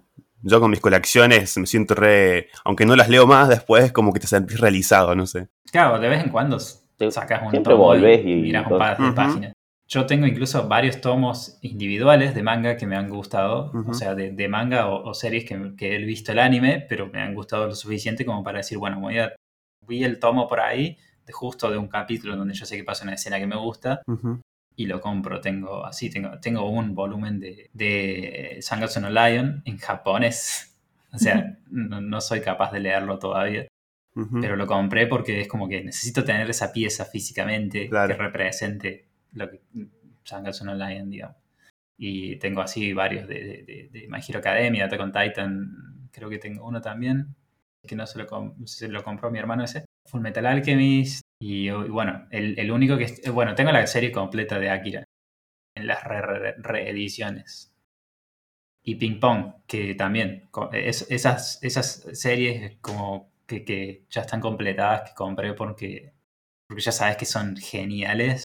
Yo 0.49 0.61
con 0.61 0.71
mis 0.71 0.81
colecciones 0.81 1.57
me 1.59 1.67
siento 1.67 1.95
re. 1.95 2.49
Aunque 2.65 2.87
no 2.87 2.95
las 2.95 3.09
leo 3.09 3.27
más, 3.27 3.49
después 3.49 3.85
es 3.85 3.93
como 3.93 4.13
que 4.13 4.21
te 4.21 4.29
sentís 4.29 4.61
realizado, 4.61 5.15
no 5.17 5.27
sé. 5.27 5.49
Claro, 5.73 5.99
de 5.99 6.09
vez 6.09 6.23
en 6.23 6.31
cuando 6.31 6.59
sacas 6.61 7.43
un 7.43 7.51
siempre 7.51 7.73
tomo 7.73 7.85
volvés 7.85 8.25
y, 8.25 8.31
y- 8.33 8.43
miras 8.43 8.71
un 8.71 8.79
par 8.79 8.97
de 8.97 9.05
Ujú. 9.07 9.15
páginas. 9.15 9.53
Yo 9.89 10.07
tengo 10.07 10.27
incluso 10.27 10.67
varios 10.69 11.01
tomos 11.01 11.59
individuales 11.63 12.35
de 12.35 12.43
manga 12.43 12.77
que 12.77 12.87
me 12.87 12.97
han 12.97 13.09
gustado, 13.09 13.71
Ujú. 13.73 13.91
o 13.91 13.95
sea, 13.95 14.15
de, 14.15 14.31
de 14.33 14.49
manga 14.49 14.89
o, 14.89 15.09
o 15.11 15.15
series 15.15 15.45
que, 15.45 15.75
que 15.77 15.97
he 15.97 15.99
visto 15.99 16.31
el 16.33 16.39
anime, 16.39 16.85
pero 16.89 17.09
me 17.09 17.21
han 17.21 17.35
gustado 17.35 17.67
lo 17.67 17.75
suficiente 17.75 18.25
como 18.25 18.43
para 18.45 18.59
decir, 18.59 18.79
bueno, 18.79 19.01
voy 19.01 19.19
a, 19.19 19.35
vi 19.87 20.05
el 20.05 20.19
tomo 20.21 20.49
por 20.49 20.61
ahí, 20.61 20.97
de 21.25 21.33
justo 21.33 21.71
de 21.71 21.79
un 21.79 21.89
capítulo 21.89 22.37
donde 22.37 22.55
yo 22.55 22.67
sé 22.67 22.77
que 22.77 22.85
pasa 22.85 23.05
una 23.05 23.15
escena 23.15 23.39
que 23.39 23.47
me 23.47 23.57
gusta, 23.57 24.01
Ujú. 24.07 24.41
Y 24.77 24.87
lo 24.87 25.01
compro. 25.01 25.41
Tengo 25.41 25.85
así, 25.85 26.11
tengo, 26.11 26.39
tengo 26.41 26.69
un 26.71 26.95
volumen 26.95 27.41
de, 27.41 27.71
de 27.73 28.59
Sangatsu 28.61 29.01
no 29.01 29.11
Lion 29.11 29.63
en 29.65 29.79
japonés. 29.79 30.73
O 31.13 31.19
sea, 31.19 31.57
no, 31.71 32.03
no 32.03 32.21
soy 32.21 32.43
capaz 32.43 32.73
de 32.73 32.81
leerlo 32.81 33.19
todavía. 33.19 33.67
Pero 34.43 34.57
lo 34.57 34.67
compré 34.67 35.07
porque 35.07 35.41
es 35.41 35.49
como 35.49 35.67
que 35.67 35.83
necesito 35.83 36.25
tener 36.25 36.51
esa 36.51 36.73
pieza 36.73 37.07
físicamente 37.07 37.89
Claro. 37.89 38.09
que 38.15 38.23
represente 38.23 39.07
lo 39.33 39.49
que 39.51 39.61
Sangatsu 40.25 40.67
no 40.67 40.75
Lion, 40.75 41.09
digamos. 41.09 41.37
Y 41.97 42.37
tengo 42.37 42.61
así 42.61 42.93
varios 42.93 43.27
de, 43.29 43.35
de, 43.35 43.63
de, 43.63 43.89
de 43.91 44.09
My 44.09 44.19
Hero 44.27 44.41
Academia, 44.41 44.85
Attack 44.85 45.01
on 45.01 45.13
Titan, 45.13 46.09
creo 46.13 46.29
que 46.29 46.39
tengo 46.39 46.67
uno 46.67 46.83
también, 46.83 47.35
que 47.87 47.97
no 47.97 48.07
se 48.07 48.19
lo, 48.19 48.55
se 48.67 48.89
lo 48.89 49.03
compró 49.03 49.31
mi 49.31 49.39
hermano 49.39 49.65
ese. 49.65 49.87
Full 50.11 50.21
Metal 50.21 50.45
Alchemist. 50.45 51.23
Y, 51.41 51.69
y 51.69 51.71
bueno, 51.71 52.27
el, 52.31 52.59
el 52.59 52.71
único 52.71 52.97
que... 52.97 53.05
es- 53.05 53.33
Bueno, 53.33 53.55
tengo 53.55 53.73
la 53.73 53.87
serie 53.87 54.13
completa 54.13 54.59
de 54.59 54.71
Akira 54.71 55.05
en 55.77 55.87
las 55.87 56.05
re- 56.05 56.23
re- 56.23 56.55
reediciones. 56.59 57.73
Y 58.83 58.95
Ping 58.97 59.19
Pong, 59.19 59.53
que 59.67 59.95
también, 59.95 60.49
co- 60.51 60.71
es- 60.73 61.11
esas, 61.11 61.59
esas 61.63 62.07
series 62.13 62.79
como 62.81 63.33
que, 63.47 63.65
que 63.65 64.05
ya 64.11 64.23
están 64.23 64.41
completadas, 64.41 65.11
que 65.11 65.15
compré 65.15 65.55
porque, 65.55 66.13
porque 66.69 66.83
ya 66.83 66.93
sabes 66.93 67.17
que 67.17 67.25
son 67.27 67.57
geniales 67.57 68.45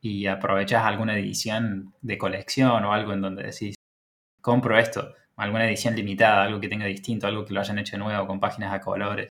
y 0.00 0.26
aprovechas 0.26 0.84
alguna 0.84 1.16
edición 1.18 1.94
de 2.02 2.18
colección 2.18 2.84
o 2.84 2.92
algo 2.92 3.12
en 3.12 3.22
donde 3.22 3.44
decís, 3.44 3.74
compro 4.42 4.78
esto, 4.78 5.14
alguna 5.36 5.66
edición 5.68 5.96
limitada, 5.96 6.44
algo 6.44 6.60
que 6.60 6.68
tenga 6.68 6.86
distinto, 6.86 7.26
algo 7.26 7.44
que 7.44 7.54
lo 7.54 7.60
hayan 7.60 7.78
hecho 7.78 7.98
nuevo 7.98 8.26
con 8.26 8.40
páginas 8.40 8.72
a 8.74 8.80
colores. 8.80 9.28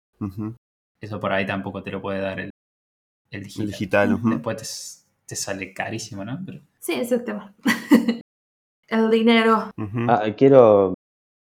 Eso 1.00 1.20
por 1.20 1.32
ahí 1.32 1.46
tampoco 1.46 1.82
te 1.82 1.90
lo 1.90 2.00
puede 2.00 2.20
dar 2.20 2.40
el, 2.40 2.50
el 3.36 3.44
digital. 3.44 3.64
El 3.66 3.70
digital. 3.70 4.14
ujú. 4.14 4.30
Después 4.30 4.56
te, 4.56 5.28
te 5.28 5.36
sale 5.36 5.72
carísimo, 5.72 6.24
¿no? 6.24 6.38
Pero- 6.44 6.60
Sí, 6.78 6.92
ese 6.92 7.02
es 7.02 7.12
el 7.12 7.24
tema. 7.24 7.54
el 8.88 9.10
dinero. 9.10 9.70
Ah, 10.08 10.22
quiero, 10.36 10.94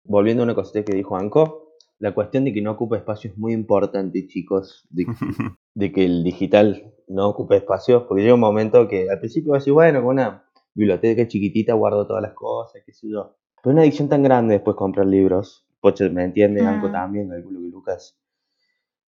volviendo 0.05 0.43
a 0.43 0.45
una 0.45 0.55
cosita 0.55 0.85
que 0.85 0.95
dijo 0.95 1.17
Anko, 1.17 1.75
la 1.99 2.15
cuestión 2.15 2.45
de 2.45 2.53
que 2.53 2.63
no 2.63 2.73
ocupe 2.73 2.97
espacio 2.97 3.31
es 3.31 3.39
muy 3.39 3.53
importante, 3.53 4.27
chicos, 4.27 4.87
de, 4.91 5.07
de 5.75 5.93
que 5.93 6.05
el 6.05 6.23
digital 6.25 6.93
no 7.09 7.29
ocupe 7.29 7.57
espacio, 7.57 8.07
porque 8.07 8.23
llega 8.23 8.35
un 8.35 8.41
momento 8.41 8.89
que 8.89 9.11
al 9.11 9.19
principio 9.19 9.53
vas 9.53 9.59
a 9.59 9.61
decir, 9.63 9.73
bueno, 9.73 10.01
con 10.03 10.11
una 10.13 10.45
biblioteca 10.75 11.27
chiquitita 11.29 11.75
guardo 11.75 12.07
todas 12.07 12.23
las 12.23 12.33
cosas, 12.33 12.83
qué 12.87 12.93
sé 12.93 13.09
yo. 13.11 13.37
Pero 13.63 13.73
una 13.75 13.83
adicción 13.83 14.09
tan 14.09 14.23
grande 14.23 14.55
después 14.55 14.77
comprar 14.77 15.07
libros, 15.07 15.67
Poche 15.81 16.09
me 16.11 16.25
entiende, 16.25 16.65
Anko 16.65 16.89
Mm. 16.89 16.93
también, 16.93 17.29
calculo 17.29 17.61
que 17.61 17.69
Lucas 17.69 18.17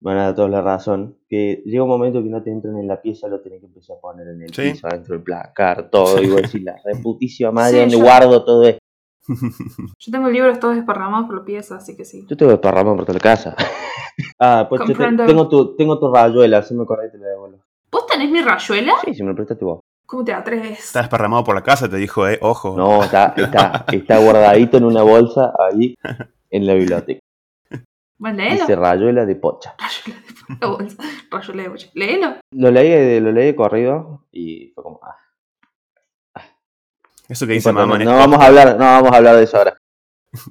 van 0.01 0.17
a 0.17 0.23
dar 0.25 0.35
toda 0.35 0.49
la 0.49 0.61
razón, 0.61 1.17
que 1.29 1.61
llega 1.65 1.83
un 1.83 1.89
momento 1.89 2.21
que 2.23 2.29
no 2.29 2.41
te 2.43 2.51
entran 2.51 2.77
en 2.77 2.87
la 2.87 3.01
pieza, 3.01 3.27
lo 3.27 3.39
tenés 3.41 3.59
que 3.61 3.67
empezar 3.67 3.97
a 3.97 4.01
poner 4.01 4.27
en 4.29 4.41
el 4.41 4.53
Sí. 4.53 4.71
piso, 4.71 4.87
adentro 4.87 5.13
del 5.15 5.23
placar, 5.23 5.89
todo, 5.89 6.21
y 6.21 6.27
vos 6.29 6.41
decís, 6.41 6.63
la 6.63 6.75
reputísima 6.83 7.51
madre, 7.51 7.71
Sí, 7.73 7.79
¿dónde 7.79 7.97
yo- 7.97 8.03
guardo 8.03 8.43
todo 8.43 8.63
esto? 8.67 8.79
Yo 9.99 10.11
tengo 10.11 10.29
libros 10.29 10.59
todos 10.59 10.75
desparramados 10.75 11.27
por 11.27 11.37
la 11.37 11.45
pieza, 11.45 11.75
así 11.75 11.95
que 11.95 12.03
sí. 12.05 12.25
Yo 12.27 12.35
tengo 12.35 12.51
desparramado 12.51 12.95
por 12.97 13.05
toda 13.05 13.13
la 13.19 13.21
casa. 13.23 13.55
ah, 14.39 14.65
pues 14.67 14.79
yo 14.81 14.87
te- 14.87 14.93
Comprendo. 14.93 15.25
tengo 15.27 15.47
tu, 15.47 15.75
tengo 15.75 15.99
tu 15.99 16.11
rayuela, 16.11 16.63
si 16.63 16.73
me 16.73 16.83
acordé 16.83 17.07
y 17.07 17.11
te 17.11 17.17
la 17.19 17.27
devuelvo. 17.27 17.59
¿Vos 17.91 18.07
tenés 18.07 18.31
mi 18.31 18.41
rayuela? 18.41 18.93
Sí, 19.05 19.13
si 19.13 19.21
me 19.21 19.29
lo 19.29 19.35
prestaste 19.35 19.63
vos. 19.63 19.79
¿Cómo 20.07 20.23
te 20.25 20.33
atreves? 20.33 20.79
Está 20.79 20.99
desparramado 21.01 21.43
por 21.43 21.53
la 21.55 21.61
casa, 21.61 21.87
te 21.87 21.97
dijo, 21.97 22.27
eh, 22.27 22.39
ojo. 22.41 22.75
No, 22.75 23.03
está, 23.03 23.33
está, 23.37 23.85
está 23.91 24.17
guardadito 24.17 24.77
en 24.77 24.85
una 24.85 25.03
bolsa 25.03 25.53
ahí 25.57 25.95
en 26.49 26.65
la 26.65 26.73
biblioteca. 26.73 27.21
Bueno, 28.21 28.37
léelo. 28.37 28.55
Dice 28.61 28.75
rayuela 28.75 29.25
de 29.25 29.35
pocha. 29.35 29.73
Rayuela 31.31 31.63
de 31.63 31.69
bolsa. 31.69 31.87
Léelo. 31.95 32.35
Lo 32.51 32.69
leí, 32.69 32.87
de- 32.89 33.19
lo 33.19 33.31
leí 33.31 33.47
de 33.47 33.55
corrido 33.55 34.27
y 34.31 34.71
fue 34.75 34.83
como, 34.83 34.99
ah, 35.03 35.15
Eso 37.27 37.47
que 37.47 37.53
dice 37.53 37.71
mamá 37.71 37.97
no, 37.97 38.05
no 38.05 38.17
vamos 38.17 38.39
a 38.39 38.45
hablar, 38.47 38.77
no 38.77 38.85
vamos 38.85 39.11
a 39.11 39.17
hablar 39.17 39.35
de 39.37 39.43
eso 39.43 39.57
ahora. 39.57 39.77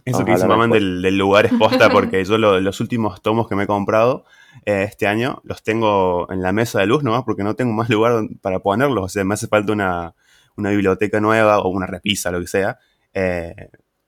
Eso 0.05 0.19
Vamos 0.19 0.25
que 0.27 0.33
dice 0.33 0.47
después. 0.49 0.83
del, 0.83 1.03
del 1.03 1.17
lugar 1.19 1.47
es 1.47 1.53
posta 1.55 1.89
porque 1.93 2.25
yo 2.25 2.39
lo- 2.39 2.61
los 2.61 2.81
últimos 2.81 3.23
tomos 3.23 3.47
que 3.49 3.55
me 3.55 3.65
he 3.65 3.67
comprado 3.67 4.25
eh, 4.67 4.83
este 4.89 5.07
año 5.07 5.41
los 5.45 5.63
tengo 5.63 6.31
en 6.33 6.43
la 6.43 6.53
mesa 6.53 6.81
de 6.81 6.87
luz 6.87 7.03
nomás 7.05 7.23
porque 7.25 7.45
no 7.45 7.55
tengo 7.55 7.73
más 7.73 7.89
lugar 7.89 8.25
para 8.43 8.59
ponerlos. 8.59 9.05
O 9.05 9.09
sea, 9.09 9.23
me 9.25 9.35
hace 9.35 9.47
falta 9.47 9.73
una, 9.73 10.15
una 10.57 10.71
biblioteca 10.71 11.21
nueva 11.21 11.61
o 11.61 11.69
una 11.69 11.87
repisa, 11.87 12.31
lo 12.33 12.41
que 12.41 12.47
sea. 12.49 12.79
eh, 13.15 13.55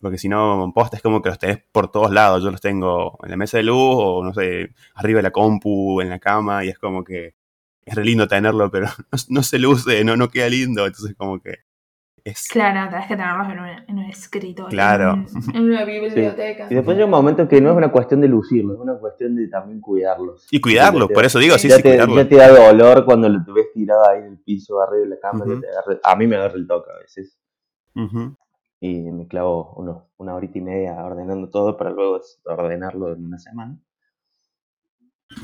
porque 0.03 0.19
si 0.19 0.29
no, 0.29 0.71
posta 0.75 0.97
es 0.99 1.03
como 1.03 1.23
que 1.23 1.31
los 1.31 1.39
tenés 1.39 1.63
por 1.73 1.91
todos 1.91 2.11
lados. 2.11 2.43
Yo 2.43 2.51
los 2.51 2.61
tengo 2.61 3.19
en 3.23 3.31
la 3.31 3.37
mesa 3.39 3.57
de 3.57 3.63
luz 3.63 3.79
o 3.99 4.23
no 4.25 4.35
sé, 4.35 4.71
arriba 4.97 5.19
de 5.19 5.23
la 5.23 5.31
compu, 5.31 6.01
en 6.03 6.11
la 6.11 6.19
cama 6.19 6.65
y 6.65 6.69
es 6.69 6.79
como 6.79 7.03
que 7.05 7.35
es 7.85 7.95
re 7.95 8.05
lindo 8.05 8.29
tenerlo, 8.29 8.71
pero 8.71 8.87
no, 9.13 9.19
no 9.29 9.43
se 9.43 9.59
luce, 9.59 10.05
no, 10.05 10.17
no 10.17 10.29
queda 10.29 10.49
lindo. 10.49 10.85
Entonces 10.87 11.15
como 11.17 11.41
que 11.41 11.55
es... 12.25 12.47
Claro, 12.49 12.89
tenés 12.91 13.07
que 13.09 13.17
tenerlos 13.17 13.49
en 13.49 13.59
un, 13.59 13.67
en 13.89 13.99
un 13.99 14.05
escritorio. 14.05 14.69
Claro. 14.71 15.13
En, 15.15 15.57
en 15.57 15.63
una 15.71 15.85
biblioteca. 15.85 16.69
Y 16.71 16.75
después 16.75 16.97
llega 16.97 17.05
un 17.07 17.11
momento 17.11 17.49
que 17.49 17.61
no 17.61 17.71
es 17.71 17.77
una 17.77 17.91
cuestión 17.91 18.21
de 18.21 18.29
lucirlo, 18.29 18.75
es 18.75 18.81
una 18.81 18.95
cuestión 18.99 19.35
de 19.35 19.49
también 19.49 19.81
cuidarlos. 19.81 20.47
Y 20.51 20.61
cuidarlos, 20.61 21.11
por 21.11 21.25
eso 21.25 21.39
digo, 21.41 21.59
sí, 21.59 21.69
ya, 21.69 21.77
sí, 21.77 21.83
te, 21.83 21.91
cuidarlos. 21.91 22.17
ya 22.19 22.29
te 22.29 22.37
da 22.37 22.49
dolor 22.49 23.05
cuando 23.05 23.29
lo 23.29 23.41
ves 23.53 23.73
tirado 23.75 24.09
ahí 24.09 24.19
en 24.21 24.27
el 24.27 24.39
piso, 24.39 24.81
arriba 24.81 25.03
de 25.05 25.09
la 25.11 25.19
cama. 25.21 25.45
Ujú. 25.45 25.61
te 25.61 25.67
agarra- 25.69 26.01
a 26.05 26.15
mí 26.17 26.27
me 26.29 26.37
agarra 26.37 26.55
el 26.55 26.67
toque 26.69 26.91
a 26.97 26.99
veces. 27.01 27.37
Ujú. 27.97 28.37
Y 28.83 29.11
me 29.13 29.27
clavo 29.29 29.73
uno, 29.79 30.11
una 30.19 30.35
horita 30.35 30.59
y 30.59 30.63
media 30.63 31.03
ordenando 31.05 31.49
todo 31.49 31.79
para 31.79 31.91
luego 31.91 32.21
ordenarlo 32.45 33.15
en 33.15 33.25
una 33.27 33.39
semana. 33.39 33.79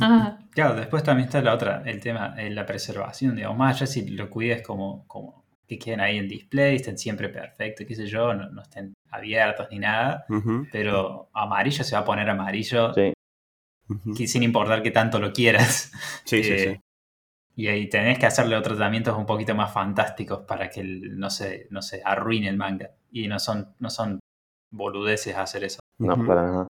Ah, 0.00 0.38
Claro, 0.50 0.74
después 0.74 1.02
también 1.02 1.26
está 1.28 1.40
la 1.40 1.54
otra, 1.54 1.82
el 1.86 2.00
tema, 2.00 2.34
eh, 2.38 2.50
la 2.50 2.66
preservación, 2.66 3.36
digamos, 3.36 3.56
más 3.58 3.76
allá 3.76 3.86
si 3.86 4.08
lo 4.10 4.28
cuides 4.28 4.62
como, 4.62 5.06
como 5.06 5.44
que 5.66 5.78
queden 5.78 6.00
ahí 6.00 6.18
en 6.18 6.28
display, 6.28 6.76
estén 6.76 6.98
siempre 6.98 7.28
perfectos, 7.28 7.86
qué 7.86 7.94
sé 7.94 8.06
yo, 8.06 8.34
no, 8.34 8.48
no 8.50 8.62
estén 8.62 8.94
abiertos 9.10 9.68
ni 9.70 9.78
nada, 9.78 10.26
pero 10.72 11.30
amarillo 11.32 11.84
se 11.84 11.94
va 11.94 12.00
a 12.02 12.04
poner 12.04 12.28
amarillo 12.28 12.92
Sí. 12.94 13.12
Ujú. 13.88 14.14
que- 14.14 14.26
sin 14.28 14.42
importar 14.42 14.82
que 14.82 14.90
tanto 14.90 15.18
lo 15.20 15.32
quieras. 15.32 15.92
Sí, 16.24 16.42
sí, 16.44 16.52
Eh, 16.54 16.58
sí. 16.58 16.80
Y 17.58 17.66
ahí 17.66 17.88
tenés 17.88 18.20
que 18.20 18.26
hacerle 18.26 18.54
otros 18.56 18.76
tratamientos 18.78 19.18
un 19.18 19.26
poquito 19.26 19.52
más 19.52 19.72
fantásticos 19.72 20.42
para 20.46 20.70
que 20.70 20.80
el- 20.80 21.18
no 21.18 21.28
se, 21.28 21.66
no 21.70 21.82
se 21.82 22.00
arruine 22.04 22.48
el 22.48 22.56
manga. 22.56 22.92
Y 23.10 23.26
no 23.26 23.40
son, 23.40 23.74
no 23.80 23.90
son 23.90 24.20
boludeces 24.70 25.34
hacer 25.36 25.64
eso. 25.64 25.80
No, 25.98 26.14
Ujú. 26.14 26.24
para 26.26 26.42
nada. 26.44 26.66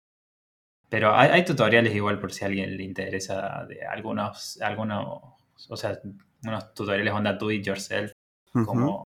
Pero 0.88 1.14
hay, 1.14 1.30
hay 1.30 1.44
tutoriales 1.44 1.94
igual 1.94 2.18
por 2.18 2.32
si 2.32 2.44
a 2.44 2.48
alguien 2.48 2.76
le 2.76 2.82
interesa 2.82 3.64
de 3.66 3.86
algunos, 3.86 4.60
algunos, 4.60 5.22
o 5.68 5.76
sea, 5.76 5.98
unos 6.44 6.74
tutoriales 6.74 7.14
onda 7.14 7.34
do 7.34 7.52
it 7.52 7.64
yourself, 7.64 8.10
Ujú. 8.52 8.66
como 8.66 9.04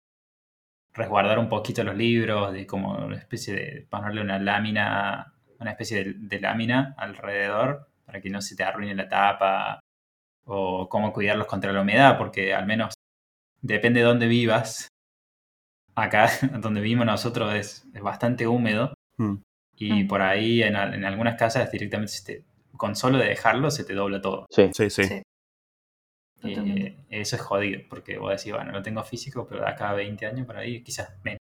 resguardar 0.93 1.39
un 1.39 1.49
poquito 1.49 1.84
los 1.84 1.95
libros, 1.95 2.53
de 2.53 2.67
como 2.67 2.93
una 3.05 3.17
especie 3.17 3.53
de 3.55 3.88
ponerle 3.89 4.21
una 4.21 4.38
lámina, 4.38 5.34
una 5.59 5.71
especie 5.71 6.03
de, 6.03 6.13
de 6.17 6.39
lámina 6.39 6.93
alrededor 6.97 7.89
para 8.05 8.21
que 8.21 8.30
no 8.30 8.41
se 8.41 8.55
te 8.55 8.63
arruine 8.63 8.93
la 8.95 9.09
tapa, 9.09 9.80
o 10.45 10.87
cómo 10.89 11.13
cuidarlos 11.13 11.47
contra 11.47 11.71
la 11.73 11.81
humedad, 11.81 12.17
porque 12.17 12.53
al 12.53 12.65
menos 12.65 12.93
depende 13.61 13.99
de 14.01 14.05
dónde 14.05 14.27
vivas. 14.27 14.87
Acá, 15.95 16.27
donde 16.61 16.81
vivimos 16.81 17.05
nosotros, 17.05 17.53
es, 17.53 17.85
es 17.93 18.01
bastante 18.01 18.47
húmedo. 18.47 18.93
Mm. 19.17 19.35
Y 19.75 20.03
Mm. 20.03 20.07
por 20.07 20.21
ahí 20.21 20.61
en, 20.63 20.75
al- 20.75 20.93
en 20.93 21.03
algunas 21.05 21.35
casas 21.37 21.71
directamente 21.71 22.11
se 22.13 22.23
te- 22.25 22.43
con 22.77 22.95
solo 22.95 23.17
de 23.19 23.25
dejarlo 23.29 23.69
se 23.71 23.83
te 23.83 23.93
dobla 23.93 24.21
todo. 24.21 24.45
Sí. 24.49 24.69
Sí, 24.73 24.89
sí. 24.89 25.21
Eh, 26.43 26.97
eso 27.09 27.35
es 27.37 27.41
jodido, 27.41 27.81
porque 27.89 28.17
vos 28.17 28.31
decís, 28.35 28.51
bueno, 28.53 28.71
lo 28.71 28.81
tengo 28.81 29.01
físico, 29.03 29.47
pero 29.47 29.61
de 29.61 29.69
acá 29.69 29.91
a 29.91 29.93
20 29.93 30.25
años 30.25 30.45
por 30.45 30.57
ahí, 30.57 30.83
quizás 30.83 31.13
menos. 31.23 31.39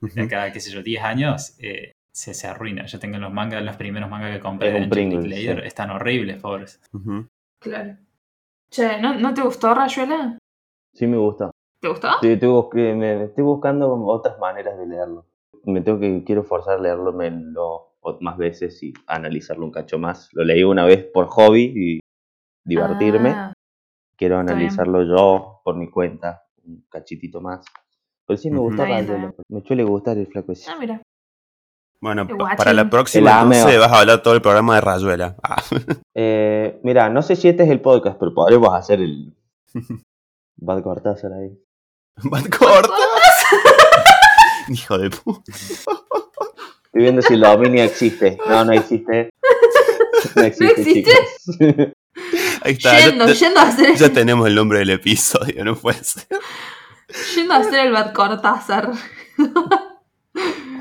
De 0.00 0.22
acá, 0.22 0.50
qué 0.52 0.60
sé 0.60 0.70
yo, 0.70 0.82
10 0.82 1.02
años, 1.02 1.54
eh, 1.58 1.92
se, 2.12 2.32
se 2.34 2.46
arruina. 2.46 2.86
Yo 2.86 2.98
tengo 2.98 3.18
los 3.18 3.32
mangas, 3.32 3.62
los 3.62 3.76
primeros 3.76 4.08
mangas 4.08 4.32
que 4.32 4.40
compré 4.40 4.68
Es 4.68 4.74
un 4.74 4.80
de 4.80 4.86
Angelic 4.86 5.10
Pringles, 5.10 5.30
Layer, 5.38 5.60
sí. 5.60 5.66
están 5.66 5.90
horribles, 5.90 6.40
pobres. 6.40 6.80
Claro. 7.60 7.96
Che, 8.70 9.00
¿no, 9.00 9.14
¿no 9.14 9.32
te 9.32 9.42
gustó 9.42 9.74
Rayuela? 9.74 10.38
Sí 10.92 11.06
me 11.06 11.16
gusta. 11.16 11.50
¿Te 11.80 11.88
gustó? 11.88 12.08
Sí, 12.20 12.28
estoy 12.32 12.48
me 12.94 13.24
estoy 13.24 13.44
buscando 13.44 13.92
otras 14.06 14.38
maneras 14.38 14.78
de 14.78 14.86
leerlo. 14.86 15.26
Me 15.64 15.80
tengo 15.80 15.98
que, 15.98 16.22
quiero 16.24 16.44
forzar 16.44 16.78
a 16.78 16.80
leerlo 16.80 17.12
más 18.20 18.36
veces 18.36 18.82
y 18.82 18.92
analizarlo 19.06 19.64
un 19.64 19.72
cacho 19.72 19.98
más. 19.98 20.28
Lo 20.32 20.44
leí 20.44 20.62
una 20.64 20.84
vez 20.84 21.04
por 21.04 21.26
hobby 21.26 21.72
y 21.74 22.00
divertirme. 22.64 23.30
Ah, 23.30 23.52
quiero 24.16 24.36
bien. 24.36 24.48
analizarlo 24.48 25.02
yo 25.04 25.60
por 25.64 25.76
mi 25.76 25.90
cuenta, 25.90 26.42
un 26.64 26.84
cachitito 26.90 27.40
más. 27.40 27.64
Pero 28.26 28.36
sí 28.36 28.50
me 28.50 28.58
gusta 28.58 28.84
Rayuela. 28.84 29.34
Me 29.48 29.62
suele 29.62 29.84
gustar 29.84 30.18
el 30.18 30.26
flaco 30.26 30.52
ese. 30.52 30.70
ah, 30.70 30.76
mira. 30.78 31.00
Bueno, 32.00 32.26
para 32.56 32.72
la 32.72 32.88
próxima 32.88 33.42
entonces 33.42 33.78
vas 33.78 33.90
a 33.92 33.98
hablar 34.00 34.22
todo 34.22 34.34
el 34.34 34.40
programa 34.42 34.76
de 34.76 34.80
Rayuela. 34.80 35.36
Ah. 35.42 35.62
Eh, 36.20 36.80
mira, 36.82 37.08
no 37.08 37.22
sé 37.22 37.36
si 37.36 37.46
este 37.48 37.62
es 37.62 37.70
el 37.70 37.80
podcast, 37.80 38.18
pero 38.18 38.34
podremos 38.34 38.74
hacer 38.74 39.00
el 39.00 39.36
Bad 40.56 40.82
Cortázar 40.82 41.30
ahí. 41.32 41.56
Bad 42.24 42.46
Corta. 42.48 42.92
Hijo 44.68 44.98
de 44.98 45.10
puta. 45.10 45.52
Estoy 45.52 47.02
viendo 47.02 47.22
si 47.22 47.34
el 47.34 47.40
dominio 47.40 47.84
existe. 47.84 48.36
No, 48.48 48.64
no 48.64 48.72
existe. 48.72 49.30
No 50.34 50.42
existe, 50.42 50.80
existe? 50.80 51.12
chicos. 51.12 51.92
Ahí 52.62 52.72
está. 52.72 52.98
ya- 52.98 53.06
Yendo, 53.10 53.26
ya, 53.28 53.32
yendo, 53.34 53.60
a 53.60 53.62
hacer, 53.62 53.94
ya 53.96 54.12
tenemos 54.12 54.48
el 54.48 54.56
nombre 54.56 54.80
del 54.80 54.90
episodio, 54.90 55.64
no 55.64 55.76
puede 55.76 56.02
ser. 56.02 56.26
yendo 57.36 57.54
a 57.54 57.58
hacer 57.58 57.86
el 57.86 57.92
Bad 57.92 58.12
Cortázar. 58.12 58.90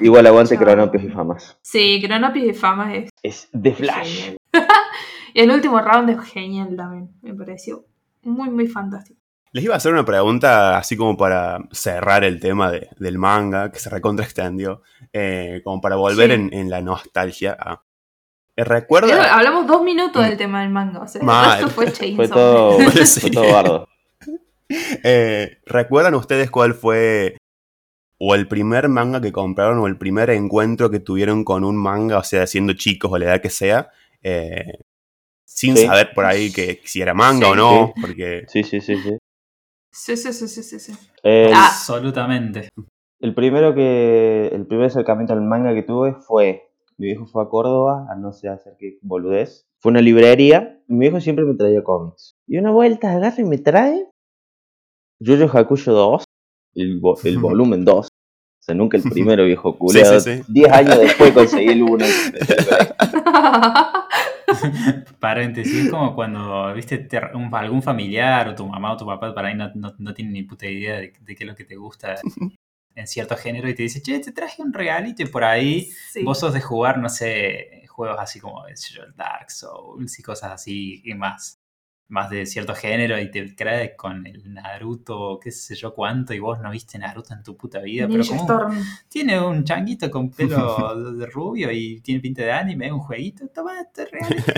Igual 0.02 0.28
aguante. 0.28 0.58
Cronopios 0.58 1.04
y 1.04 1.10
Famas. 1.10 1.58
Sí, 1.62 2.02
Cronopis 2.06 2.46
de 2.46 2.54
Fama 2.54 2.96
es 2.96 3.10
Es 3.24 3.50
The 3.60 3.74
Flash. 3.74 4.32
y 5.34 5.40
el 5.42 5.52
último 5.52 5.80
round 5.82 6.10
es 6.10 6.20
genial 6.32 6.76
también. 6.76 7.10
Me 7.22 7.34
pareció 7.34 7.86
muy, 8.24 8.50
muy 8.50 8.68
fantástico. 8.68 9.20
Les 9.54 9.64
iba 9.64 9.74
a 9.74 9.78
hacer 9.78 9.94
una 9.94 10.04
pregunta 10.06 10.78
así 10.78 10.98
como 10.98 11.16
para 11.18 11.60
cerrar 11.72 12.24
el 12.24 12.40
tema 12.40 12.70
de- 12.70 12.90
del 13.00 13.18
manga, 13.18 13.72
que 13.72 13.80
se 13.80 13.90
recontra 13.90 14.26
extendió, 14.26 14.82
eh, 15.14 15.62
como 15.64 15.80
para 15.82 15.96
volver 15.96 16.30
Sí. 16.30 16.36
en, 16.36 16.54
en 16.54 16.70
la 16.70 16.82
nostalgia. 16.82 17.56
a- 17.60 17.74
Eh, 17.74 18.64
Pero 18.64 18.70
¿Recuerda? 18.76 19.36
hablamos 19.36 19.68
dos 19.68 19.84
minutos 19.84 20.24
del 20.26 20.36
tema 20.38 20.62
del 20.62 20.70
manga. 20.72 21.00
O 21.02 21.08
sea, 21.08 21.22
resto 21.22 21.70
fue 21.70 21.86
Chainsaw. 21.94 22.18
Fue 22.18 22.28
todo, 22.28 22.80
fue 23.22 23.30
todo 23.32 23.54
bardo. 23.54 23.88
eh, 24.70 25.60
¿Recuerdan 25.66 26.16
ustedes 26.16 26.52
cuál 26.52 26.74
fue 26.74 27.37
o 28.20 28.36
el 28.36 28.48
primer 28.48 28.88
manga 28.90 29.22
que 29.22 29.32
compraron 29.32 29.80
o 29.80 29.88
el 29.88 29.98
primer 29.98 30.30
encuentro 30.32 30.90
que 30.90 31.00
tuvieron 31.00 31.44
con 31.44 31.64
un 31.64 31.78
manga, 31.78 32.18
o 32.20 32.24
sea, 32.24 32.48
siendo 32.48 32.74
chicos 32.74 33.12
o 33.12 33.18
la 33.18 33.26
edad 33.26 33.42
que 33.42 33.50
sea, 33.50 33.90
eh, 34.24 34.80
sin 35.46 35.76
Sí. 35.78 35.86
saber 35.86 36.12
por 36.14 36.26
ahí 36.26 36.52
que 36.52 36.82
si 36.84 37.02
era 37.02 37.14
manga 37.14 37.46
Sí. 37.48 37.52
o 37.54 37.56
no? 37.56 37.94
Porque 38.02 38.44
Sí, 38.48 38.64
sí, 38.64 38.82
sí, 38.82 38.96
sí. 38.98 39.18
Sí, 39.92 40.16
sí, 40.18 40.34
sí, 40.34 40.48
sí, 40.48 40.64
sí, 40.64 40.80
sí. 40.80 40.94
El, 41.24 41.54
Ah. 41.54 41.68
Absolutamente. 41.68 42.70
el 43.20 43.34
primero 43.34 43.74
que. 43.74 44.48
El 44.54 44.68
primer 44.68 44.88
acercamiento 44.88 45.34
al 45.34 45.42
manga 45.42 45.74
que 45.74 45.84
tuve 45.84 46.14
fue. 46.22 46.64
Mi 47.00 47.08
viejo 47.08 47.26
fue 47.28 47.44
a 47.44 47.48
Córdoba, 47.48 48.08
a 48.10 48.16
no 48.16 48.32
sé 48.34 48.48
hacer 48.50 48.74
qué 48.80 48.98
boludez. 49.02 49.66
Fue 49.80 49.90
a 49.90 49.94
una 49.94 50.02
librería. 50.02 50.80
y 50.88 50.94
Mi 50.94 51.00
viejo 51.02 51.20
siempre 51.22 51.46
me 51.46 51.56
traía 51.56 51.84
cómics. 51.84 52.36
Y 52.48 52.58
una 52.58 52.72
vuelta 52.72 53.12
agarra 53.12 53.36
y 53.42 53.44
me 53.44 53.58
trae. 53.60 54.08
Yoyo 55.20 55.50
Hakuyo 55.52 55.94
2. 55.94 56.24
El, 56.78 57.02
vo- 57.02 57.20
el 57.24 57.38
volumen 57.40 57.84
2. 57.84 58.08
O 58.08 58.10
sea, 58.60 58.76
nunca 58.76 58.98
el 58.98 59.04
primero, 59.04 59.46
viejo 59.46 59.78
culiado. 59.78 60.20
sí, 60.20 60.38
sí. 60.38 60.44
10 60.48 60.72
años 60.72 61.00
después 61.00 61.32
conseguí 61.32 61.70
el 61.70 61.84
1. 61.84 62.06
Paréntesis, 65.20 65.86
es 65.86 65.92
como 65.92 66.16
cuando, 66.16 66.74
viste, 66.74 66.98
te- 67.00 67.36
un- 67.36 67.54
algún 67.54 67.82
familiar 67.82 68.48
o 68.50 68.56
tu 68.56 68.66
mamá 68.68 68.94
o 68.94 68.98
tu 68.98 69.06
papá 69.06 69.34
por 69.34 69.46
ahí 69.46 69.56
no, 69.56 69.72
no, 69.76 69.94
no 69.98 70.14
tienen 70.14 70.34
ni 70.34 70.44
puta 70.44 70.68
idea 70.68 70.98
de, 71.00 71.14
de 71.20 71.36
qué 71.36 71.44
es 71.44 71.48
lo 71.50 71.56
que 71.56 71.66
te 71.66 71.76
gusta 71.76 72.16
en 72.96 73.08
cierto 73.08 73.36
género 73.36 73.70
y 73.70 73.76
te 73.76 73.84
dice, 73.84 74.02
che, 74.02 74.20
te 74.20 74.32
traje 74.32 74.62
un 74.62 74.74
regalito 74.74 75.22
y 75.24 75.28
por 75.28 75.44
ahí 75.44 75.90
Sí. 76.12 76.24
vos 76.24 76.40
sos 76.40 76.54
de 76.54 76.62
jugar, 76.62 76.98
no 76.98 77.10
sé, 77.10 77.84
juegos 77.88 78.18
así 78.20 78.40
como 78.40 78.66
el 78.68 78.76
Dark 79.16 79.52
Souls 79.52 80.18
y 80.20 80.24
cosas 80.24 80.52
así 80.52 81.02
y 81.04 81.14
más, 81.14 81.60
más 82.10 82.30
de 82.30 82.46
cierto 82.46 82.74
género 82.74 83.20
y 83.20 83.30
te 83.30 83.54
crees 83.54 83.92
con 83.98 84.26
el 84.26 84.54
Naruto, 84.54 85.40
qué 85.44 85.52
sé 85.52 85.76
yo 85.76 85.94
cuánto 85.94 86.34
y 86.34 86.40
vos 86.40 86.60
no 86.62 86.72
viste 86.72 86.98
Naruto 86.98 87.34
en 87.34 87.44
tu 87.44 87.58
puta 87.58 87.80
vida, 87.80 88.08
pero 88.10 88.24
como 88.26 88.42
Storm. 88.42 88.78
tiene 89.10 89.40
un 89.40 89.64
changuito 89.66 90.10
con 90.10 90.32
pelo 90.32 91.12
de 91.18 91.26
rubio 91.26 91.70
y 91.72 92.00
tiene 92.02 92.22
pinta 92.22 92.44
de 92.44 92.52
anime, 92.54 92.92
un 92.94 93.00
jueguito, 93.00 93.48
toma, 93.54 93.74
te 93.94 94.06
regalo 94.06 94.36
este. 94.38 94.54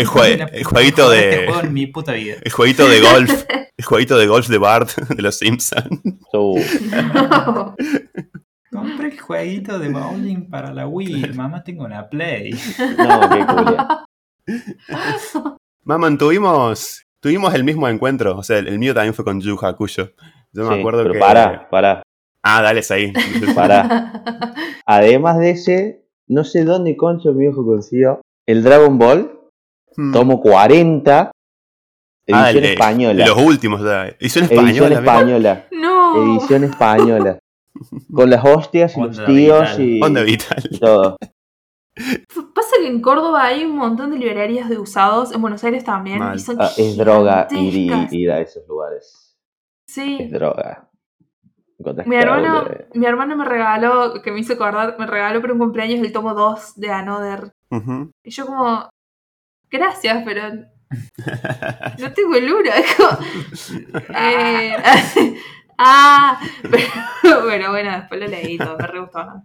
El 0.00 0.06
jue- 0.06 0.36
La- 0.36 0.44
el 0.46 0.64
jueguito 0.64 1.08
de- 1.10 1.30
Este 1.30 1.46
juego 1.46 1.60
en 1.66 1.72
mi 1.72 1.86
puta 1.86 2.12
vida. 2.12 2.36
el 2.42 2.52
jueguito 2.52 2.86
de 2.88 3.00
golf, 3.00 3.44
el 3.78 3.84
jueguito 3.84 4.18
de 4.18 4.26
golf 4.26 4.48
de 4.48 4.58
Bart 4.58 4.90
de 4.94 5.22
los 5.22 5.38
Simpsons. 5.38 6.00
So, 6.30 6.54
Compré 8.70 9.08
el 9.08 9.18
jueguito 9.20 9.78
de 9.80 9.88
bowling 9.88 10.48
para 10.48 10.72
la 10.72 10.86
Wii. 10.86 11.32
Mamá, 11.34 11.64
tengo 11.64 11.84
una 11.84 12.08
Play. 12.08 12.52
no, 12.98 13.20
qué. 14.46 14.54
Maman, 15.84 16.18
tuvimos, 16.18 17.04
tuvimos 17.20 17.54
el 17.54 17.64
mismo 17.64 17.88
encuentro. 17.88 18.36
O 18.36 18.42
sea, 18.42 18.58
el, 18.58 18.68
el 18.68 18.78
mío 18.78 18.94
también 18.94 19.14
fue 19.14 19.24
con 19.24 19.40
Yu 19.40 19.56
Hakusho. 19.60 20.10
Yo 20.52 20.64
me 20.68 20.74
Sí, 20.74 20.80
acuerdo 20.80 21.02
pero 21.02 21.14
que. 21.14 21.18
Pará, 21.20 21.68
pará, 21.70 22.02
Ah, 22.42 22.62
dale, 22.62 22.80
es 22.80 22.90
ahí. 22.90 23.12
pará. 23.54 24.54
Además 24.86 25.38
de 25.38 25.50
ese, 25.50 26.04
no 26.26 26.44
sé 26.44 26.64
dónde 26.64 26.96
concho 26.96 27.32
mi 27.32 27.40
viejo 27.46 27.64
consiguió 27.64 28.20
el 28.46 28.62
Dragon 28.62 28.98
Ball, 28.98 29.36
Hmm. 29.96 30.12
tomo 30.12 30.40
40, 30.40 31.32
edición 32.24 32.44
Ah, 32.44 32.50
el 32.50 32.60
de- 32.62 32.72
española. 32.74 33.26
Los 33.26 33.36
últimos, 33.38 33.82
ya. 33.82 34.06
Edición 34.20 34.44
Edición 34.44 34.92
española. 34.92 35.00
mira. 35.00 35.00
española. 35.00 35.66
no. 35.72 36.36
Edición 36.38 36.64
española. 36.64 37.38
Con 38.12 38.30
las 38.30 38.44
hostias 38.44 38.96
y 38.96 39.00
los 39.00 39.24
tíos 39.26 39.76
vital. 39.76 39.80
y, 39.80 40.02
Onda 40.02 40.22
vital. 40.22 40.62
y 40.70 40.78
todo. 40.78 41.16
Pasa 42.54 42.76
que 42.80 42.86
en 42.86 43.00
Córdoba 43.00 43.44
hay 43.44 43.64
un 43.64 43.76
montón 43.76 44.10
de 44.10 44.18
librerías 44.18 44.68
de 44.68 44.78
usados, 44.78 45.32
en 45.32 45.40
Buenos 45.40 45.62
Aires 45.64 45.84
también, 45.84 46.22
y 46.34 46.38
son 46.38 46.56
Ah, 46.60 46.70
es 46.76 46.96
droga 46.96 47.48
ir, 47.50 48.08
ir 48.10 48.30
a 48.30 48.40
esos 48.40 48.66
lugares. 48.66 49.36
Sí. 49.86 50.18
Es 50.20 50.30
droga. 50.30 50.90
Mi 52.04 52.16
hermano, 52.16 52.68
mi 52.94 53.06
hermano 53.06 53.36
me 53.36 53.44
regaló, 53.44 54.20
que 54.22 54.30
me 54.30 54.40
hizo 54.40 54.52
acordar, 54.52 54.96
me 54.98 55.06
regaló 55.06 55.40
para 55.40 55.54
un 55.54 55.58
cumpleaños 55.58 56.00
el 56.00 56.12
tomo 56.12 56.34
2 56.34 56.74
de 56.76 56.90
Another. 56.90 57.52
Y 58.22 58.30
yo 58.30 58.46
como, 58.46 58.90
gracias, 59.70 60.22
pero 60.24 60.42
no 61.98 62.12
tengo 62.12 62.34
el 62.34 62.52
uno. 62.52 62.70
Eh, 64.16 64.76
ah, 65.78 66.40
pero, 66.62 67.46
pero 67.46 67.70
bueno, 67.70 67.92
después 67.92 68.20
lo 68.20 68.26
leí 68.26 68.58
todo, 68.58 68.76
me 68.76 68.86
re 68.86 69.00
gustó. 69.00 69.24
¿no? 69.24 69.44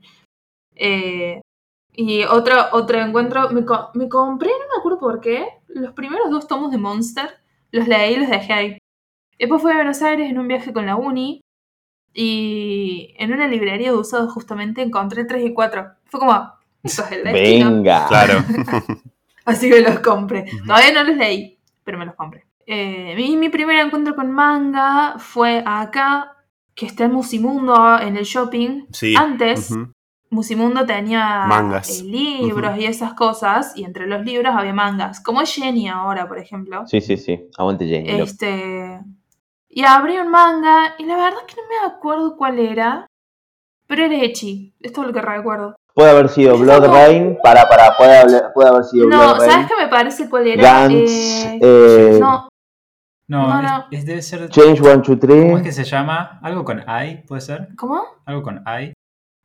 Eh, 0.76 1.40
y 1.98 2.24
otro, 2.24 2.56
otro 2.72 3.00
encuentro, 3.02 3.50
me, 3.52 3.64
co- 3.66 3.90
me 3.94 4.08
compré, 4.10 4.50
no 4.50 4.76
me 4.76 4.80
acuerdo 4.80 5.00
por 5.00 5.22
qué, 5.22 5.46
los 5.68 5.94
primeros 5.94 6.30
dos 6.30 6.48
tomos 6.48 6.72
de 6.72 6.78
Monster, 6.78 7.30
los 7.72 7.88
leí 7.88 8.14
y 8.14 8.18
los 8.18 8.30
dejé 8.30 8.54
ahí. 8.54 8.78
Después 9.40 9.62
fui 9.62 9.72
a 9.72 9.76
Buenos 9.76 10.02
Aires 10.02 10.30
en 10.30 10.40
un 10.40 10.48
viaje 10.48 10.72
con 10.74 10.86
la 10.86 10.96
uni 10.96 11.42
y 12.14 13.14
en 13.18 13.34
una 13.34 13.48
librería 13.48 13.92
de 13.92 13.98
usados 13.98 14.32
justamente 14.32 14.82
encontré 14.82 15.26
3 15.26 15.46
y 15.46 15.54
4. 15.54 15.86
Fue 16.06 16.20
como, 16.20 16.34
eso 16.84 17.04
es 17.04 17.12
el 17.12 17.24
destino. 17.24 17.72
Venga. 17.72 18.08
Claro. 18.08 18.44
Así 19.46 19.70
que 19.70 19.82
los 19.82 20.00
compré. 20.00 20.46
Todavía 20.66 20.94
no 20.94 21.04
los 21.04 21.18
leí, 21.18 21.58
pero 21.84 21.98
me 21.98 22.06
los 22.06 22.16
compré. 22.16 22.46
Eh, 22.66 23.14
mi, 23.16 23.36
mi 23.38 23.50
primer 23.50 23.78
encuentro 23.86 24.16
con 24.16 24.32
manga 24.32 25.16
fue 25.20 25.62
acá, 25.66 26.32
que 26.74 26.86
está 26.88 27.06
en 27.06 27.12
Musimundo, 27.12 28.00
en 28.00 28.18
el 28.18 28.24
shopping. 28.24 28.86
Sí. 28.92 29.14
Antes. 29.16 29.72
Musimundo 30.30 30.86
tenía 30.86 31.46
Mangas. 31.48 32.02
eh, 32.02 32.04
libros 32.04 32.78
y 32.78 32.86
esas 32.86 33.14
cosas, 33.14 33.74
y 33.78 33.84
entre 33.84 34.08
los 34.08 34.24
libros 34.26 34.54
había 34.56 34.74
mangas, 34.74 35.22
como 35.22 35.42
es 35.42 35.54
Jenny 35.54 35.88
ahora, 35.88 36.28
por 36.28 36.40
ejemplo. 36.40 36.86
Sí, 36.88 37.00
sí, 37.02 37.16
sí. 37.18 37.50
Aguante 37.58 37.88
Jenny. 37.88 38.10
Este. 38.22 39.00
Y 39.70 39.84
abrí 39.84 40.18
un 40.18 40.30
manga, 40.30 40.96
y 40.98 41.06
la 41.06 41.16
verdad 41.16 41.40
es 41.48 41.54
que 41.54 41.62
no 41.62 41.68
me 41.68 41.94
acuerdo 41.96 42.36
cuál 42.38 42.60
era, 42.60 43.06
pero 43.88 44.06
era 44.06 44.16
Echi. 44.24 44.74
Es 44.82 44.94
todo 44.94 45.06
lo 45.06 45.14
que 45.14 45.22
recuerdo. 45.22 45.76
Puede 45.94 46.10
haber 46.12 46.28
sido 46.30 46.58
Blood 46.58 46.88
Rain. 46.88 47.38
Para, 47.44 47.68
para, 47.70 47.96
puede, 47.96 48.18
haber- 48.18 48.52
puede 48.54 48.70
haber 48.70 48.84
sido 48.84 49.08
No, 49.08 49.18
Blood 49.18 49.38
Rain. 49.40 49.52
¿sabes 49.52 49.68
qué 49.68 49.74
me 49.84 49.88
parece 49.90 50.30
cuál 50.30 50.48
era? 50.48 50.62
Gantz. 50.64 51.12
Eh, 51.12 51.60
eh, 51.62 52.18
no, 52.20 52.50
No, 53.28 53.48
No, 53.48 53.60
es- 53.60 53.72
no. 53.72 53.86
Es, 53.92 54.06
debe 54.06 54.22
ser. 54.22 54.50
Change 54.50 54.82
1, 54.82 54.98
2, 54.98 55.20
¿Cómo 55.20 55.58
es 55.58 55.64
3. 55.64 55.64
que 55.64 55.72
se 55.72 55.84
llama? 55.84 56.40
¿Algo 56.44 56.64
con 56.66 56.80
I? 56.80 57.24
¿Puede 57.28 57.42
ser? 57.42 57.70
¿cómo? 57.78 58.04
¿Algo 58.26 58.44
con 58.44 58.64
I? 58.68 58.94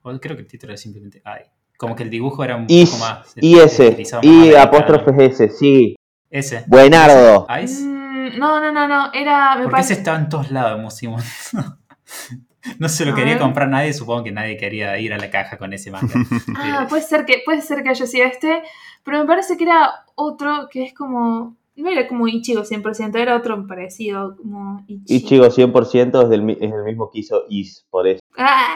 O 0.03 0.19
creo 0.19 0.37
que 0.37 0.43
el 0.43 0.49
título 0.49 0.73
era 0.73 0.77
simplemente 0.79 1.19
I. 1.25 1.49
Como 1.77 1.97
que 1.97 2.03
el 2.03 2.11
dibujo 2.11 2.45
era 2.45 2.57
un 2.57 2.67
Is, 2.69 2.91
poco 2.91 3.05
más. 3.05 3.33
y 3.37 3.59
ese. 3.59 3.97
Y 4.23 4.55
apóstrofe 4.55 5.27
S. 5.27 5.49
Sí. 5.51 5.97
Ese. 6.29 6.65
Buenardo. 6.67 7.47
Ice. 7.63 7.83
Mm, 7.83 8.39
no, 8.39 8.61
no, 8.61 8.71
no, 8.73 8.87
no. 8.87 9.13
Era. 9.13 9.57
Me 9.57 9.63
Porque 9.65 9.81
ese 9.81 9.89
parece. 9.89 9.93
estaba 9.95 10.19
en 10.19 10.29
todos 10.29 10.51
lados, 10.51 10.81
Musimundo. 10.81 11.25
no 12.79 12.89
se 12.89 13.05
lo 13.05 13.13
A 13.13 13.15
quería 13.15 13.35
ver. 13.35 13.43
comprar 13.43 13.69
nadie, 13.69 13.93
supongo 13.93 14.25
que 14.25 14.33
nadie 14.33 14.57
quería 14.57 14.99
ir 14.99 15.13
a 15.15 15.19
la 15.19 15.31
caja 15.31 15.57
con 15.59 15.73
ese 15.73 15.91
manga. 15.91 16.13
Ah, 16.57 16.87
puede 16.89 17.03
ser 17.03 17.25
que, 17.25 17.43
puede 17.45 17.63
ser 17.63 17.83
que 17.83 17.89
haya 17.91 18.07
sido 18.07 18.27
este, 18.27 18.63
pero 19.05 19.19
me 19.19 19.25
parece 19.27 19.57
que 19.57 19.65
era 19.65 20.05
otro 20.15 20.69
que 20.71 20.85
es 20.85 20.95
como. 20.95 21.57
No 21.77 21.89
era 21.89 22.07
como 22.07 22.29
Ichigo 22.29 22.63
100%, 22.63 23.19
era 23.19 23.35
otro 23.37 23.67
parecido, 23.67 24.37
como 24.37 24.85
Ichigo. 24.87 25.47
Ichigo 25.47 25.73
100% 25.73 26.25
es, 26.25 26.29
del, 26.29 26.51
es 26.51 26.73
el 26.73 26.85
mismo 26.85 27.11
que 27.11 27.21
hizo 27.21 27.45
Is, 27.49 27.87
por 27.89 28.07
eso. 28.07 28.21
Ah, 28.37 28.75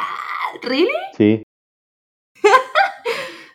¿really? 0.62 0.88
Sí, 1.16 1.42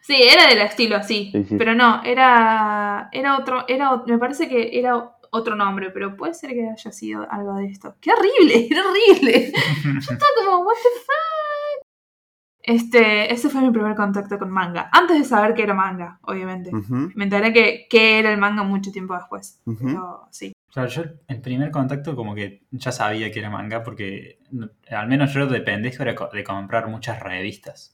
Sí, 0.01 0.15
era 0.23 0.47
del 0.47 0.61
estilo 0.61 0.95
así, 0.95 1.29
Sí, 1.31 1.43
sí. 1.47 1.55
pero 1.57 1.75
no, 1.75 2.01
era, 2.03 3.09
era 3.11 3.37
otro, 3.37 3.65
era, 3.67 4.01
me 4.07 4.17
parece 4.17 4.49
que 4.49 4.71
era 4.79 5.15
otro 5.31 5.55
nombre, 5.55 5.91
pero 5.91 6.17
puede 6.17 6.33
ser 6.33 6.51
que 6.53 6.67
haya 6.67 6.91
sido 6.91 7.27
algo 7.29 7.53
de 7.57 7.67
esto. 7.67 7.95
¡Qué 8.01 8.11
horrible! 8.11 8.67
¡Qué 8.69 8.79
horrible! 8.79 9.51
Yo 9.83 9.99
estaba 9.99 10.31
como, 10.43 10.63
¿what 10.63 10.73
the 10.75 10.89
fuck? 10.99 11.48
Este, 12.69 13.33
ese 13.33 13.49
fue 13.49 13.61
mi 13.61 13.71
primer 13.71 13.95
contacto 13.95 14.37
con 14.37 14.51
manga, 14.51 14.89
antes 14.91 15.17
de 15.17 15.25
saber 15.25 15.55
que 15.55 15.63
era 15.63 15.73
manga, 15.73 16.19
obviamente. 16.21 16.69
Me 17.15 17.23
enteré 17.23 17.51
que, 17.51 17.87
que 17.89 18.19
era 18.19 18.31
el 18.31 18.37
manga 18.37 18.61
mucho 18.61 18.91
tiempo 18.91 19.15
después, 19.15 19.59
pero 19.65 20.27
sí. 20.29 20.53
Claro, 20.71 20.87
yo 20.87 21.01
el 21.27 21.41
primer 21.41 21.71
contacto 21.71 22.15
como 22.15 22.35
que 22.35 22.61
ya 22.69 22.91
sabía 22.91 23.31
que 23.31 23.39
era 23.39 23.49
manga 23.49 23.81
porque 23.81 24.37
al 24.91 25.07
menos 25.07 25.33
yo 25.33 25.47
de 25.47 25.61
pendejo 25.61 26.03
era 26.03 26.13
de 26.31 26.43
comprar 26.43 26.87
muchas 26.89 27.19
revistas. 27.21 27.91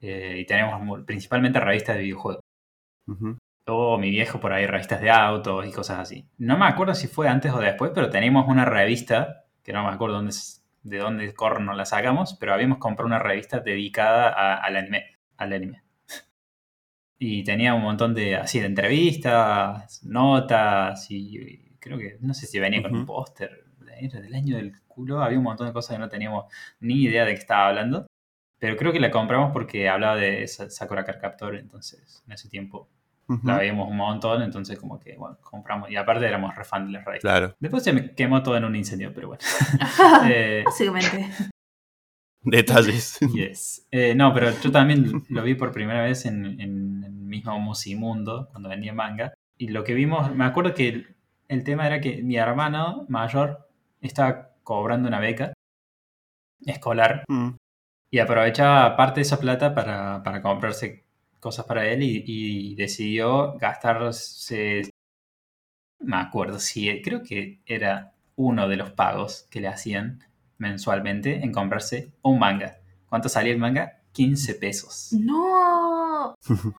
Eh, 0.00 0.38
y 0.40 0.46
tenemos 0.46 1.04
principalmente 1.04 1.60
revistas 1.60 1.96
de 1.96 2.02
videojuegos. 2.02 2.40
Ujú. 3.06 3.36
O 3.66 3.98
mi 3.98 4.08
viejo 4.08 4.40
por 4.40 4.54
ahí 4.54 4.66
revistas 4.66 5.02
de 5.02 5.10
autos 5.10 5.66
y 5.66 5.72
cosas 5.72 5.98
así. 5.98 6.26
No 6.38 6.56
me 6.56 6.64
acuerdo 6.64 6.94
si 6.94 7.06
fue 7.06 7.28
antes 7.28 7.52
o 7.52 7.58
después, 7.58 7.92
pero 7.94 8.08
teníamos 8.08 8.48
una 8.48 8.64
revista, 8.64 9.44
que 9.62 9.74
no 9.74 9.82
me 9.84 9.90
acuerdo 9.90 10.16
dónde, 10.16 10.30
s- 10.30 10.59
de 10.82 10.98
dónde 10.98 11.32
corno 11.34 11.74
la 11.74 11.84
sacamos, 11.84 12.34
pero 12.40 12.54
habíamos 12.54 12.78
comprado 12.78 13.06
una 13.06 13.18
revista 13.18 13.60
dedicada 13.60 14.28
a- 14.28 14.56
al 14.56 14.76
anime. 14.76 15.18
Al 15.36 15.52
anime. 15.52 15.82
Y 17.18 17.44
tenía 17.44 17.74
un 17.74 17.82
montón 17.82 18.14
de 18.14 18.36
así 18.36 18.60
de 18.60 18.66
entrevistas, 18.66 20.02
notas 20.04 21.10
y, 21.10 21.76
creo 21.78 21.98
que 21.98 22.16
no 22.20 22.32
sé 22.34 22.46
si 22.46 22.58
venía 22.58 22.82
con 22.82 22.94
un 22.94 23.06
póster 23.06 23.64
era 24.00 24.20
del 24.20 24.34
año 24.34 24.56
del 24.56 24.80
culo, 24.86 25.22
había 25.22 25.36
un 25.38 25.44
montón 25.44 25.66
de 25.66 25.72
cosas 25.74 25.96
que 25.96 26.00
no 26.00 26.08
teníamos 26.08 26.46
ni 26.80 27.02
idea 27.02 27.24
de 27.24 27.34
qué 27.34 27.40
estaba 27.40 27.68
hablando. 27.68 28.06
Pero 28.58 28.76
creo 28.76 28.92
que 28.92 29.00
la 29.00 29.10
compramos 29.10 29.52
porque 29.52 29.88
hablaba 29.88 30.16
de 30.16 30.46
Sa- 30.48 30.70
Sakura 30.70 31.04
Card 31.04 31.20
Captor, 31.20 31.56
entonces 31.56 32.22
en 32.26 32.32
ese 32.32 32.48
tiempo 32.48 32.88
La 33.44 33.58
veíamos 33.58 33.88
un 33.88 33.96
montón, 33.96 34.42
entonces 34.42 34.78
como 34.78 34.98
que, 34.98 35.16
bueno, 35.16 35.38
compramos. 35.40 35.90
Y 35.90 35.96
aparte 35.96 36.26
éramos 36.26 36.54
re 36.54 36.64
fan 36.64 36.86
de 36.86 36.92
las 36.92 37.04
revistas. 37.04 37.30
Claro. 37.30 37.54
Después 37.58 37.82
se 37.82 37.92
me 37.92 38.14
quemó 38.14 38.42
todo 38.42 38.56
en 38.56 38.64
un 38.64 38.76
incendio, 38.76 39.12
pero 39.14 39.28
bueno. 39.28 39.42
Eh, 40.28 40.62
Básicamente. 40.64 41.30
Detalles. 42.42 43.18
yes. 43.34 43.86
Eh, 43.90 44.14
no, 44.14 44.32
pero 44.32 44.50
yo 44.60 44.70
también 44.72 45.24
lo 45.28 45.42
vi 45.42 45.54
por 45.54 45.72
primera 45.72 46.02
vez 46.02 46.24
en, 46.26 46.60
en 46.60 47.04
el 47.04 47.12
mismo 47.12 47.58
Musimundo, 47.60 48.48
cuando 48.50 48.68
vendía 48.68 48.92
manga. 48.92 49.34
Y 49.58 49.68
lo 49.68 49.84
que 49.84 49.94
vimos, 49.94 50.34
me 50.34 50.44
acuerdo 50.44 50.74
que 50.74 50.88
el, 50.88 51.16
el 51.48 51.64
tema 51.64 51.86
era 51.86 52.00
que 52.00 52.22
mi 52.22 52.36
hermano 52.36 53.04
mayor 53.08 53.68
estaba 54.00 54.50
cobrando 54.62 55.08
una 55.08 55.20
beca 55.20 55.52
escolar 56.66 57.24
Mm, 57.28 57.50
y 58.10 58.18
aprovechaba 58.18 58.96
parte 58.96 59.20
de 59.20 59.22
esa 59.22 59.38
plata 59.38 59.74
para, 59.74 60.22
para 60.22 60.42
comprarse 60.42 61.04
cosas 61.40 61.64
para 61.66 61.86
él 61.90 62.02
y, 62.02 62.22
y 62.26 62.74
decidió 62.76 63.54
gastarse, 63.58 64.82
me 66.00 66.16
acuerdo, 66.16 66.58
si 66.58 67.00
creo 67.02 67.22
que 67.22 67.60
era 67.66 68.12
uno 68.36 68.68
de 68.68 68.76
los 68.76 68.90
pagos 68.92 69.46
que 69.50 69.60
le 69.60 69.68
hacían 69.68 70.20
mensualmente 70.58 71.42
en 71.42 71.52
comprarse 71.52 72.12
un 72.22 72.38
manga. 72.38 72.76
¿Cuánto 73.08 73.28
salía 73.28 73.52
el 73.52 73.58
manga? 73.58 73.98
15 74.12 74.54
pesos. 74.56 75.08
No. 75.12 76.34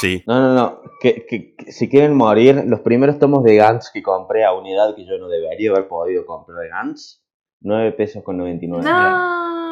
sí. 0.00 0.22
No, 0.26 0.40
no, 0.40 0.54
no. 0.54 0.80
Que, 1.00 1.26
que- 1.28 1.54
que 1.56 1.72
si 1.72 1.88
quieren 1.88 2.14
morir, 2.14 2.62
los 2.66 2.80
primeros 2.80 3.18
tomos 3.18 3.44
de 3.44 3.56
Gantz 3.56 3.90
que 3.92 4.02
compré 4.02 4.44
a 4.44 4.52
unidad 4.52 4.94
que 4.94 5.04
yo 5.06 5.18
no 5.18 5.28
debería 5.28 5.70
haber 5.70 5.88
podido 5.88 6.24
comprar 6.26 6.58
de 6.58 6.68
Gantz, 6.68 7.22
9 7.62 7.92
pesos 7.92 8.22
con 8.22 8.36
99. 8.38 8.84
No. 8.84 9.69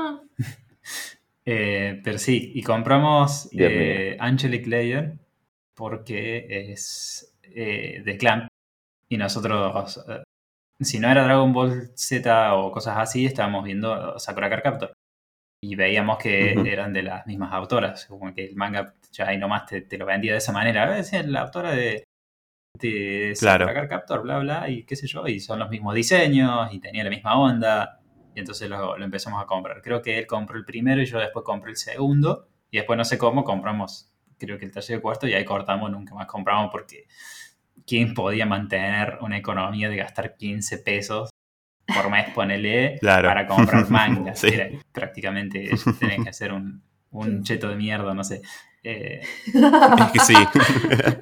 Eh, 1.51 2.03
pero 2.05 2.18
sí, 2.18 2.53
y 2.55 2.62
compramos 2.62 3.49
eh, 3.53 4.18
Angelic 4.20 4.66
Layer 4.66 5.14
porque 5.74 6.44
es 6.72 7.34
eh, 7.42 8.03
de 8.05 8.18
Clamp. 8.18 8.49
Y 9.09 9.16
nosotros, 9.16 10.05
eh, 10.09 10.22
si 10.82 10.99
no 10.99 11.11
era 11.11 11.24
Dragon 11.24 11.51
Ball 11.55 11.90
Z 11.94 12.55
o 12.55 12.70
cosas 12.70 12.99
así, 12.99 13.24
estábamos 13.24 13.64
viendo 13.64 14.18
Sakura 14.18 14.51
Card 14.51 14.62
Captor. 14.62 14.92
Y 15.62 15.74
veíamos 15.74 16.18
que 16.18 16.53
eran 16.70 16.92
de 16.92 17.03
las 17.03 17.26
mismas 17.26 17.55
autoras. 17.55 18.05
Como 18.05 18.34
que 18.34 18.44
el 18.44 18.55
manga 18.55 18.92
ya 19.11 19.28
ahí 19.28 19.38
nomás 19.38 19.64
te, 19.64 19.80
te 19.80 19.96
lo 19.96 20.05
vendía 20.05 20.32
de 20.32 20.38
esa 20.38 20.53
manera. 20.53 20.99
Es 20.99 21.12
la 21.26 21.40
autora 21.40 21.72
de, 21.72 22.05
de 22.78 23.32
Sakura 23.34 23.64
Claro. 23.64 23.74
Card 23.74 23.88
Captor, 23.88 24.22
bla, 24.22 24.38
bla, 24.40 24.68
y 24.68 24.84
qué 24.84 24.96
sé 24.96 25.07
yo. 25.07 25.26
Y 25.26 25.40
son 25.40 25.61
los 25.61 25.70
mismos 25.70 25.94
diseños 25.94 26.68
y 26.74 26.78
tenía 26.78 27.05
la 27.05 27.11
misma 27.11 27.40
onda. 27.40 27.97
Y 28.39 28.41
entonces 28.41 28.70
lo, 28.70 28.97
lo 28.97 29.05
empezamos 29.05 29.43
a 29.43 29.47
comprar. 29.47 29.82
Creo 29.82 30.01
que 30.01 30.16
él 30.16 30.24
compró 30.28 30.57
el 30.57 30.64
primero 30.64 31.03
y 31.03 31.07
yo 31.07 31.18
después 31.18 31.45
compré 31.45 31.72
el 31.72 31.76
segundo. 31.76 32.47
Y 32.70 32.76
después 32.76 32.97
no 32.97 33.05
sé 33.05 33.18
cómo 33.18 33.43
compramos, 33.43 34.12
creo 34.39 34.57
que 34.61 34.64
el 34.64 34.70
tercer 34.70 34.99
y 34.99 35.01
cuarto 35.01 35.26
y 35.26 35.34
ahí 35.34 35.45
cortamos, 35.45 35.91
nunca 35.91 36.14
más 36.14 36.26
compramos 36.28 36.70
porque 36.70 37.09
¿quién 37.84 38.14
podía 38.14 38.47
mantener 38.47 39.18
una 39.22 39.39
economía 39.39 39.89
de 39.89 39.97
gastar 39.97 40.36
15 40.36 40.78
pesos 40.78 41.30
por 41.84 42.09
mes, 42.11 42.30
ponele, 42.32 42.97
Claro. 43.01 43.26
para 43.26 43.45
comprar 43.49 43.91
manga? 43.91 44.36
Sí. 44.36 44.49
Era 44.53 44.68
prácticamente 44.93 45.68
tenés 45.99 46.22
que 46.22 46.28
hacer 46.28 46.53
un, 46.53 46.80
un 47.11 47.43
cheto 47.43 47.68
de 47.70 47.74
mierda, 47.74 48.14
no 48.14 48.22
sé. 48.22 48.41
Eh, 48.84 49.20
Es 49.22 49.52
que 50.12 50.20
sí. 50.20 50.34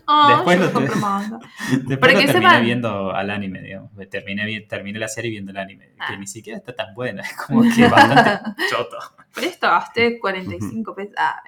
Oh, 0.07 0.29
Después 0.47 0.61
lo. 0.61 0.67
Después 1.71 1.99
Para 1.99 2.13
lo 2.13 2.19
que 2.21 2.27
terminé 2.27 2.49
sepan- 2.51 2.63
viendo 2.65 3.11
al 3.13 3.31
anime, 3.31 3.63
digamos. 3.63 3.91
Terminé, 4.11 4.61
terminé 4.63 4.99
la 4.99 5.09
serie 5.09 5.31
viendo 5.31 5.51
el 5.53 5.57
anime, 5.57 5.95
Ah. 5.99 6.09
que 6.11 6.19
ni 6.19 6.27
siquiera 6.27 6.59
está 6.59 6.75
tan 6.75 6.95
buena, 6.95 7.23
es 7.23 7.33
como 7.37 7.63
que 7.63 7.89
bastante 7.89 8.51
choto. 8.71 8.99
Por 9.35 9.45
esto 9.45 9.67
gasté 9.69 10.19
45 10.21 10.95
pesos. 10.95 11.15
Ah. 11.19 11.43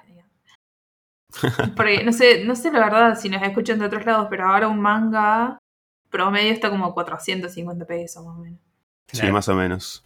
Porque 1.75 2.03
no 2.03 2.11
sé, 2.11 2.43
no 2.43 2.55
sé 2.55 2.71
la 2.71 2.79
verdad 2.79 3.15
si 3.17 3.29
nos 3.29 3.41
escuchan 3.43 3.77
de 3.79 3.85
otros 3.85 4.03
lados, 4.05 4.27
pero 4.31 4.47
ahora 4.47 4.67
un 4.67 4.81
manga 4.81 5.59
promedio 6.09 6.51
está 6.51 6.71
como 6.71 6.91
450 6.93 7.85
pesos 7.85 8.25
más 8.25 8.35
o 8.35 8.39
menos. 8.41 8.59
Sí, 9.11 9.19
Claro. 9.19 9.33
más 9.33 9.47
o 9.49 9.55
menos. 9.55 10.05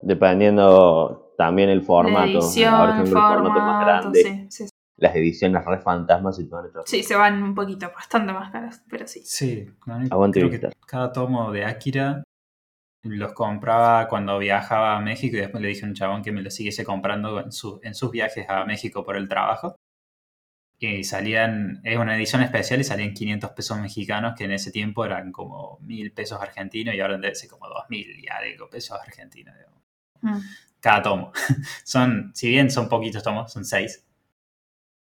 Dependiendo 0.00 1.32
también 1.38 1.68
el 1.70 1.82
formato. 1.82 2.26
La 2.26 2.32
edición, 2.32 2.74
Ahora, 2.74 3.00
el 3.00 3.06
formato 3.06 3.60
más 3.60 3.84
grande. 3.86 4.22
sí, 4.22 4.46
sí, 4.64 4.68
Las 4.98 5.14
ediciones 5.14 5.64
re 5.64 5.78
fantasmas 5.78 6.38
y 6.38 6.48
todo 6.48 6.66
eso. 6.66 6.82
sí, 6.86 7.02
se 7.02 7.14
van 7.16 7.42
un 7.42 7.54
poquito, 7.54 7.90
bastante 7.94 8.32
más 8.32 8.50
caras, 8.50 8.82
pero 8.88 9.06
sí. 9.06 9.20
Sí, 9.24 9.68
¿no? 9.86 9.96
Aguante 10.10 10.40
creo 10.40 10.50
que 10.50 10.70
cada 10.86 11.12
tomo 11.12 11.52
de 11.52 11.64
Akira 11.66 12.22
los 13.02 13.32
compraba 13.34 14.08
cuando 14.08 14.38
viajaba 14.38 14.96
a 14.96 15.00
México 15.00 15.36
y 15.36 15.40
después 15.40 15.62
le 15.62 15.68
dije 15.68 15.84
a 15.84 15.88
un 15.88 15.94
chabón 15.94 16.22
que 16.22 16.32
me 16.32 16.42
lo 16.42 16.50
siguiese 16.50 16.84
comprando 16.84 17.40
en, 17.40 17.52
su- 17.52 17.78
en 17.82 17.94
sus 17.94 18.10
viajes 18.10 18.46
a 18.48 18.64
México 18.64 19.04
por 19.04 19.16
el 19.16 19.28
trabajo. 19.28 19.76
Y 20.78 21.04
salían, 21.04 21.80
es 21.84 21.96
una 21.96 22.16
edición 22.16 22.42
especial 22.42 22.80
y 22.80 22.84
salían 22.84 23.14
500 23.14 23.50
pesos 23.52 23.78
mexicanos, 23.80 24.34
que 24.36 24.44
en 24.44 24.52
ese 24.52 24.70
tiempo 24.70 25.04
eran 25.06 25.32
como 25.32 25.78
1000 25.80 26.12
pesos 26.12 26.40
argentinos 26.40 26.94
y 26.94 27.00
ahora 27.00 27.16
debe 27.16 27.34
ser 27.34 27.48
como 27.48 27.66
2000 27.68 28.18
y 28.18 28.26
algo 28.28 28.68
pesos 28.68 28.98
argentinos. 29.00 29.54
digamos. 29.56 29.82
Mm. 30.20 30.38
Cada 30.80 31.02
tomo. 31.02 31.32
son, 31.84 32.30
si 32.34 32.48
bien 32.50 32.70
son 32.70 32.88
poquitos 32.90 33.22
tomos, 33.22 33.50
son 33.52 33.64
seis, 33.64 34.04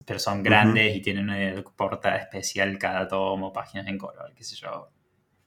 pero 0.04 0.18
son 0.18 0.42
grandes 0.42 0.94
y 0.96 1.00
tienen 1.00 1.24
una 1.30 1.62
portada 1.76 2.16
especial 2.16 2.78
cada 2.78 3.06
tomo, 3.08 3.52
páginas 3.52 3.86
en 3.88 3.98
color, 3.98 4.32
qué 4.34 4.44
sé 4.44 4.56
yo. 4.56 4.88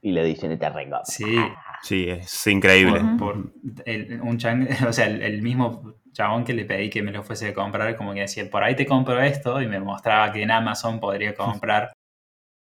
Y 0.02 0.12
la 0.12 0.22
edición 0.22 0.52
está 0.52 0.70
re 0.70 0.86
guapa. 0.86 1.06
Sí, 1.06 1.38
Sí, 1.84 2.10
es 2.10 2.48
increíble. 2.48 3.00
Ujú. 3.02 3.18
por, 3.18 3.52
por 3.52 3.54
el, 3.86 4.22
un 4.22 4.38
chan- 4.38 4.68
o 4.88 4.94
sea, 4.94 5.06
el, 5.08 5.22
el 5.22 5.42
mismo 5.42 5.96
chabón 6.12 6.44
que 6.44 6.54
le 6.54 6.66
pedí 6.66 6.90
que 6.90 7.02
me 7.04 7.12
lo 7.12 7.24
fuese 7.24 7.50
a 7.50 7.54
comprar, 7.54 7.96
como 7.96 8.14
que 8.14 8.22
decía, 8.22 8.50
por 8.50 8.64
ahí 8.64 8.76
te 8.76 8.86
compro 8.86 9.22
esto, 9.22 9.62
y 9.62 9.68
me 9.68 9.80
mostraba 9.80 10.32
que 10.32 10.42
en 10.42 10.52
Amazon 10.52 11.00
podría 11.00 11.34
comprar 11.36 11.94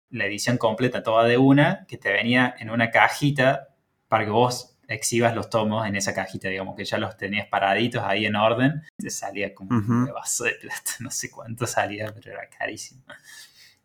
la 0.09 0.25
edición 0.25 0.57
completa 0.57 1.03
toda 1.03 1.25
de 1.25 1.37
una, 1.37 1.85
que 1.87 1.97
te 1.97 2.11
venía 2.11 2.55
en 2.59 2.69
una 2.69 2.89
cajita 2.89 3.69
para 4.07 4.25
que 4.25 4.31
vos 4.31 4.74
exhibas 4.87 5.35
los 5.35 5.49
tomos 5.49 5.87
en 5.87 5.95
esa 5.95 6.13
cajita, 6.13 6.49
digamos, 6.49 6.75
que 6.75 6.85
ya 6.85 6.97
los 6.97 7.17
tenías 7.17 7.47
paraditos 7.47 8.03
ahí 8.03 8.25
en 8.25 8.35
orden, 8.35 8.81
te 8.97 9.09
salía 9.09 9.53
como 9.53 9.77
un 9.77 10.05
vaso 10.13 10.43
de 10.45 10.51
plata, 10.61 10.91
no 10.99 11.11
sé 11.11 11.29
cuánto 11.31 11.65
salía, 11.67 12.13
pero 12.13 12.31
era 12.31 12.49
carísimo. 12.49 13.01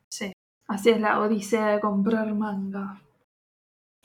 Sí. 0.09 0.33
Así 0.69 0.91
es 0.91 1.01
la 1.01 1.21
odisea 1.21 1.69
de 1.69 1.81
comprar 1.81 2.33
manga. 2.35 3.01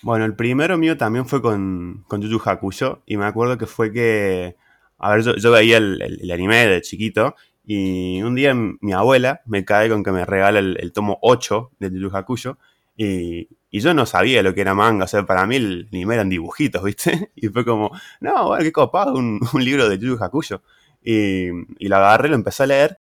Bueno, 0.02 0.26
el 0.26 0.36
primero 0.36 0.78
mío 0.78 0.98
también 0.98 1.26
fue 1.26 1.42
con, 1.42 2.04
con 2.08 2.22
Yu 2.22 2.42
Hakusho. 2.44 3.02
Y 3.06 3.18
me 3.18 3.26
acuerdo 3.26 3.58
que 3.58 3.66
fue 3.66 3.92
que. 3.92 4.56
A 4.98 5.12
ver, 5.12 5.22
yo, 5.24 5.36
yo 5.36 5.52
veía 5.52 5.78
el, 5.78 6.02
el- 6.02 6.20
el 6.22 6.32
anime 6.32 6.68
de 6.68 6.82
chiquito. 6.82 7.36
Y 7.64 8.22
un 8.22 8.36
día 8.36 8.54
mi 8.54 8.94
abuela 8.94 9.42
me 9.46 9.66
cae 9.66 9.90
con 9.90 10.04
que 10.04 10.12
me 10.12 10.26
regala 10.26 10.60
el, 10.60 10.78
el 10.80 10.92
tomo 10.92 11.18
8 11.22 11.72
de 11.80 11.90
Yu 11.92 12.00
Yu 12.10 12.16
Hakusho. 12.16 12.58
Y, 12.98 13.50
y 13.70 13.80
yo 13.82 13.94
no 13.94 14.06
sabía 14.06 14.42
lo 14.44 14.54
que 14.54 14.62
era 14.62 14.74
manga, 14.74 15.06
o 15.06 15.08
sea, 15.08 15.26
para 15.26 15.46
mí 15.46 15.58
el 15.58 15.88
anime 15.92 16.16
eran 16.16 16.30
dibujitos, 16.30 16.84
¿viste? 16.84 17.32
Y 17.36 17.48
fue 17.50 17.66
como, 17.66 17.92
no, 18.22 18.48
bueno, 18.48 18.64
qué 18.64 18.72
copado, 18.72 19.14
un, 19.16 19.40
un 19.54 19.64
libro 19.66 19.90
de 19.90 19.98
Yu 20.00 20.18
Hakusho. 20.22 20.62
Y, 21.04 21.48
y 21.80 21.88
lo 21.88 21.98
agarré, 21.98 22.30
lo 22.30 22.36
empecé 22.36 22.64
a 22.64 22.68
leer, 22.68 23.00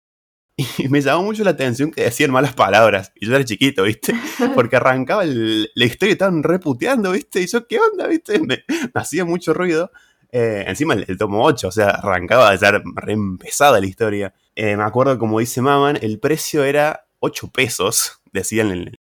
y 0.79 0.89
me 0.89 1.01
llamó 1.01 1.23
mucho 1.25 1.45
la 1.45 1.51
atención 1.53 1.91
que 1.91 2.03
decían 2.05 2.31
malas 2.31 2.55
palabras. 2.55 3.13
Y 3.17 3.27
yo 3.27 3.35
era 3.35 3.45
chiquito, 3.45 3.85
¿viste? 3.85 4.15
Porque 4.55 4.77
arrancaba 4.77 5.25
el- 5.25 5.71
la 5.75 5.85
historia 5.85 6.11
y 6.11 6.15
estaban 6.15 6.43
reputeando, 6.43 7.13
¿viste? 7.13 7.41
Y 7.43 7.47
yo, 7.47 7.67
¿qué 7.67 7.79
onda, 7.81 8.07
viste? 8.07 8.39
Me, 8.41 8.65
me 8.69 9.01
hacía 9.01 9.25
mucho 9.25 9.55
ruido. 9.55 9.91
Eh, 10.33 10.65
encima 10.69 10.95
el, 10.95 11.05
el 11.09 11.19
tomo 11.19 11.45
8, 11.45 11.69
o 11.69 11.73
sea, 11.73 11.89
arrancaba 11.91 12.53
de 12.53 12.59
ser 12.59 12.83
re 12.97 13.13
empezada 13.15 13.81
la 13.81 13.87
historia. 13.87 14.35
Eh, 14.55 14.77
me 14.77 14.85
acuerdo, 14.85 15.19
como 15.19 15.41
dice 15.41 15.61
Maman, 15.63 15.99
el 16.03 16.21
precio 16.21 16.65
era 16.65 17.07
8 17.21 17.49
pesos, 17.51 18.21
decían 18.33 18.69
en 18.71 18.79
el- 18.89 19.00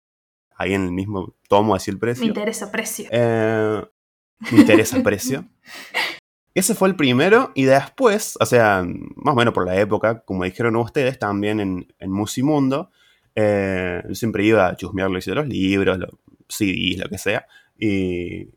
ahí 0.58 0.74
en 0.74 0.84
el 0.84 0.92
mismo 0.92 1.34
tomo, 1.48 1.74
así 1.74 1.90
el 1.90 1.96
Me 1.96 2.00
precio. 2.00 2.24
interesa 2.26 2.70
precio. 2.70 3.06
Eh, 3.10 3.82
me 4.52 4.58
interesa 4.60 5.02
precio. 5.02 5.44
Ese 6.54 6.74
fue 6.74 6.88
el 6.88 6.96
primero 6.96 7.52
y 7.54 7.64
después, 7.64 8.36
o 8.40 8.44
sea, 8.46 8.84
más 9.14 9.32
o 9.32 9.36
menos 9.36 9.54
por 9.54 9.64
la 9.64 9.78
época, 9.78 10.20
como 10.24 10.42
dijeron 10.44 10.74
ustedes, 10.76 11.18
también 11.18 11.60
en, 11.60 11.94
en 12.00 12.10
Musimundo, 12.10 12.90
eh, 13.36 14.02
yo 14.08 14.14
siempre 14.16 14.44
iba 14.44 14.66
a 14.66 14.76
chusmear 14.76 15.08
lo 15.08 15.20
que 15.20 15.30
los 15.34 15.46
libros, 15.46 15.98
los 15.98 16.10
CDs, 16.48 16.98
lo 16.98 17.08
que 17.08 17.18
sea, 17.18 17.46
y 17.78 18.48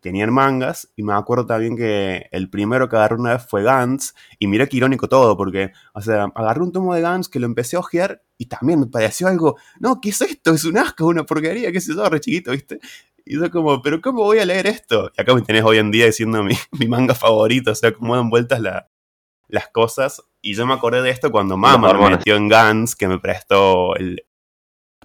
tenían 0.00 0.32
mangas, 0.32 0.88
y 0.96 1.02
me 1.02 1.12
acuerdo 1.12 1.46
también 1.46 1.76
que 1.76 2.26
el 2.32 2.48
primero 2.50 2.88
que 2.88 2.96
agarré 2.96 3.16
una 3.16 3.34
vez 3.34 3.46
fue 3.46 3.62
Gantz, 3.62 4.14
y 4.38 4.46
mira 4.46 4.66
qué 4.66 4.76
irónico 4.78 5.08
todo, 5.08 5.36
porque, 5.36 5.72
o 5.94 6.00
sea, 6.00 6.24
agarré 6.34 6.60
un 6.62 6.72
tomo 6.72 6.94
de 6.94 7.00
Gantz 7.02 7.28
que 7.28 7.38
lo 7.40 7.46
empecé 7.46 7.76
a 7.76 7.80
ojear, 7.80 8.22
y 8.38 8.46
también 8.46 8.80
me 8.80 8.86
pareció 8.86 9.28
algo, 9.28 9.56
no, 9.78 10.00
¿qué 10.00 10.10
es 10.10 10.20
esto? 10.22 10.52
Es 10.54 10.64
un 10.64 10.78
asco, 10.78 11.06
una 11.06 11.24
porquería, 11.24 11.70
qué 11.72 11.80
sé 11.80 11.94
yo, 11.94 12.08
re 12.08 12.20
chiquito, 12.20 12.52
¿viste? 12.52 12.80
Y 13.26 13.38
yo 13.38 13.50
como, 13.50 13.82
¿pero 13.82 14.00
cómo 14.00 14.22
voy 14.24 14.38
a 14.38 14.46
leer 14.46 14.66
esto? 14.66 15.10
Y 15.16 15.20
acá 15.20 15.34
me 15.34 15.42
tenés 15.42 15.62
hoy 15.62 15.76
en 15.78 15.90
día 15.90 16.06
diciendo 16.06 16.42
mi, 16.42 16.54
mi 16.78 16.88
manga 16.88 17.14
favorito, 17.14 17.72
o 17.72 17.74
sea, 17.74 17.92
cómo 17.92 18.16
dan 18.16 18.30
vueltas 18.30 18.60
la- 18.60 18.88
las 19.48 19.68
cosas. 19.68 20.22
Y 20.40 20.54
yo 20.54 20.66
me 20.66 20.74
acordé 20.74 21.02
de 21.02 21.10
esto 21.10 21.30
cuando 21.30 21.56
mamá 21.56 21.92
me 21.92 22.16
metió 22.16 22.36
en 22.36 22.48
Guns, 22.48 22.96
que 22.96 23.08
me 23.08 23.18
prestó 23.18 23.94
el, 23.96 24.24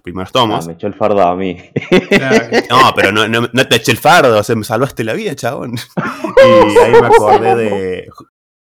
primeros 0.06 0.30
Ah, 0.30 0.32
tomos. 0.32 0.66
me 0.66 0.74
echó 0.74 0.86
el 0.86 0.94
fardo 0.94 1.20
a 1.20 1.34
mí. 1.36 1.60
Claro, 2.08 2.46
No, 2.70 2.92
pero 2.94 3.10
no, 3.12 3.26
no, 3.26 3.48
no 3.52 3.68
te 3.68 3.76
eché 3.76 3.90
el 3.90 3.98
fardo, 3.98 4.38
o 4.38 4.42
sea, 4.44 4.54
me 4.54 4.64
salvaste 4.64 5.02
la 5.04 5.12
vida, 5.14 5.34
chabón. 5.34 5.74
Y 5.74 6.78
ahí 6.78 6.92
me 6.92 7.06
acordé 7.08 7.54
de... 7.56 8.08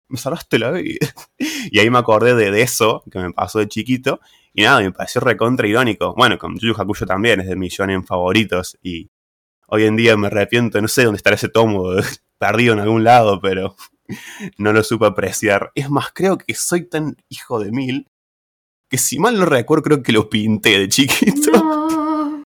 Me 0.08 0.16
salvaste 0.18 0.58
la 0.58 0.70
vida. 0.70 1.06
Y 1.70 1.78
ahí 1.80 1.90
me 1.90 1.98
acordé 1.98 2.34
de, 2.34 2.50
de 2.50 2.62
eso, 2.62 3.04
que 3.10 3.18
me 3.18 3.30
pasó 3.32 3.58
de 3.58 3.68
chiquito. 3.68 4.20
Y 4.54 4.62
nada, 4.62 4.80
me 4.80 4.90
pareció 4.90 5.20
recontra 5.20 5.66
irónico. 5.68 6.14
Bueno, 6.16 6.38
con 6.38 6.58
Yu 6.58 6.72
Hakusho 6.74 7.04
también, 7.04 7.40
es 7.40 7.46
de 7.48 7.56
mis 7.56 7.74
shonen 7.74 8.06
favoritos. 8.06 8.78
Y 8.82 9.10
hoy 9.66 9.84
en 9.84 9.96
día 9.96 10.16
me 10.16 10.28
arrepiento, 10.28 10.80
no 10.80 10.88
sé 10.88 11.04
dónde 11.04 11.18
estará 11.18 11.36
ese 11.36 11.50
tomo, 11.50 11.90
perdido 12.38 12.72
en 12.72 12.80
algún 12.80 13.04
lado, 13.04 13.38
pero 13.40 13.76
no 14.56 14.72
lo 14.72 14.82
supe 14.82 15.04
apreciar. 15.04 15.72
Es 15.74 15.90
más, 15.90 16.08
creo 16.14 16.38
que 16.38 16.54
soy 16.54 16.88
tan 16.88 17.18
hijo 17.28 17.60
de 17.60 17.70
mil 17.70 18.08
que 18.88 18.98
si 18.98 19.18
mal 19.18 19.38
no 19.38 19.44
recuerdo, 19.44 19.82
creo 19.82 20.02
que 20.02 20.12
lo 20.12 20.28
pinté 20.30 20.78
de 20.78 20.88
chiquito. 20.88 21.50
No. 21.52 22.42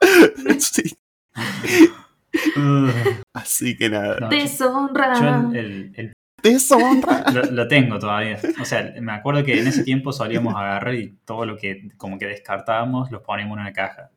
Sí. 0.58 0.96
Así 3.34 3.76
que 3.76 3.88
nada. 3.90 4.18
No, 4.20 4.28
Deshonra. 4.28 5.20
yo 5.20 5.50
el- 5.50 5.56
el- 5.56 5.92
el 5.96 6.12
Deshonra. 6.42 7.24
Lo, 7.34 7.42
lo 7.50 7.68
tengo 7.68 7.98
todavía. 7.98 8.38
O 8.60 8.64
sea, 8.64 8.94
me 9.00 9.12
acuerdo 9.12 9.44
que 9.44 9.60
en 9.60 9.66
ese 9.66 9.84
tiempo 9.84 10.10
solíamos 10.12 10.54
agarrar 10.54 10.94
y 10.94 11.18
todo 11.26 11.44
lo 11.44 11.56
que 11.56 11.90
como 11.98 12.18
que 12.18 12.26
descartábamos 12.26 13.10
los 13.10 13.22
poníamos 13.22 13.56
en 13.56 13.62
una 13.62 13.72
caja. 13.72 14.10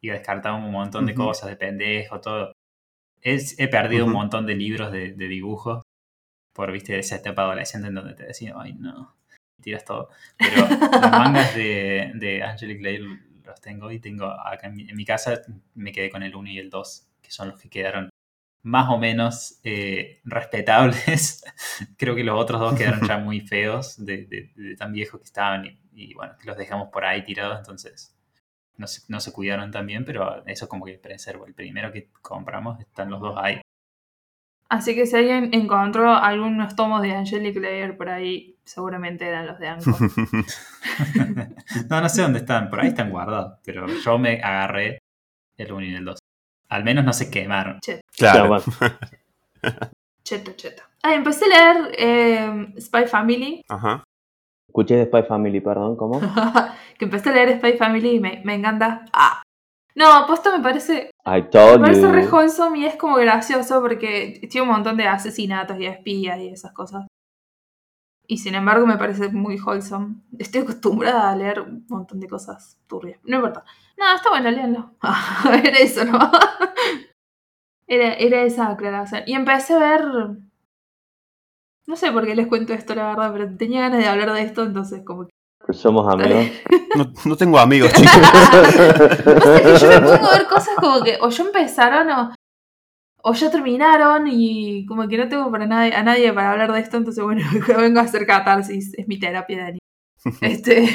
Y 0.00 0.08
descartábamos 0.10 0.66
un 0.66 0.72
montón 0.72 1.06
de 1.06 1.14
cosas, 1.14 1.48
de 1.50 1.56
pendejo, 1.56 2.20
todo. 2.20 2.52
Es- 3.22 3.58
he 3.58 3.66
perdido 3.68 4.04
un 4.06 4.12
montón 4.12 4.46
de 4.46 4.54
libros 4.54 4.92
de, 4.92 5.12
de 5.14 5.28
dibujos 5.28 5.82
por, 6.54 6.70
viste, 6.70 6.96
esa 6.98 7.16
etapa 7.16 7.42
adolescente 7.42 7.88
en 7.88 7.94
donde 7.94 8.14
te 8.14 8.26
decía, 8.26 8.54
ay, 8.56 8.74
no, 8.74 9.16
tiras 9.62 9.84
todo. 9.84 10.10
Pero 10.42 10.72
los 11.00 11.12
mangas 11.14 11.54
de, 11.54 12.12
de 12.14 12.42
Angelic 12.42 12.80
los 13.44 13.60
tengo 13.60 13.90
y 13.90 13.98
tengo 14.00 14.26
acá 14.26 14.68
en 14.68 14.74
mi, 14.76 14.88
en 14.88 14.96
mi 14.96 15.04
casa, 15.04 15.40
me 15.74 15.92
quedé 15.92 16.10
con 16.10 16.22
el 16.22 16.34
1 16.34 16.50
y 16.50 16.58
el 16.58 16.70
2, 16.70 17.08
que 17.22 17.30
son 17.30 17.48
los 17.50 17.60
que 17.60 17.68
quedaron 17.70 18.10
más 18.62 18.88
o 18.90 18.98
menos 18.98 19.60
eh, 19.64 20.20
respetables. 20.24 21.44
Creo 21.98 22.14
que 22.14 22.24
los 22.24 22.38
otros 22.40 22.60
dos 22.60 22.74
quedaron 22.74 23.06
ya 23.06 23.18
muy 23.18 23.40
feos 23.40 24.04
de, 24.04 24.26
de- 24.26 24.52
de 24.56 24.76
tan 24.76 24.92
viejos 24.92 25.20
que 25.20 25.24
estaban 25.26 25.64
y, 25.94 26.14
bueno, 26.14 26.34
los 26.44 26.56
dejamos 26.56 26.88
por 26.90 27.04
ahí 27.04 27.24
tirados, 27.24 27.58
entonces 27.58 28.16
no 28.76 28.86
se, 28.86 29.02
no 29.08 29.20
se 29.20 29.32
cuidaron 29.32 29.70
tan 29.72 29.86
bien, 29.86 30.04
pero 30.04 30.44
eso 30.46 30.68
como 30.68 30.84
que 30.86 30.98
preservo. 30.98 31.46
El 31.46 31.54
primero 31.54 31.92
que 31.92 32.10
compramos 32.22 32.80
están 32.80 33.10
los 33.10 33.20
dos 33.20 33.36
ahí. 33.38 33.60
Así 34.70 34.94
que 34.94 35.06
si 35.06 35.16
alguien 35.16 35.50
encontró 35.52 36.12
algunos 36.12 36.76
tomos 36.76 37.00
de 37.00 37.12
Angelic 37.12 37.56
Layer 37.56 37.96
por 37.96 38.10
ahí, 38.10 38.58
seguramente 38.64 39.26
eran 39.26 39.46
los 39.46 39.58
de 39.58 39.68
Anko. 39.68 39.90
no, 41.88 42.00
no 42.02 42.08
sé 42.08 42.22
dónde 42.22 42.40
están, 42.40 42.68
por 42.68 42.80
ahí 42.80 42.88
están 42.88 43.10
guardados, 43.10 43.58
pero 43.64 43.86
yo 43.86 44.18
me 44.18 44.42
agarré 44.42 44.98
el 45.56 45.72
1 45.72 45.86
y 45.86 45.94
el 45.94 46.04
2. 46.04 46.18
Al 46.68 46.84
menos 46.84 47.04
no 47.04 47.14
se 47.14 47.30
quemaron. 47.30 47.80
Claro. 48.16 48.58
Cheto, 50.22 50.52
cheto. 50.52 50.82
Ah, 51.02 51.14
empecé 51.14 51.46
a 51.46 51.48
leer 51.48 51.94
eh, 51.96 52.74
Spy 52.78 53.06
Family. 53.06 53.62
Ajá. 53.68 54.04
Escuché 54.68 54.96
de 54.96 55.06
Spy 55.06 55.22
Family, 55.22 55.60
perdón, 55.60 55.96
¿cómo? 55.96 56.20
que 56.98 57.06
empecé 57.06 57.30
a 57.30 57.32
leer 57.32 57.56
Spy 57.56 57.78
Family 57.78 58.16
y 58.16 58.20
me, 58.20 58.42
me 58.44 58.54
encanta. 58.54 59.06
Ah. 59.14 59.42
No, 59.98 60.28
posta 60.28 60.56
me 60.56 60.62
parece, 60.62 61.10
I 61.26 61.30
me 61.30 61.42
told 61.42 61.80
parece 61.80 62.12
re 62.12 62.22
you. 62.22 62.30
wholesome 62.30 62.78
y 62.78 62.86
es 62.86 62.94
como 62.94 63.16
gracioso 63.16 63.80
porque 63.80 64.40
tiene 64.48 64.68
un 64.68 64.72
montón 64.72 64.96
de 64.96 65.08
asesinatos 65.08 65.76
y 65.80 65.86
espías 65.86 66.38
y 66.38 66.50
esas 66.50 66.72
cosas. 66.72 67.08
Y 68.24 68.38
sin 68.38 68.54
embargo 68.54 68.86
me 68.86 68.96
parece 68.96 69.28
muy 69.30 69.58
wholesome. 69.58 70.22
Estoy 70.38 70.60
acostumbrada 70.60 71.32
a 71.32 71.34
leer 71.34 71.62
un 71.62 71.84
montón 71.88 72.20
de 72.20 72.28
cosas 72.28 72.78
turbias. 72.86 73.18
No 73.24 73.38
importa. 73.38 73.64
No, 73.96 74.14
está 74.14 74.30
bueno, 74.30 74.52
léanlo. 74.52 74.92
era 75.64 75.78
eso, 75.78 76.04
¿no? 76.04 76.18
era, 77.88 78.14
era 78.14 78.42
esa 78.42 78.68
aclaración. 78.68 79.24
Y 79.26 79.34
empecé 79.34 79.74
a 79.74 79.78
ver... 79.78 80.04
No 81.88 81.96
sé 81.96 82.12
por 82.12 82.24
qué 82.24 82.36
les 82.36 82.46
cuento 82.46 82.72
esto, 82.72 82.94
la 82.94 83.08
verdad, 83.08 83.32
pero 83.32 83.56
tenía 83.56 83.80
ganas 83.80 83.98
de 83.98 84.06
hablar 84.06 84.32
de 84.32 84.42
esto, 84.42 84.62
entonces 84.62 85.02
como 85.04 85.26
que... 85.26 85.32
Somos 85.72 86.12
amigos. 86.12 86.46
No, 86.96 87.04
no 87.26 87.36
tengo 87.36 87.58
amigos, 87.58 87.92
chicos. 87.94 88.12
Que 89.62 89.78
yo 89.78 89.88
me 89.88 90.00
pongo 90.00 90.26
a 90.26 90.38
ver 90.38 90.46
cosas 90.48 90.74
como 90.80 91.02
que 91.04 91.18
o 91.20 91.28
ya 91.28 91.44
empezaron 91.44 92.10
o, 92.10 92.34
o 93.22 93.34
ya 93.34 93.50
terminaron 93.50 94.26
y 94.26 94.84
como 94.86 95.06
que 95.06 95.18
no 95.18 95.28
tengo 95.28 95.50
para 95.50 95.66
nadie, 95.66 95.92
a 95.94 96.02
nadie 96.02 96.32
para 96.32 96.52
hablar 96.52 96.72
de 96.72 96.80
esto, 96.80 96.96
entonces 96.96 97.22
bueno, 97.22 97.42
vengo 97.78 98.00
a 98.00 98.04
hacer 98.04 98.26
catarsis, 98.26 98.94
es 98.98 99.06
mi 99.06 99.18
terapia 99.20 99.56
de 99.58 99.62
anime. 99.62 99.78
Este. 100.40 100.88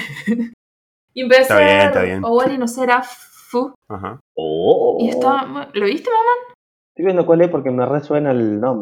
y 1.14 1.22
empecé 1.22 1.42
Está 1.44 1.58
bien, 1.60 1.70
a 1.70 1.74
ver 1.78 1.88
está 1.88 2.02
bien. 2.02 2.26
Owari 2.26 2.58
no 2.58 2.68
Serafu 2.68 3.74
Ajá. 3.88 4.20
Oh. 4.36 4.98
y 5.00 5.10
estaba. 5.10 5.46
mu- 5.46 5.68
¿Lo 5.74 5.86
viste, 5.86 6.10
mamá? 6.10 6.56
Estoy 6.90 7.06
viendo 7.06 7.26
cuál 7.26 7.42
es 7.42 7.50
porque 7.50 7.72
me 7.72 7.86
resuena 7.86 8.32
el 8.32 8.60
nombre. 8.60 8.82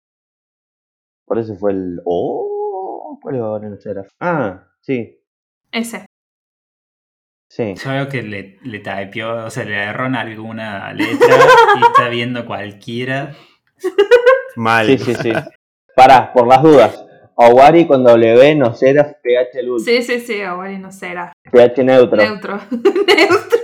Por 1.28 1.38
eso 1.38 1.56
fue 1.56 1.74
el. 1.74 2.02
Oh, 2.06 3.20
¿cuál 3.22 3.36
es 3.36 3.42
ahora 3.42 3.68
el 3.68 3.80
Seraph? 3.80 4.08
Ah, 4.20 4.64
sí, 4.82 5.21
Ese. 5.72 6.06
sí. 7.50 7.76
Yo 7.76 7.92
veo 7.92 8.10
que 8.10 8.24
le, 8.24 8.58
le 8.64 8.80
typeó, 8.80 9.46
o 9.46 9.50
sea, 9.50 9.64
le 9.64 9.76
erró 9.76 10.06
en 10.08 10.16
alguna 10.16 10.92
letra 10.94 11.36
y 11.78 11.82
está 11.84 12.10
viendo 12.10 12.46
cualquiera. 12.46 13.36
Mal. 14.56 14.88
Sí, 14.88 14.98
sí, 14.98 15.16
sí. 15.16 15.32
Pará, 15.96 16.32
por 16.34 16.48
las 16.48 16.62
dudas. 16.62 17.06
Owari 17.36 17.88
con 17.88 18.04
W, 18.04 18.56
no 18.56 18.76
Seraph, 18.76 19.14
PH 19.24 19.64
luz. 19.64 19.86
Sí, 19.86 20.02
sí, 20.04 20.20
sí, 20.20 20.42
Owari 20.44 20.78
no 20.78 20.92
Sera. 20.92 21.34
PH 21.52 21.84
neutro. 21.84 22.18
Neutro. 22.18 22.60
Neutro. 22.72 23.60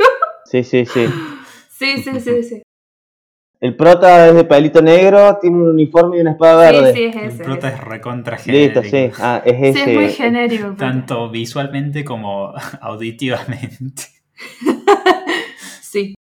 Sí, 0.46 0.64
sí, 0.64 0.86
sí. 0.86 1.08
Sí, 1.70 2.02
sí, 2.02 2.20
sí, 2.20 2.44
sí. 2.44 2.64
El 3.60 3.76
prota 3.76 4.28
es 4.28 4.36
de 4.36 4.44
pelito 4.44 4.82
negro, 4.82 5.38
tiene 5.42 5.56
un 5.58 5.70
uniforme 5.70 6.18
y 6.18 6.22
una 6.22 6.32
espada 6.32 6.70
Sí, 6.70 6.76
verde. 6.76 6.94
sí, 6.94 7.04
es 7.06 7.16
El 7.16 7.24
ese. 7.30 7.44
prota 7.44 7.68
ese. 7.70 7.78
es 7.78 7.84
recontra 7.84 8.38
Listo, 8.46 8.82
genérico. 8.84 9.16
sí. 9.16 9.22
Ah, 9.24 9.42
es 9.44 9.56
Sí, 9.58 9.66
ese. 9.82 9.92
es 9.92 9.98
muy 10.00 10.10
genérico. 10.10 10.68
el 10.68 10.76
prota. 10.76 10.86
Tanto 10.92 11.30
visualmente 11.30 12.06
como 12.06 12.54
auditivamente. 12.82 14.04
Sí. 15.82 16.14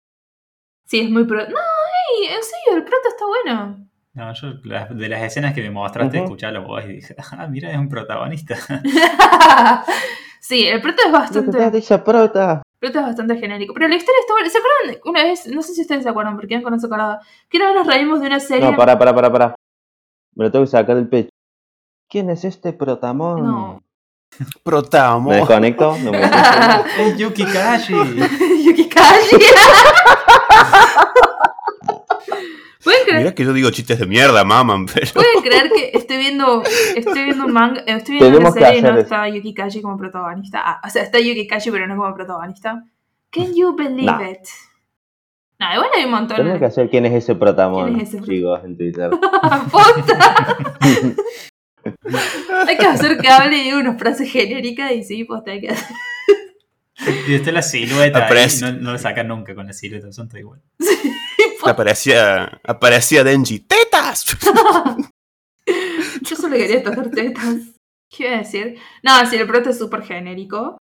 Sí, 0.86 1.00
es 1.00 1.10
muy 1.10 1.24
pro. 1.24 1.38
No, 1.40 1.44
ey, 1.44 2.26
en 2.28 2.42
serio, 2.42 2.76
el 2.78 2.84
prota 2.84 3.08
está 3.08 3.24
bueno. 3.26 3.88
No, 4.14 4.32
yo 4.32 4.54
de 4.94 5.08
las 5.10 5.22
escenas 5.24 5.52
que 5.52 5.60
me 5.60 5.70
mostraste, 5.70 6.24
la 6.50 6.60
voz 6.60 6.84
y 6.84 6.94
dije, 6.94 7.14
ah, 7.32 7.46
mira, 7.48 7.70
es 7.72 7.76
un 7.76 7.88
protagonista. 7.90 8.56
sí, 10.40 10.66
el 10.66 10.80
prota 10.80 10.96
es 11.02 11.04
¿Qué 11.04 11.10
te 11.10 11.12
bastante. 11.12 11.70
dice 11.72 11.98
prota? 11.98 12.62
El 12.80 12.92
prota 12.92 13.00
es 13.00 13.06
bastante 13.06 13.36
genérico. 13.36 13.72
Pero 13.72 13.88
la 13.88 13.94
historia 13.94 14.20
está 14.20 14.34
buena. 14.34 14.50
¿Se 14.50 14.58
acuerdan? 14.58 15.00
Una 15.06 15.22
vez, 15.22 15.46
no 15.46 15.62
sé 15.62 15.72
si 15.74 15.80
ustedes 15.80 16.02
se 16.02 16.08
acuerdan, 16.10 16.36
porque 16.36 16.62
con 16.62 16.74
eso 16.74 16.88
colado. 16.88 17.18
Que 17.48 17.56
una 17.56 17.68
vez 17.68 17.76
nos 17.76 17.86
reímos 17.86 18.20
de 18.20 18.26
una 18.26 18.40
serie. 18.40 18.70
No, 18.70 18.76
pará, 18.76 18.98
pará, 18.98 19.14
pará, 19.14 19.32
pará. 19.32 19.54
Me 20.34 20.44
lo 20.44 20.52
tengo 20.52 20.64
que 20.64 20.70
sacar 20.70 20.96
del 20.96 21.08
pecho. 21.08 21.30
¿Quién 22.08 22.28
es 22.30 22.44
este 22.44 22.74
protamón? 22.74 23.44
No. 23.44 23.82
Protamo. 24.62 25.30
¿Me 25.30 25.36
desconecto? 25.36 25.96
No 25.98 26.12
me 26.12 26.18
desconecto. 26.20 26.90
es 26.98 27.16
Yuki 27.16 27.44
Kashi. 27.46 27.94
Yuki 28.64 28.88
Kashi. 28.88 29.36
¿Pueden 32.86 33.02
creer, 33.02 33.18
Mirá 33.18 33.34
que 33.34 33.44
yo 33.44 33.52
digo 33.52 33.68
chistes 33.70 33.98
de 33.98 34.06
mierda, 34.06 34.44
maman, 34.44 34.86
pero. 34.94 35.12
pueden 35.12 35.42
creer 35.42 35.72
que 35.74 35.90
estoy 35.92 36.18
viendo, 36.18 36.62
estoy 36.94 37.24
viendo 37.24 37.46
un 37.46 37.52
manga, 37.52 37.80
eh, 37.80 37.96
estoy 37.96 38.14
viendo 38.14 38.38
Tenemos 38.38 38.52
una 38.52 38.60
que 38.60 38.66
serie 38.66 38.78
y 38.78 38.82
no 38.94 38.98
está 39.00 39.28
Yuki 39.28 39.54
Kaji 39.54 39.82
como 39.82 39.96
protagonista? 39.98 40.62
Ah, 40.64 40.80
o 40.86 40.88
sea, 40.88 41.02
está 41.02 41.18
Yuki 41.18 41.48
Kaji 41.48 41.72
pero 41.72 41.88
no 41.88 41.96
como 41.96 42.14
protagonista. 42.14 42.84
Can 43.32 43.56
you 43.56 43.74
believe 43.74 44.06
No. 44.06 44.30
it? 44.30 44.38
No, 45.58 45.74
igual 45.74 45.88
hay 45.96 46.04
un 46.04 46.12
montón. 46.12 46.36
Tenemos 46.36 46.60
que 46.60 46.64
hacer 46.66 46.88
quién 46.88 47.06
es 47.06 47.14
ese 47.14 47.34
protagonista, 47.34 47.96
¿Quién 47.96 48.06
es 48.06 48.14
ese 48.14 48.22
chicos, 48.22 48.60
en 48.62 48.76
Twitter. 48.76 49.10
¡Posta! 49.72 50.56
hay 52.68 52.76
que 52.76 52.86
hacer 52.86 53.18
que 53.18 53.28
hable 53.28 53.56
y 53.56 53.64
diga 53.64 53.78
unas 53.78 53.98
frases 53.98 54.30
genéricas 54.30 54.92
y 54.92 55.02
sí, 55.02 55.24
posta 55.24 55.50
hay 55.50 55.60
que 55.60 55.70
hacer. 55.70 55.96
Y 57.26 57.34
está 57.34 57.50
la 57.50 57.62
silueta 57.62 58.28
no, 58.60 58.72
no 58.72 58.92
lo 58.92 58.98
sacan 58.98 59.26
nunca 59.26 59.56
con 59.56 59.66
la 59.66 59.72
silueta, 59.72 60.12
son 60.12 60.28
todo 60.28 60.38
igual. 60.38 60.62
Aparecía, 61.70 62.60
aparecía 62.64 63.24
Denji. 63.24 63.60
¡Tetas! 63.60 64.24
Yo 66.22 66.36
solo 66.36 66.56
quería 66.56 66.82
tocar 66.82 67.10
tetas. 67.10 67.76
¿Qué 68.08 68.24
iba 68.24 68.34
a 68.34 68.38
decir? 68.38 68.78
No, 69.02 69.26
si 69.26 69.36
el 69.36 69.46
prota 69.46 69.70
es 69.70 69.78
súper 69.78 70.02
genérico. 70.02 70.78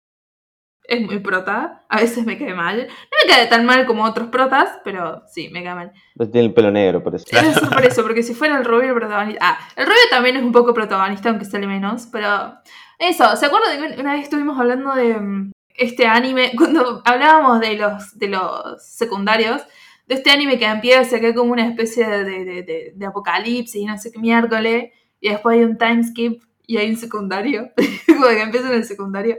Es 0.84 1.02
muy 1.02 1.20
prota. 1.20 1.86
A 1.88 2.02
veces 2.02 2.26
me 2.26 2.38
cae 2.38 2.54
mal. 2.54 2.88
No 2.88 3.18
me 3.24 3.32
cae 3.32 3.48
tan 3.48 3.66
mal 3.66 3.86
como 3.86 4.04
otros 4.04 4.30
protas, 4.30 4.80
pero 4.84 5.22
sí, 5.28 5.50
me 5.50 5.64
cae 5.64 5.76
mal. 5.76 5.92
Pues 6.16 6.32
tiene 6.32 6.48
el 6.48 6.54
pelo 6.54 6.72
negro, 6.72 7.04
por 7.04 7.16
eso. 7.16 7.26
Es 7.32 7.60
por 7.70 7.86
eso, 7.86 8.02
porque 8.02 8.24
si 8.24 8.34
fuera 8.34 8.58
el 8.58 8.66
rubio 8.66 8.90
el 8.90 8.96
protagonista. 8.96 9.40
Ah, 9.42 9.60
el 9.76 9.86
rubio 9.86 10.02
también 10.10 10.38
es 10.38 10.44
un 10.44 10.52
poco 10.52 10.74
protagonista, 10.74 11.30
aunque 11.30 11.46
sale 11.46 11.68
menos. 11.68 12.08
Pero. 12.12 12.56
Eso, 12.98 13.36
¿se 13.36 13.46
acuerdan 13.48 13.82
de 13.82 13.96
que 13.96 14.02
una 14.02 14.14
vez 14.14 14.24
estuvimos 14.24 14.60
hablando 14.60 14.94
de 14.94 15.14
mm, 15.16 15.52
este 15.76 16.08
anime? 16.08 16.52
Cuando 16.58 17.02
hablábamos 17.06 17.60
de 17.60 17.78
los, 17.78 18.18
de 18.18 18.28
los 18.28 18.84
secundarios. 18.84 19.62
De 20.08 20.16
este 20.16 20.32
anime 20.32 20.58
que 20.60 20.66
empieza 20.66 21.18
acá 21.18 21.34
como 21.34 21.52
una 21.54 21.68
especie 21.68 22.08
de, 22.08 22.24
de, 22.26 22.64
de- 22.64 22.94
de 22.96 23.06
apocalipsis 23.06 23.82
y 23.82 23.86
no 23.86 23.98
sé 23.98 24.12
qué 24.12 24.20
miércoles. 24.20 24.92
Y 25.20 25.30
después 25.30 25.58
hay 25.58 25.64
un 25.64 25.78
time 25.78 26.04
skip 26.04 26.42
y 26.68 26.78
hay 26.78 26.90
un 26.90 26.98
secundario. 26.98 27.70
como 28.08 28.28
que 28.28 28.42
empieza 28.42 28.68
en 28.70 28.76
el 28.76 28.84
secundario. 28.84 29.38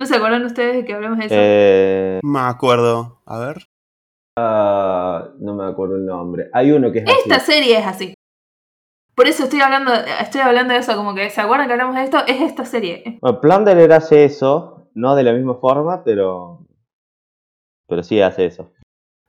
¿No 0.00 0.06
se 0.06 0.16
acuerdan 0.16 0.44
ustedes 0.44 0.76
de 0.76 0.84
que 0.84 0.94
hablamos 0.94 1.18
de 1.18 1.24
eso? 1.26 1.34
Eh, 1.36 2.20
Me 2.22 2.38
acuerdo. 2.40 3.20
A 3.26 3.38
ver. 3.38 3.64
ah, 4.38 5.28
no 5.40 5.54
me 5.54 5.64
acuerdo 5.66 5.96
el 5.96 6.06
nombre. 6.06 6.48
Hay 6.52 6.70
uno 6.70 6.92
que 6.92 6.98
es 7.00 7.04
Esta 7.08 7.36
así. 7.36 7.52
serie 7.52 7.78
es 7.78 7.86
así. 7.86 8.14
Por 9.14 9.26
eso 9.26 9.44
estoy 9.44 9.60
hablando, 9.60 9.92
estoy 9.92 10.40
hablando 10.42 10.74
de 10.74 10.78
eso, 10.80 10.94
como 10.94 11.12
que 11.16 11.28
se 11.30 11.40
acuerdan 11.40 11.66
que 11.66 11.72
hablamos 11.72 11.96
de 11.96 12.04
esto, 12.04 12.18
es 12.28 12.40
esta 12.40 12.64
serie. 12.64 13.18
Bueno, 13.20 13.40
Plunderer 13.40 13.92
hace 13.92 14.24
eso, 14.24 14.88
no 14.94 15.16
de 15.16 15.24
la 15.24 15.32
misma 15.32 15.56
forma, 15.56 16.04
pero. 16.04 16.64
Pero 17.88 18.04
sí 18.04 18.20
hace 18.20 18.46
eso. 18.46 18.70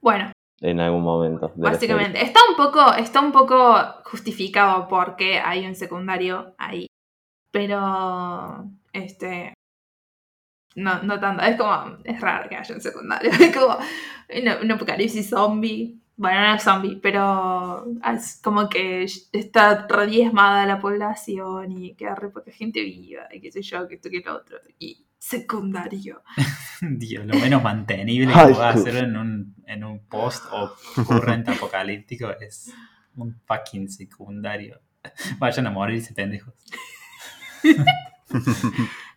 Bueno, 0.02 0.32
En 0.62 0.80
algún 0.80 1.04
momento. 1.04 1.52
básicamente. 1.56 2.22
Está 2.24 2.40
un 2.50 2.56
poco, 2.56 2.94
está 2.94 3.20
un 3.22 3.32
poco 3.32 3.76
justificado 4.06 4.88
porque 4.88 5.40
hay 5.40 5.66
un 5.66 5.76
secundario 5.76 6.56
ahí. 6.58 6.88
Pero 7.52 8.66
este 8.94 9.54
no, 10.76 11.02
no 11.04 11.20
tanto. 11.20 11.44
Es 11.44 11.58
como. 11.58 11.98
Es 12.04 12.22
raro 12.22 12.50
que 12.50 12.56
haya 12.56 12.76
un 12.76 12.82
secundario. 12.82 13.32
Es 13.40 13.56
como 13.56 13.78
un, 13.78 14.64
un 14.64 14.72
apocalipsis 14.72 15.30
zombie. 15.30 16.00
Bueno, 16.16 16.42
no 16.42 16.56
es 16.56 16.64
zombie, 16.64 17.00
pero 17.02 17.86
es 18.14 18.42
como 18.44 18.68
que 18.68 19.04
está 19.32 19.88
re 19.88 20.06
diezmada 20.08 20.66
la 20.66 20.80
población 20.82 21.72
y 21.72 21.96
queda 21.96 22.14
re 22.16 22.30
poca 22.30 22.52
gente 22.52 22.82
viva 22.84 23.24
y 23.32 23.40
qué 23.40 23.52
sé 23.54 23.62
yo, 23.62 23.88
que 23.88 23.96
esto 23.96 24.10
que 24.10 24.20
lo 24.26 24.36
otro. 24.36 24.58
Y 24.80 25.06
secundario. 25.30 26.24
Dios, 26.82 27.26
lo 27.26 27.36
menos 27.36 27.62
mantenible 27.62 28.34
que 28.34 28.54
pueda 28.54 28.70
hacer 28.70 28.96
en 28.98 29.16
un, 29.16 29.56
en 29.68 29.84
un 29.84 30.00
post 30.08 30.44
o 30.52 30.76
current 31.06 31.48
apocalíptico 31.50 32.32
es 32.40 32.74
un 33.16 33.40
fucking 33.46 33.90
secundario. 33.90 34.80
Vayan 35.40 35.68
a 35.68 35.72
morirse, 35.72 36.14
pendejos. 36.14 36.54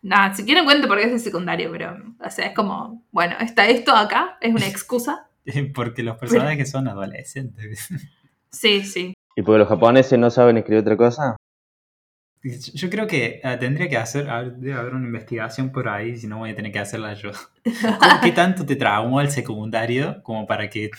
Nada, 0.03 0.35
si 0.35 0.45
quieren 0.45 0.65
cuento 0.65 0.89
porque 0.89 1.05
es 1.05 1.23
secundario, 1.23 1.71
pero, 1.71 1.97
o 2.19 2.31
sea, 2.31 2.47
es 2.47 2.55
como, 2.55 3.05
bueno, 3.11 3.37
está 3.41 3.67
esto 3.69 3.95
acá, 3.95 4.37
es 4.41 4.55
una 4.55 4.67
excusa. 4.67 5.29
Porque 5.75 6.03
los 6.03 6.19
personajes 6.19 6.71
son 6.71 6.89
adolescentes. 6.89 7.89
Sí, 8.51 8.85
sí. 8.85 9.15
¿Y 9.35 9.43
porque 9.43 9.61
los 9.61 9.69
japoneses 9.69 10.19
no 10.19 10.31
saben 10.31 10.59
escribir 10.59 10.83
otra 10.83 10.97
cosa? 10.97 11.37
Yo 12.43 12.91
creo 12.91 13.07
que 13.07 13.41
eh, 13.45 13.57
tendría 13.61 13.89
que 13.89 13.97
hacer, 13.97 14.29
a 14.29 14.41
ver, 14.43 14.53
debe 14.57 14.75
haber 14.75 14.95
una 14.95 15.07
investigación 15.07 15.71
por 15.71 15.89
ahí, 15.89 16.17
si 16.17 16.27
no 16.27 16.39
voy 16.39 16.51
a 16.51 16.57
tener 16.57 16.73
que 16.73 16.81
hacerla 16.81 17.15
yo. 17.15 17.31
¿Con 17.65 18.21
¿Qué 18.21 18.33
tanto 18.33 18.67
te 18.67 18.75
traumó 18.75 19.21
el 19.21 19.31
secundario 19.31 20.23
como 20.25 20.45
para 20.45 20.69
que 20.69 20.91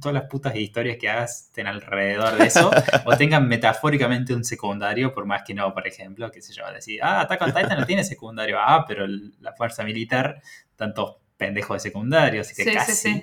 todas 0.00 0.14
las 0.14 0.24
putas 0.24 0.54
historias 0.56 0.96
que 0.98 1.08
hagas 1.08 1.44
estén 1.46 1.68
alrededor 1.68 2.36
de 2.36 2.46
eso 2.46 2.70
o 3.06 3.16
tengan 3.16 3.46
metafóricamente 3.48 4.34
un 4.34 4.42
secundario, 4.44 5.14
por 5.14 5.26
más 5.26 5.42
que 5.44 5.54
no, 5.54 5.72
por 5.72 5.86
ejemplo, 5.86 6.30
qué 6.32 6.42
sé 6.42 6.52
yo, 6.52 6.64
decir, 6.72 6.98
ah, 7.02 7.20
Attack 7.20 7.42
on 7.42 7.52
Titan 7.54 7.78
no 7.78 7.86
tiene 7.86 8.02
secundario, 8.04 8.58
ah, 8.58 8.84
pero 8.86 9.04
el- 9.04 9.32
la 9.40 9.52
fuerza 9.52 9.84
militar, 9.84 10.42
tantos 10.76 11.16
pendejos 11.36 11.76
de 11.76 11.80
secundario, 11.88 12.40
así 12.42 12.54
que 12.54 12.64
Sí, 12.64 12.70
sí, 12.70 12.76
casi. 12.76 12.92
sí. 12.94 13.22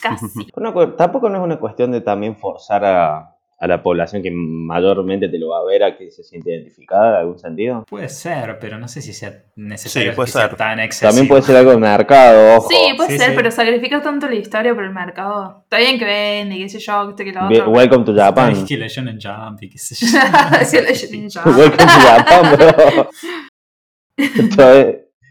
Casi. 0.00 0.26
Una 0.56 0.72
cu- 0.72 0.96
tampoco 0.96 1.28
no 1.28 1.36
es 1.38 1.44
una 1.44 1.58
cuestión 1.58 1.92
de 1.92 2.00
también 2.00 2.36
forzar 2.36 2.84
a, 2.84 3.35
a 3.58 3.66
la 3.66 3.82
población 3.82 4.22
que 4.22 4.30
mayormente 4.30 5.28
te 5.30 5.38
lo 5.38 5.48
va 5.48 5.60
a 5.60 5.64
ver 5.64 5.82
a 5.82 5.96
que 5.96 6.10
se 6.10 6.22
siente 6.22 6.50
identificada 6.50 7.08
en 7.10 7.14
algún 7.20 7.38
sentido. 7.38 7.84
Puede 7.88 8.08
ser, 8.10 8.58
pero 8.58 8.78
no 8.78 8.86
sé 8.86 9.00
si 9.00 9.14
sea 9.14 9.44
necesario 9.56 10.12
Sí, 10.12 10.16
puede 10.16 10.26
que 10.26 10.32
sea 10.32 10.48
ser. 10.48 10.56
tan 10.56 10.78
excesivo. 10.80 11.08
También 11.08 11.28
puede 11.28 11.42
ser 11.42 11.56
algo 11.56 11.70
de 11.70 11.78
mercado, 11.78 12.56
ojo. 12.58 12.68
Sí, 12.68 12.76
puede 12.96 13.10
Sí, 13.12 13.18
ser, 13.18 13.30
sí. 13.30 13.36
pero 13.36 13.50
sacrificar 13.50 14.02
tanto 14.02 14.28
la 14.28 14.34
historia 14.34 14.74
por 14.74 14.84
el 14.84 14.92
mercado. 14.92 15.60
Está 15.62 15.78
bien 15.78 15.98
que 15.98 16.04
vende, 16.04 16.56
qué 16.58 16.68
sé 16.68 16.78
yo, 16.80 17.14
que 17.16 17.32
lo 17.32 17.46
otro. 17.46 17.70
welcome 17.70 18.04
to 18.04 18.14
Japan. 18.14 18.52
Es 18.52 18.64
que 18.64 18.88
Shonen 18.88 19.18
Jump 19.20 19.62
y 19.62 19.70
qué 19.70 19.78
sé 19.78 19.94
yo. 19.94 20.18
Welcome 21.56 21.76
to 21.76 21.84
Japan, 21.86 22.56
bro. 22.56 23.10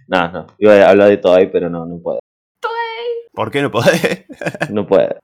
No, 0.08 0.32
no. 0.32 0.48
Iba 0.60 0.74
a 0.76 0.90
hablar 0.90 1.10
de 1.10 1.18
Toei, 1.18 1.52
pero 1.52 1.70
no, 1.70 1.86
no 1.86 2.00
puede. 2.00 2.20
¿Por 3.36 3.52
qué 3.52 3.62
no 3.62 3.70
podés? 3.72 4.26
No 4.72 4.88
puede. 4.88 5.18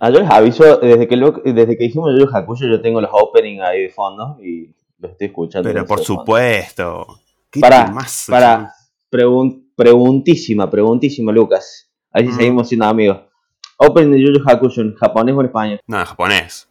Ah, 0.00 0.10
yo 0.10 0.20
les 0.20 0.30
aviso, 0.30 0.76
desde 0.78 1.08
que, 1.08 1.16
lo- 1.16 1.32
desde 1.44 1.76
que 1.78 1.84
dijimos 1.84 2.10
yo 2.18 2.26
Hakusho, 2.32 2.66
yo 2.66 2.80
tengo 2.80 3.00
los 3.00 3.10
openings 3.12 3.62
ahí 3.62 3.82
de 3.82 3.88
fondo 3.88 4.38
y 4.42 4.70
los 4.98 5.12
estoy 5.12 5.28
escuchando. 5.28 5.68
Pero 5.68 5.86
por 5.86 6.00
supuesto. 6.00 7.20
¿Qué 7.50 7.60
Para, 7.60 7.86
temazo, 7.86 8.32
para, 8.32 8.72
pregun- 9.10 9.64
preguntísima, 9.76 10.68
preguntísima, 10.70 11.32
Lucas. 11.32 11.90
A 12.12 12.18
ver 12.18 12.26
si 12.28 12.32
Mm. 12.32 12.36
seguimos 12.36 12.68
siendo 12.68 12.86
amigos. 12.86 13.18
Opening 13.76 14.12
de 14.12 14.20
Yu 14.20 14.32
Yu 14.32 14.42
Hakusho 14.48 14.80
en 14.82 14.94
japonés 14.94 15.34
o 15.34 15.40
en 15.40 15.46
español. 15.46 15.80
No, 15.86 15.98
en 16.00 16.04
japonés. 16.04 16.68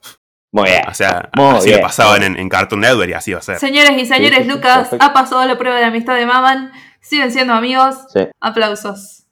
Muy 0.52 0.70
bien. 0.70 0.82
O 0.88 0.94
sea, 0.94 1.30
Muy 1.36 1.46
así 1.58 1.70
bien. 1.70 1.82
lo 1.82 1.88
pasaban 1.88 2.24
en, 2.24 2.38
en 2.38 2.48
Cartoon 2.48 2.82
Network 2.82 3.10
y 3.10 3.14
así 3.14 3.34
va 3.34 3.40
a 3.40 3.42
ser. 3.42 3.58
Señores 3.60 3.92
y 3.98 4.06
señores, 4.06 4.38
Sí, 4.40 4.44
sí, 4.44 4.50
sí, 4.50 4.56
Lucas 4.56 4.78
perfecto. 4.90 5.06
ha 5.06 5.14
pasado 5.14 5.46
la 5.46 5.58
prueba 5.58 5.78
de 5.80 5.86
amistad 5.86 6.16
de 6.16 6.26
Maman. 6.26 6.72
Siguen 7.02 7.32
siendo 7.32 7.54
amigos. 7.54 7.96
Sí. 8.14 8.22
Aplausos. 8.40 9.23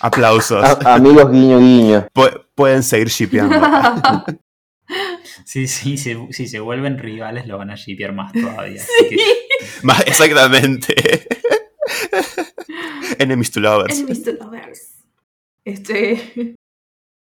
Aplausos. 0.00 0.62
A- 0.64 0.94
amigos 0.94 1.30
guiño 1.30 1.58
guiño. 1.58 2.06
Pu- 2.14 2.44
pueden 2.54 2.82
seguir 2.82 3.08
shipeando. 3.08 3.56
Sí, 5.44 5.66
sí, 5.68 5.96
se- 5.98 6.28
si 6.30 6.46
se 6.48 6.60
vuelven 6.60 6.98
rivales 6.98 7.46
lo 7.48 7.58
van 7.58 7.70
a 7.70 7.74
shipear 7.76 8.12
más 8.12 8.32
todavía. 8.32 8.80
así 8.80 9.08
que- 9.16 9.16
Más 9.82 10.00
exactamente. 10.06 10.94
Enemies 13.18 13.50
to 13.52 13.60
lovers. 13.60 13.96
Enemies 13.98 14.22
to 14.24 14.32
lovers. 14.32 14.94
Este. 15.64 16.54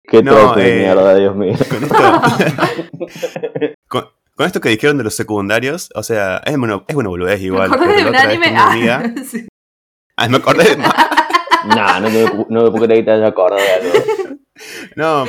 Qué 0.03 0.23
No, 0.23 0.33
trote 0.33 0.61
de 0.61 0.73
eh, 0.73 0.79
mierda, 0.79 1.15
Dios 1.15 1.35
mío. 1.35 1.55
Con 1.69 1.83
esto, 1.83 1.95
con, 3.87 4.05
con 4.35 4.45
esto 4.45 4.59
que 4.61 4.69
dijeron 4.69 4.97
de 4.97 5.03
los 5.03 5.15
secundarios, 5.15 5.89
o 5.95 6.03
sea, 6.03 6.37
es 6.45 6.55
una, 6.55 6.83
es 6.87 6.95
una 6.95 7.09
boludez 7.09 7.39
Me 7.39 7.45
igual. 7.45 7.73
acordé 7.73 7.93
pero 7.93 7.97
de 7.97 8.03
la 8.03 8.09
un 8.09 8.15
otra 8.15 8.27
vez 8.27 8.37
anime. 8.37 8.57
Ah, 8.57 8.71
amiga- 8.71 9.13
sí. 9.29 9.47
Ah, 10.17 10.27
me 10.29 10.37
acordé 10.37 10.75
de- 10.75 10.83
no, 11.67 12.49
no 12.49 12.71
puedo 12.71 12.85
creer 12.85 13.05
que 13.05 13.11
te 13.11 13.25
acordado 13.25 13.61
de 13.61 13.73
algo. 13.73 14.39
No, 14.95 15.25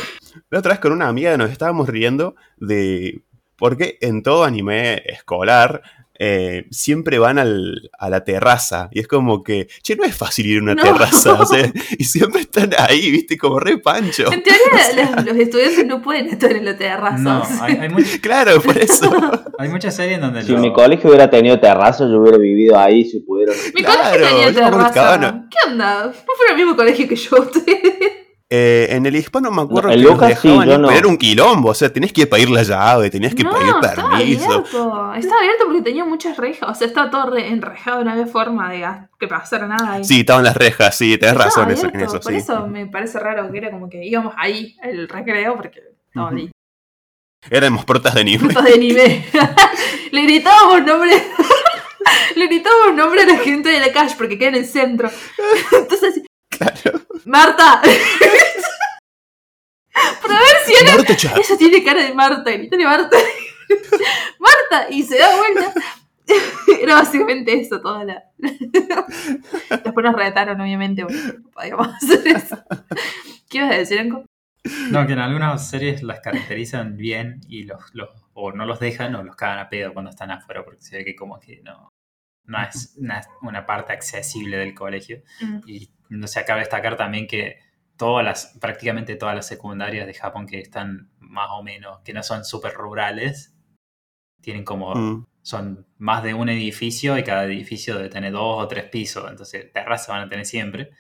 la 0.51 0.59
otra 0.59 0.72
vez 0.72 0.81
con 0.81 0.93
una 0.93 1.09
amiga 1.09 1.37
nos 1.37 1.51
estábamos 1.51 1.89
riendo 1.89 2.35
de 2.57 3.22
por 3.57 3.76
qué 3.76 3.99
en 4.01 4.22
todo 4.22 4.45
anime 4.45 5.03
escolar 5.07 5.83
eh, 6.23 6.66
siempre 6.71 7.18
van 7.18 7.39
al- 7.39 7.91
a 7.99 8.11
la 8.11 8.25
terraza. 8.25 8.91
Y 8.93 9.01
es 9.01 9.09
como 9.09 9.43
que, 9.43 9.68
che, 9.83 9.97
no 9.97 10.05
es 10.05 10.14
fácil 10.14 10.45
ir 10.47 10.59
a 10.59 10.62
una 10.62 10.75
No. 10.75 10.83
terraza. 10.83 11.33
o 11.33 11.47
sea, 11.47 11.73
y 11.99 12.05
siempre 12.05 12.43
están 12.43 12.71
ahí, 12.79 13.11
viste, 13.11 13.39
como 13.39 13.59
re 13.59 13.79
pancho. 13.79 14.31
En 14.31 14.43
teoría, 14.43 15.14
los, 15.16 15.25
los 15.25 15.37
estudiantes 15.37 15.87
no 15.87 16.03
pueden 16.03 16.27
estar 16.29 16.53
en 16.53 16.66
la 16.66 16.77
terraza. 16.77 17.16
No, 17.16 17.43
hay, 17.62 17.77
hay, 17.77 17.89
much- 17.89 18.21
Claro, 18.21 18.61
por 18.61 18.77
eso. 18.77 19.11
hay 19.59 19.68
muchas 19.71 19.97
series 19.97 20.16
en 20.16 20.21
donde 20.21 20.43
Si 20.43 20.53
lo- 20.53 20.59
mi 20.59 20.73
colegio 20.75 21.09
hubiera 21.09 21.31
tenido 21.31 21.59
terraza, 21.59 22.05
yo 22.07 22.21
hubiera 22.21 22.37
vivido 22.37 22.79
ahí 22.79 23.05
si 23.07 23.21
pudieron. 23.21 23.57
Mi 23.75 23.83
Claro, 23.83 24.11
colegio 24.12 24.37
tenía 24.37 24.53
terraza. 24.53 25.45
¿Qué 25.51 25.71
onda? 25.71 26.05
¿No 26.07 26.12
fue 26.37 26.51
al 26.51 26.57
mismo 26.57 26.77
colegio 26.77 27.09
que 27.09 27.16
yo? 27.16 27.31
Eh, 28.53 28.89
en 28.91 29.07
el 29.07 29.15
hispano 29.15 29.49
me 29.53 29.63
acuerdo 29.63 29.91
No, 29.91 29.95
que 29.95 30.01
Lucas 30.01 30.41
sí, 30.41 30.49
dejaban 30.49 30.67
yo 30.69 30.75
ir, 30.75 30.81
no. 30.81 30.87
pero 30.89 30.99
era 30.99 31.07
un 31.09 31.17
quilombo, 31.19 31.69
o 31.69 31.75
sea, 31.75 31.93
tenías 31.93 32.13
que 32.13 32.27
pedir 32.27 32.51
la 32.51 32.65
llave, 32.65 33.09
tenías 33.09 33.33
que 33.33 33.45
no, 33.45 33.53
pedir 33.53 33.69
estaba 33.69 34.11
permiso. 34.19 34.45
abierto. 34.51 35.15
Estaba 35.15 35.39
abierto 35.41 35.65
porque 35.67 35.83
tenía 35.83 36.05
muchas 36.05 36.37
rejas. 36.37 36.69
O 36.69 36.75
sea, 36.75 36.89
estaba 36.89 37.11
todo 37.11 37.31
re- 37.31 37.47
enrejado, 37.47 38.03
no 38.03 38.11
había 38.11 38.27
forma 38.27 38.69
de 38.73 38.85
que 39.21 39.29
pasara 39.29 39.69
nada 39.69 39.93
ahí. 39.93 40.05
Sí, 40.05 40.21
estaban 40.21 40.43
las 40.43 40.57
rejas, 40.57 40.97
sí, 40.97 41.17
tenés 41.17 41.33
Estaba 41.35 41.45
razón 41.45 41.71
eso- 41.71 41.83
en 41.87 41.89
abierto, 41.95 42.17
eso, 42.17 42.21
Por 42.25 42.33
sí. 42.33 42.39
eso 42.39 42.67
me 42.67 42.87
parece 42.87 43.21
raro 43.21 43.49
que 43.53 43.59
era 43.59 43.71
como 43.71 43.89
que 43.89 44.05
íbamos 44.05 44.35
ahí, 44.37 44.77
el 44.83 45.09
recreo, 45.09 45.55
porque 45.55 45.81
estaba 46.09 46.31
ahí. 46.31 46.51
Éramos 47.51 47.85
portas 47.85 48.15
de 48.15 48.21
anime. 48.23 48.39
Frutas 48.41 48.65
de 48.65 48.75
anime. 48.75 49.25
Le 50.11 50.23
gritábamos 50.23 50.85
nombre. 50.85 51.13
Le 52.35 52.47
gritábamos 52.49 52.95
nombre 52.97 53.23
a 53.23 53.27
la 53.27 53.39
gente 53.39 53.69
de 53.69 53.79
la 53.79 53.93
calle 53.93 54.15
porque 54.19 54.37
queda 54.39 54.49
en 54.49 54.55
el 54.57 54.67
centro. 54.67 55.09
Entonces, 55.73 56.23
Claro. 56.61 57.01
Marta. 57.25 57.81
Para 60.23 60.35
ver 60.35 60.57
si 60.67 60.75
era. 60.75 60.97
Marta 60.97 61.17
Chat. 61.17 61.37
Ella 61.39 61.57
tiene 61.59 61.83
cara 61.83 62.03
de 62.03 62.15
Marta, 62.15 62.51
grítale 62.51 62.85
Marta. 62.85 63.17
Marta, 64.39 64.91
y 64.91 65.03
se 65.03 65.19
da 65.19 65.37
vuelta. 65.37 65.73
Era 66.83 66.95
básicamente 66.97 67.59
eso, 67.61 67.81
toda 67.81 68.05
la. 68.05 68.23
Después 68.39 70.05
nos 70.05 70.15
retaron, 70.15 70.61
obviamente, 70.61 71.03
porque 71.03 71.19
no 71.19 71.51
podíamos 71.51 71.89
hacer 71.89 72.29
eso. 72.29 72.63
¿Qué 73.49 73.59
ibas 73.59 73.73
a 73.73 73.79
decir, 73.79 73.99
Anko? 73.99 74.25
No, 74.91 75.07
que 75.07 75.15
en 75.15 75.19
algunas 75.19 75.71
series 75.71 76.03
las 76.03 76.21
caracterizan 76.21 76.97
bien 76.97 77.41
y 77.49 77.65
los, 77.65 77.83
los 77.95 78.11
o 78.35 78.53
no 78.53 78.67
los 78.67 78.79
dejan 78.79 79.15
o 79.15 79.23
los 79.23 79.35
cagan 79.35 79.59
a 79.59 79.69
pedo 79.69 79.95
cuando 79.95 80.11
están 80.11 80.31
afuera 80.31 80.65
porque 80.65 80.83
se 80.83 80.99
ve 80.99 81.05
que 81.05 81.17
como 81.17 81.41
que 81.41 81.63
no, 81.63 81.89
no 82.45 82.63
es 82.63 82.95
una, 82.99 83.23
una 83.43 83.65
parte 83.65 83.93
accesible 83.93 84.59
del 84.59 84.75
colegio. 84.75 85.23
Mm. 85.41 85.61
Y 85.67 85.91
no 86.11 86.27
sé, 86.27 86.41
acaba 86.41 86.59
de 86.59 86.65
destacar 86.65 86.97
también 86.97 87.27
que 87.27 87.59
todas 87.97 88.25
las, 88.25 88.57
prácticamente 88.61 89.17
todas 89.17 89.35
las 89.35 89.47
secundarias 89.47 90.07
de 90.07 90.15
Japón 90.15 90.47
que 90.47 90.61
están 90.61 91.11
más 91.19 91.49
o 91.53 91.63
menos, 91.63 92.01
que 92.01 92.13
no 92.13 92.23
son 92.23 92.45
súper 92.45 92.73
rurales, 92.75 93.55
tienen 94.43 94.65
como, 94.65 94.95
Mm. 94.95 95.27
son 95.43 95.87
más 95.99 96.23
de 96.23 96.35
un 96.35 96.49
edificio 96.49 97.17
y 97.17 97.25
cada 97.25 97.45
edificio 97.45 97.97
debe 97.97 98.09
tener 98.09 98.33
dos 98.33 98.63
o 98.65 98.69
tres 98.69 98.85
pisos, 98.87 99.31
entonces 99.31 99.73
terrazas 99.73 100.09
van 100.09 100.23
a 100.23 100.29
tener 100.29 100.45
siempre. 100.47 100.91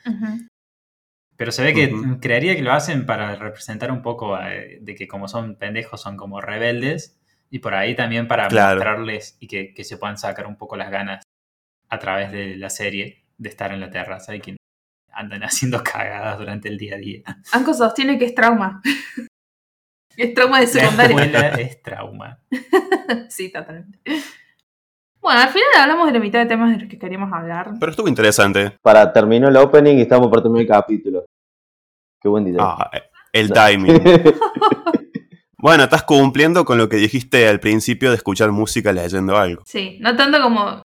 Pero 1.36 1.52
se 1.52 1.62
ve 1.64 1.72
que 1.72 1.92
Ujú. 1.94 2.20
creería 2.20 2.54
que 2.54 2.62
lo 2.62 2.72
hacen 2.72 3.06
para 3.06 3.34
representar 3.34 3.90
un 3.90 4.02
poco 4.02 4.38
eh, 4.38 4.78
de 4.82 4.94
que 4.94 5.08
como 5.08 5.26
son 5.26 5.56
pendejos 5.56 6.00
son 6.02 6.16
como 6.16 6.40
rebeldes 6.40 7.18
y 7.48 7.60
por 7.60 7.74
ahí 7.74 7.94
también 7.96 8.28
para 8.28 8.48
Claro. 8.48 8.78
mostrarles 8.78 9.36
y 9.40 9.46
que, 9.46 9.72
que 9.72 9.84
se 9.84 9.96
puedan 9.96 10.18
sacar 10.18 10.46
un 10.46 10.56
poco 10.56 10.76
las 10.76 10.90
ganas 10.90 11.22
a 11.88 11.98
través 11.98 12.30
de 12.30 12.56
la 12.56 12.70
serie 12.70 13.24
de 13.38 13.48
estar 13.48 13.72
en 13.72 13.80
la 13.80 13.90
terraza 13.90 14.34
y 14.36 14.40
que 14.40 14.56
andan 15.12 15.42
haciendo 15.44 15.82
cagadas 15.82 16.38
durante 16.38 16.68
el 16.68 16.78
día 16.78 16.94
a 16.94 16.98
día. 16.98 17.22
Anko 17.52 17.74
sostiene 17.74 18.18
que 18.18 18.26
es 18.26 18.34
trauma. 18.34 18.80
es 20.16 20.34
trauma 20.34 20.60
de 20.60 20.66
La 20.66 20.72
secundaria. 20.72 21.16
escuela 21.24 21.48
es 21.60 21.82
trauma. 21.82 22.38
sí, 23.28 23.50
totalmente. 23.52 23.98
Bueno, 25.20 25.40
al 25.40 25.48
final 25.50 25.68
hablamos 25.78 26.06
de 26.06 26.12
la 26.14 26.20
mitad 26.20 26.38
de 26.38 26.46
temas 26.46 26.70
de 26.72 26.78
los 26.80 26.88
que 26.88 26.98
queríamos 26.98 27.30
hablar. 27.32 27.72
Pero 27.78 27.90
estuvo 27.90 28.08
interesante. 28.08 28.76
Para 28.82 29.12
terminó 29.12 29.48
el 29.48 29.56
opening 29.56 29.98
y 29.98 30.02
estamos 30.02 30.28
por 30.28 30.40
terminar 30.42 30.62
el 30.62 30.68
capítulo. 30.68 31.26
Qué 32.22 32.28
buen 32.28 32.44
día. 32.46 32.56
Ah, 32.58 32.90
el 33.32 33.52
timing. 33.52 34.02
Bueno, 35.58 35.84
estás 35.84 36.04
cumpliendo 36.04 36.64
con 36.64 36.78
lo 36.78 36.88
que 36.88 36.96
dijiste 36.96 37.46
al 37.46 37.60
principio 37.60 38.08
de 38.10 38.16
escuchar 38.16 38.50
música 38.50 38.94
leyendo 38.94 39.36
algo. 39.36 39.62
Sí, 39.66 39.98
no 40.00 40.16
tanto 40.16 40.40
como. 40.40 40.82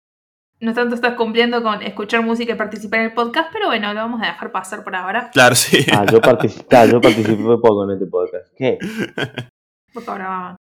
No 0.61 0.75
tanto 0.75 0.97
estás 0.97 1.15
cumpliendo 1.15 1.63
con 1.63 1.83
escuchar 1.83 2.23
música 2.23 2.53
y 2.53 2.57
participar 2.57 3.01
en 3.01 3.07
el 3.07 3.13
podcast, 3.15 3.51
pero 3.53 3.67
bueno, 3.67 3.95
lo 3.95 4.01
vamos 4.01 4.21
a 4.23 4.27
dejar 4.27 4.51
pasar 4.51 4.83
por 4.83 4.97
ahora. 4.97 5.31
Claro, 5.33 5.55
sí. 5.55 5.87
ah, 5.93 6.05
yo 6.11 6.21
participé, 6.21 6.89
yo 6.91 7.01
participé 7.01 7.37
poco 7.37 7.85
en 7.85 7.93
este 7.93 8.07
podcast. 8.07 8.53
¿Qué? 8.57 8.77
Porque 9.95 10.11
ahora 10.11 10.29
vamos. 10.29 10.57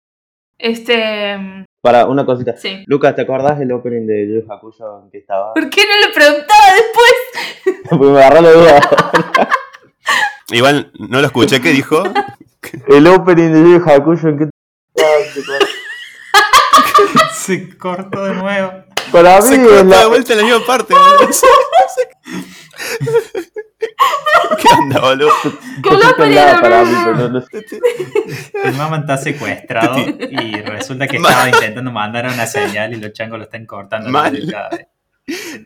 Este. 0.59 1.65
Para 1.81 2.05
una 2.05 2.25
cosita. 2.25 2.55
Sí. 2.57 2.83
Lucas, 2.85 3.15
¿te 3.15 3.23
acordás 3.23 3.57
del 3.57 3.71
opening 3.71 4.05
de 4.05 4.27
Yu 4.27 4.51
Hakusho 4.51 5.03
en 5.03 5.09
que 5.09 5.19
estaba? 5.19 5.53
¿Por 5.55 5.69
qué 5.69 5.81
no 5.81 6.07
le 6.07 6.13
preguntaba 6.13 6.63
después? 6.75 7.83
Porque 7.89 8.05
me 8.05 8.19
agarró 8.19 8.41
la 8.41 8.51
duda. 8.51 8.81
Igual 10.51 10.91
no 10.99 11.21
lo 11.21 11.25
escuché, 11.25 11.59
¿qué 11.59 11.69
dijo? 11.69 12.03
El 12.87 13.07
opening 13.07 13.51
de 13.51 13.61
Yu 13.61 13.79
Yu 13.79 13.89
Hakusho 13.89 14.27
en 14.29 14.37
que 14.37 14.49
estaba. 14.93 15.13
Se 17.33 17.77
cortó 17.77 18.25
de 18.25 18.33
nuevo. 18.35 18.86
Para 19.11 19.39
mí 19.41 19.47
Se 19.47 19.55
es 19.55 19.61
corta 19.67 19.83
de 19.83 19.89
la... 19.89 20.07
vuelta 20.07 20.33
en 20.33 20.39
la 20.39 20.45
misma 20.45 20.65
parte. 20.65 20.93
¿Qué 24.59 24.67
onda, 24.79 24.99
boludo? 25.01 25.31
La 26.17 26.51
era- 26.51 26.61
para 26.61 26.83
mí, 26.83 26.95
pero 27.03 27.15
no, 27.15 27.29
no 27.29 27.41
sé. 27.41 27.65
El 28.63 28.73
mamá 28.73 28.97
está 28.97 29.17
secuestrado 29.17 29.97
y 29.99 30.61
resulta 30.61 31.07
que 31.07 31.17
estaba 31.17 31.49
intentando 31.49 31.91
mandar 31.91 32.25
una 32.27 32.45
señal 32.47 32.93
y 32.93 32.97
los 32.97 33.13
changos 33.13 33.37
lo 33.39 33.45
están 33.45 33.65
cortando. 33.65 34.09
Mal. 34.09 34.37
la. 34.47 34.69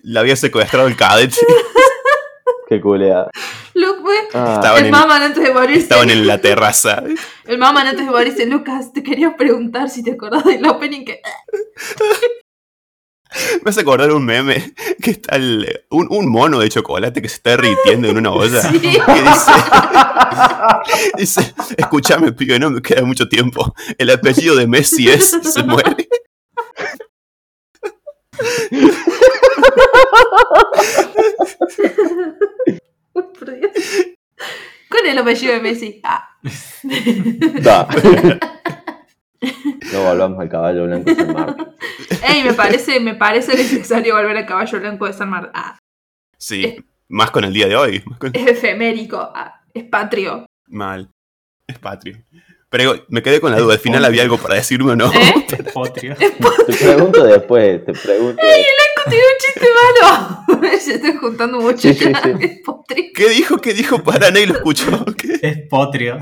La 0.04 0.20
había 0.22 0.36
secuestrado 0.36 0.88
el 0.88 0.96
cadete. 0.98 1.36
Qué 2.68 2.80
culeada. 2.82 3.30
Luke, 3.74 4.00
fue- 4.02 4.18
Ah, 4.34 4.54
Estaba 4.56 4.80
en 4.80 4.86
el 4.86 4.86
el- 4.86 4.92
mamá 4.92 5.24
antes 5.24 5.44
de 5.44 5.54
morirse. 5.54 5.82
Estaban 5.82 6.10
en 6.10 6.26
la 6.26 6.39
terraza. 6.39 7.04
El 7.46 7.58
mamá 7.58 7.82
antes 7.82 8.06
de 8.06 8.12
morirse, 8.12 8.46
Lucas, 8.46 8.94
te 8.94 9.04
quería 9.04 9.36
preguntar 9.36 9.89
si 9.89 10.04
te 10.04 10.12
acordás 10.14 10.46
del 10.46 10.66
opening 10.66 11.04
que. 11.06 11.22
Me 13.64 13.70
hace 13.70 13.82
acordar 13.82 14.12
un 14.12 14.26
meme 14.26 14.74
que 15.02 15.12
está 15.12 15.36
el- 15.38 15.86
un, 15.90 16.08
un 16.10 16.30
mono 16.30 16.60
de 16.60 16.70
chocolate 16.70 17.22
que 17.22 17.30
se 17.30 17.36
está 17.36 17.52
derritiendo 17.52 18.10
en 18.10 18.18
una 18.18 18.32
olla. 18.34 18.62
Sí. 18.62 18.80
Que 18.80 18.90
dice, 18.90 19.52
dice, 21.18 21.54
escúchame, 21.78 22.32
pibe, 22.34 22.60
no 22.60 22.70
me 22.72 22.82
queda 22.82 23.04
mucho 23.04 23.28
tiempo. 23.30 23.74
El 23.98 24.10
apellido 24.10 24.56
de 24.56 24.68
Messi 24.68 25.10
es, 25.10 25.30
se 25.44 25.64
muere. 25.64 26.08
Por 33.14 33.56
Dios. 33.60 33.72
Con 34.90 35.06
el 35.08 35.18
apellido 35.18 35.54
de 35.54 35.60
Messi. 35.62 36.02
Ah. 36.04 36.28
Da. 37.62 37.88
No 39.94 40.04
volvamos 40.04 40.39
al 40.39 40.50
caballo 40.50 40.86
blanco 40.86 41.10
de 41.10 41.16
San 41.16 41.34
Marcos. 41.34 41.68
Ey, 42.28 42.44
me 42.44 42.54
parece, 42.54 43.00
me 43.00 43.16
parece 43.16 43.56
necesario 43.56 44.16
volver 44.16 44.38
al 44.38 44.46
caballo 44.46 44.80
blanco 44.80 45.06
de 45.08 45.14
San 45.14 45.30
Martín. 45.30 45.52
Ah, 45.54 45.78
Sí, 46.38 46.78
más 47.08 47.30
con 47.32 47.44
el 47.44 47.54
día 47.54 47.68
de 47.68 47.76
hoy. 47.76 48.04
más 48.06 48.18
con- 48.20 48.32
es 48.36 48.48
efemérico. 48.48 49.18
Ah, 49.36 49.62
es 49.74 49.84
patrio. 49.84 50.46
Mal. 50.68 51.10
Es 51.68 51.78
patrio. 51.80 52.18
Pero 52.70 53.06
me 53.10 53.22
quedé 53.22 53.42
con 53.42 53.52
la 53.52 53.58
duda, 53.60 53.74
al 53.74 53.80
final 53.80 54.06
había 54.06 54.24
algo 54.24 54.38
para 54.38 54.56
decirme 54.56 54.92
o 54.92 54.96
no. 54.96 55.12
¿Eh? 55.14 55.46
Es 55.52 55.72
potrio. 55.74 56.16
Te 56.16 56.74
pregunto 56.74 57.24
después, 57.26 57.84
te 57.86 57.92
pregunto. 57.94 58.42
Tiene 59.10 59.24
un 59.24 59.38
chiste 59.39 59.68
malo. 59.82 60.70
Se 60.80 60.96
estoy 60.96 61.16
juntando 61.18 61.60
mucho 61.60 61.80
Sí, 61.80 61.94
sí, 61.94 62.12
ya. 62.12 62.22
sí. 62.24 62.30
Es 62.39 62.60
patrio. 62.66 63.06
¿Qué 63.14 63.30
dijo? 63.30 63.58
¿Qué 63.58 63.74
dijo? 63.74 64.02
Para 64.04 64.32
nadie 64.32 64.48
lo 64.48 64.54
escuchó. 64.54 65.04
¿Qué? 65.18 65.39
Es 65.42 65.58
potrio. 65.70 66.18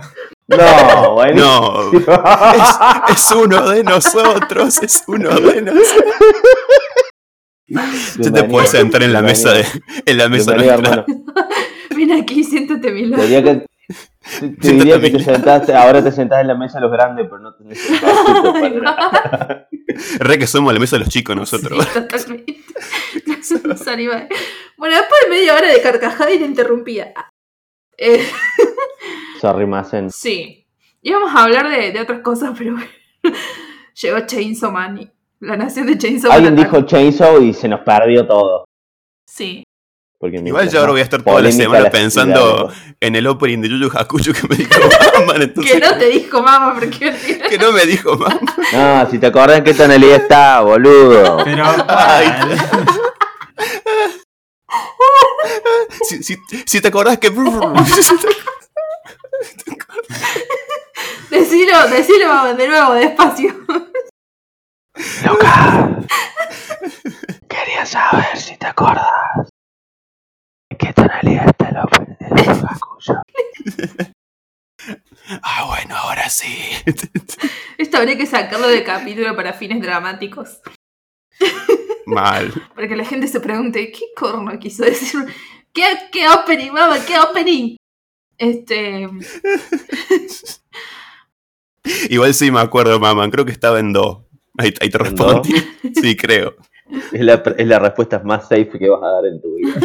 No, 0.49 1.13
bueno. 1.13 1.91
No, 1.91 1.91
es, 1.93 3.17
es 3.17 3.31
uno 3.31 3.69
de 3.69 3.83
nosotros, 3.83 4.81
es 4.81 5.03
uno 5.07 5.29
de 5.29 5.61
nosotros. 5.61 6.15
Ya 8.17 8.31
te 8.31 8.43
puedes 8.45 8.71
sentar 8.71 9.03
en 9.03 9.13
la 9.13 9.21
mesa 9.21 9.53
de, 9.53 9.63
en 10.05 10.17
la 10.17 10.27
mesa 10.27 10.53
Bienvenido, 10.53 10.81
nuestra. 10.81 11.05
hermano. 11.05 11.23
Ven 11.95 12.11
aquí, 12.13 12.43
siéntate 12.43 12.91
mi 12.91 13.01
Te 13.03 13.07
lado. 13.09 13.23
diría 13.23 13.43
que, 13.43 13.65
te, 14.59 14.71
diría 14.71 14.99
que 14.99 15.09
te 15.11 15.19
sentaste, 15.23 15.75
ahora 15.75 16.03
te 16.03 16.11
sentás 16.11 16.41
en 16.41 16.47
la 16.47 16.55
mesa 16.55 16.79
de 16.79 16.81
los 16.81 16.91
grandes, 16.91 17.27
pero 17.29 17.39
no 17.39 17.53
tenés 17.55 17.79
para... 18.01 19.67
Re 20.19 20.39
que 20.39 20.47
somos 20.47 20.73
la 20.73 20.79
mesa 20.79 20.95
de 20.95 21.01
los 21.01 21.09
chicos 21.09 21.35
nosotros. 21.35 21.85
Sí, 21.85 21.99
totalmente. 21.99 22.55
Bueno, 24.77 24.95
después 24.95 25.21
de 25.23 25.29
media 25.29 25.55
hora 25.55 25.67
de 25.69 25.81
carcajada 25.81 26.31
y 26.31 26.39
le 26.39 26.45
interrumpía. 26.45 27.13
Eh, 28.01 28.25
Sorry, 29.41 29.65
Masen. 29.65 30.09
sí. 30.11 30.65
Íbamos 31.01 31.33
a 31.35 31.43
hablar 31.43 31.69
de, 31.69 31.91
de 31.91 32.01
otras 32.01 32.21
cosas, 32.21 32.51
pero. 32.57 32.75
Llegó 34.01 34.19
Chainsaw 34.25 34.71
Man 34.71 34.97
y 34.99 35.11
la 35.41 35.57
nación 35.57 35.85
de 35.87 35.97
Chainsaw 35.97 36.29
Man. 36.31 36.37
Alguien 36.37 36.53
ataca. 36.59 36.77
dijo 36.77 36.87
Chainsaw 36.87 37.41
y 37.41 37.53
se 37.53 37.67
nos 37.67 37.81
perdió 37.81 38.25
todo. 38.27 38.65
Sí. 39.27 39.63
Porque 40.19 40.35
Igual 40.43 40.69
yo 40.69 40.79
ahora 40.81 40.91
voy 40.91 40.99
a 40.99 41.03
estar 41.03 41.21
toda 41.21 41.41
la 41.41 41.49
semana 41.49 41.83
la- 41.85 41.89
pensando 41.91 42.69
en 42.99 43.15
el 43.15 43.25
opening 43.27 43.59
de 43.61 43.69
Yu 43.69 43.77
Yu 43.77 43.89
Hakusho 43.97 44.33
que 44.33 44.45
me 44.49 44.55
dijo 44.57 44.71
mamá, 45.19 45.35
entonces 45.41 45.71
Que 45.71 45.79
no 45.79 45.97
te 45.97 46.07
dijo 46.09 46.41
mamá, 46.43 46.73
porque. 46.77 47.13
que 47.49 47.57
no 47.57 47.71
me 47.71 47.85
dijo 47.85 48.17
mamá. 48.17 48.39
No, 48.73 49.09
si 49.09 49.17
te 49.17 49.27
acordás 49.27 49.59
en 49.59 49.63
qué 49.63 49.73
tonalidad 49.73 50.17
está, 50.17 50.59
boludo. 50.59 51.37
Pero. 51.45 51.63
Ay. 51.87 52.27
Si, 56.07 56.23
si, 56.23 56.37
si 56.65 56.81
te 56.81 56.87
acordás 56.87 57.17
que... 57.17 57.29
Decilo, 61.29 61.87
decilo, 61.89 62.55
de 62.55 62.67
nuevo, 62.67 62.93
despacio. 62.93 63.55
Quería 67.47 67.85
saber 67.85 68.37
si 68.37 68.57
te 68.57 68.65
acordás 68.65 69.49
en 70.69 70.77
qué 70.77 70.91
tonalidad 70.93 71.47
está 71.47 71.69
el 71.69 71.75
de 72.35 72.43
Yu 72.43 72.51
Yu 72.53 72.65
Hakusho. 72.67 73.21
así. 76.29 76.69
Esto 77.77 77.97
habría 77.97 78.17
que 78.17 78.25
sacarlo 78.25 78.67
de 78.67 78.83
capítulo 78.83 79.35
para 79.35 79.53
fines 79.53 79.81
dramáticos. 79.81 80.61
Mal. 82.05 82.51
Para 82.75 82.87
que 82.87 82.95
la 82.95 83.05
gente 83.05 83.27
se 83.27 83.39
pregunte, 83.39 83.91
¿qué 83.91 84.05
corno 84.15 84.57
quiso 84.59 84.83
decir? 84.83 85.19
¿Qué, 85.73 85.83
qué 86.11 86.27
opening, 86.27 86.71
mamá? 86.71 86.97
¿Qué 87.05 87.17
opening? 87.19 87.75
Este. 88.37 89.07
Igual 92.09 92.33
sí 92.33 92.51
me 92.51 92.59
acuerdo, 92.59 92.99
mamá. 92.99 93.29
Creo 93.29 93.45
que 93.45 93.51
estaba 93.51 93.79
en 93.79 93.93
do. 93.93 94.27
Ahí, 94.57 94.73
ahí 94.81 94.89
te 94.89 94.97
¿En 94.97 95.03
respondí. 95.03 95.53
Sí, 96.01 96.15
creo. 96.15 96.55
Es 97.11 97.21
la, 97.21 97.43
es 97.57 97.67
la 97.67 97.77
respuesta 97.77 98.19
más 98.19 98.47
safe 98.49 98.71
que 98.79 98.89
vas 98.89 99.03
a 99.03 99.07
dar 99.07 99.25
en 99.27 99.39
tu 99.39 99.55
vida. 99.55 99.75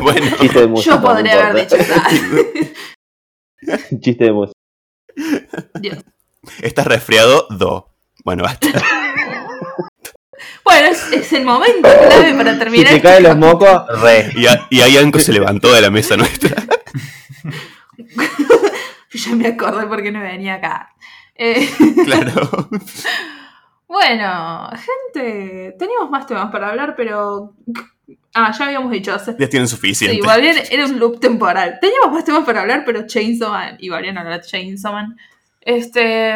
Bueno, 0.00 0.26
Chiste 0.40 0.60
de 0.60 0.66
música. 0.68 0.94
Yo 0.94 1.02
podría 1.02 1.34
no 1.34 1.40
haber 1.40 1.68
dicho 1.68 1.76
nada. 1.76 2.08
Chiste 4.00 4.24
de 4.24 4.32
música. 4.32 4.58
Dios. 5.80 5.98
estás 6.62 6.86
resfriado, 6.86 7.48
do. 7.50 7.88
Bueno, 8.24 8.44
basta. 8.44 8.68
Bueno, 10.68 10.86
es, 10.88 11.12
es 11.12 11.32
el 11.32 11.44
momento 11.46 11.88
clave 11.88 12.34
para 12.34 12.52
Si 12.52 12.58
terminar. 12.58 12.88
te 12.88 12.96
este 12.96 13.08
caen 13.08 13.22
los 13.22 13.36
mocos, 13.38 13.82
re. 14.02 14.30
Y, 14.36 14.46
a- 14.46 14.66
y 14.68 14.82
ahí 14.82 14.98
Anko 14.98 15.18
se 15.18 15.32
levantó 15.32 15.72
de 15.72 15.80
la 15.80 15.90
mesa 15.90 16.16
nuestra. 16.16 16.62
Ya 19.14 19.34
me 19.34 19.48
acordé 19.48 19.86
porque 19.86 20.12
no 20.12 20.20
venía 20.20 20.54
acá. 20.54 20.90
Eh, 21.34 21.68
Claro. 22.04 22.68
bueno, 23.88 24.70
gente, 25.14 25.74
teníamos 25.78 26.10
más 26.10 26.26
temas 26.26 26.50
para 26.52 26.68
hablar, 26.68 26.94
pero. 26.96 27.54
Ah, 28.34 28.52
ya 28.56 28.66
habíamos 28.66 28.90
dicho. 28.92 29.14
o 29.14 29.18
sea, 29.18 29.34
Ya 29.38 29.48
tienen 29.48 29.66
Sí, 29.68 29.74
suficiente. 29.74 30.20
Valerian 30.24 30.64
era 30.70 30.84
un 30.84 30.98
loop 30.98 31.18
temporal. 31.18 31.78
Teníamos 31.80 32.12
más 32.12 32.24
temas 32.24 32.44
para 32.44 32.60
hablar, 32.60 32.82
pero 32.84 33.06
Chainsaw 33.06 33.50
Man 33.50 33.76
y 33.80 33.88
Valerian 33.88 34.18
hablar 34.18 34.40
de 34.42 34.46
Chainsaw 34.46 34.92
Man. 34.92 35.16
Este. 35.68 36.32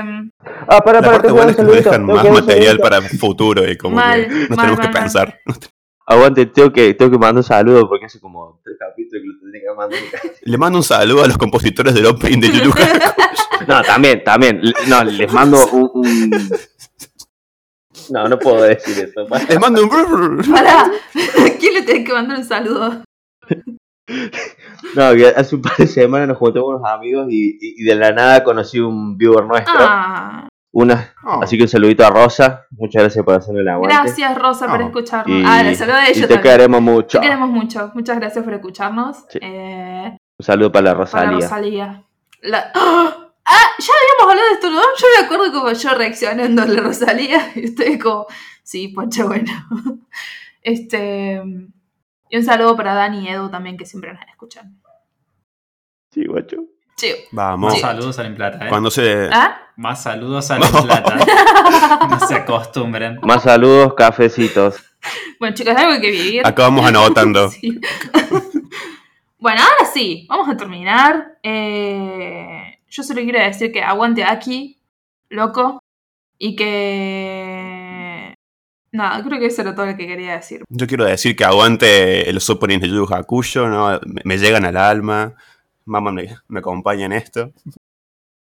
Ah, 0.69 0.83
para, 0.85 1.01
La 1.01 1.07
para, 1.07 1.33
buena 1.33 1.37
dar 1.41 1.51
es 1.51 1.57
que 1.57 1.63
nos 1.63 1.73
dejan 1.75 2.05
más 2.05 2.31
material 2.31 2.79
para 2.79 2.99
el 2.99 3.05
futuro 3.19 3.67
y 3.67 3.79
como 3.79 3.97
Mal, 3.97 4.27
que 4.27 4.29
no 4.29 4.57
mal, 4.57 4.59
tenemos 4.59 4.81
que 4.81 4.89
mal, 4.89 4.93
pensar. 4.93 5.41
Aguante, 6.07 6.45
tengo 6.47 6.71
que, 6.71 6.93
tengo 6.93 7.13
que 7.13 7.17
mandar 7.17 7.37
un 7.37 7.43
saludo 7.43 7.89
porque 7.89 8.05
hace 8.05 8.21
como 8.21 8.61
tres 8.63 8.77
capítulos 8.79 9.23
que 9.23 9.29
lo 9.29 9.41
tendría 9.41 9.63
que 9.63 9.75
mandar. 9.75 10.01
Le 10.43 10.59
mando 10.59 10.79
un 10.81 10.85
saludo 10.85 11.25
a 11.25 11.29
los 11.29 11.39
compositores 11.39 11.95
del 11.95 12.05
opening 12.07 12.41
de 12.41 12.49
Hakusho. 12.49 12.75
No, 13.67 13.81
también, 13.83 14.23
también. 14.25 14.61
No, 14.89 15.05
les 15.05 15.33
mando 15.33 15.65
un. 15.69 15.91
un- 15.95 16.51
No, 18.11 18.29
no 18.29 18.39
puedo 18.39 18.65
decir 18.65 18.99
eso. 19.09 19.27
para. 19.27 19.45
Les 19.45 19.59
mando 19.59 19.83
un... 19.85 20.43
Pará, 20.53 20.83
¿a 20.83 21.59
quién 21.59 21.73
le 21.75 21.83
tenés 21.83 22.05
que 22.05 22.13
mandar 22.13 22.39
un 22.39 22.45
saludo? 22.45 23.03
No, 24.97 25.15
que 25.15 25.27
hace 25.29 25.55
un 25.57 25.63
par 25.63 25.77
de 25.77 25.87
semanas 25.87 26.29
nos 26.29 26.37
juntamos 26.39 26.69
unos 26.77 26.91
amigos 26.91 27.27
y, 27.31 27.51
y- 27.61 27.75
y 27.79 27.85
de 27.85 27.95
la 27.95 28.13
nada 28.13 28.43
conocí 28.45 28.79
un 28.81 29.17
viewer 29.17 29.45
nuestro. 29.45 29.75
Ah, 29.79 30.49
Una, 30.75 31.15
Oh. 31.25 31.43
así 31.43 31.57
que 31.57 31.65
un 31.65 31.69
saludito 31.69 32.05
a 32.05 32.11
Rosa. 32.11 32.67
Muchas 32.71 33.03
gracias 33.03 33.25
por 33.25 33.35
hacerme 33.35 33.61
el 33.61 33.69
aguante. 33.69 33.95
gracias 33.95 34.39
Rosa 34.39 34.67
por 34.69 34.81
No. 34.81 34.87
escucharnos. 34.87 35.39
Y, 35.39 35.45
Ah, 35.47 35.63
le 35.63 35.75
saludo 35.75 35.97
a 35.97 36.09
y 36.09 36.13
ella 36.13 36.27
te 36.29 36.35
también. 36.35 36.43
queremos 36.43 36.81
mucho. 36.83 37.21
Te 37.21 37.27
queremos 37.27 37.49
mucho. 37.51 37.91
Muchas 37.95 38.17
gracias 38.19 38.45
por 38.45 38.55
escucharnos. 38.55 39.17
Sí. 39.29 39.39
Eh, 39.43 40.17
Un 40.39 40.45
saludo 40.45 40.73
para 40.73 40.83
la 40.85 40.91
para 40.93 41.05
Rosalía. 41.05 41.35
Rosalía. 41.41 42.03
La- 42.43 42.73
¡Ah! 42.75 43.17
Ah, 43.45 43.71
ya 43.77 43.93
habíamos 43.93 44.31
hablado 44.31 44.49
de 44.49 44.55
esto, 44.55 44.71
¿no? 44.71 44.77
Yo 44.81 45.07
me 45.19 45.27
acuerdo 45.27 45.53
como 45.53 45.73
yo 45.73 45.95
reaccionando 45.99 46.63
a 46.63 46.67
la 46.67 46.81
Rosalía. 46.81 47.51
Y 47.57 47.65
ustedes 47.67 48.01
como, 48.03 48.27
sí, 48.63 48.89
poncha 48.89 49.25
bueno. 49.25 49.51
Este. 50.63 51.43
Y 52.33 52.39
un 52.39 52.45
saludo 52.45 52.75
para 52.75 52.95
Dani 52.95 53.27
y 53.27 53.29
Edu 53.29 53.51
también, 53.51 53.77
que 53.77 53.85
siempre 53.85 54.11
nos 54.11 54.23
escuchan. 54.27 54.81
Sí, 56.11 56.25
guacho. 56.25 56.65
Sí. 56.97 57.13
Vamos. 57.31 57.75
Más 57.75 57.81
saludos 57.83 58.17
salen 58.17 58.35
plata, 58.35 58.65
¿eh? 58.65 58.69
Cuando 58.71 58.91
se... 58.91 59.29
¿Ah? 59.31 59.61
Más 59.77 60.03
saludos 60.03 60.47
salen 60.47 60.71
plata. 60.73 61.19
No 62.09 62.27
se 62.27 62.35
acostumbren. 62.37 63.19
Más 63.23 63.43
saludos, 63.43 63.93
cafecitos. 63.93 64.83
Bueno, 65.39 65.55
chicos, 65.55 65.77
algo 65.77 66.01
que 66.01 66.11
vivir. 66.11 66.47
Acá 66.47 66.63
vamos 66.63 66.87
anotando. 66.87 67.51
Sí. 67.51 67.79
bueno, 69.39 69.61
ahora 69.61 69.93
sí, 69.93 70.27
vamos 70.27 70.49
a 70.49 70.57
terminar. 70.57 71.37
Eh, 71.43 72.79
yo 72.89 73.03
solo 73.03 73.21
quiero 73.21 73.41
decir 73.41 73.73
que 73.73 73.83
aguante 73.83 74.25
aquí, 74.25 74.81
loco, 75.29 75.83
y 76.39 76.57
que... 76.57 77.72
Nada, 78.93 79.23
creo 79.25 79.41
que 79.41 79.47
eso 79.47 79.63
era 79.63 79.75
todo 79.75 79.87
lo 79.87 79.97
que 79.97 80.07
quería 80.07 80.35
decir. 80.37 80.63
Yo 80.69 80.87
quiero 80.87 81.05
decir 81.05 81.35
que 81.35 81.45
aguante 81.45 82.31
los 82.33 82.49
openings 82.51 82.83
de 82.83 82.89
Yu 82.89 83.07
Hakusho, 83.11 83.67
¿no? 83.69 83.99
Me, 84.07 84.21
me 84.25 84.39
llegan 84.39 84.65
al 84.67 84.77
alma. 84.77 85.35
Mamá 85.87 86.13
me, 86.13 86.37
me 86.49 86.59
acompaña 86.61 87.07
en 87.07 87.13
esto. 87.13 87.53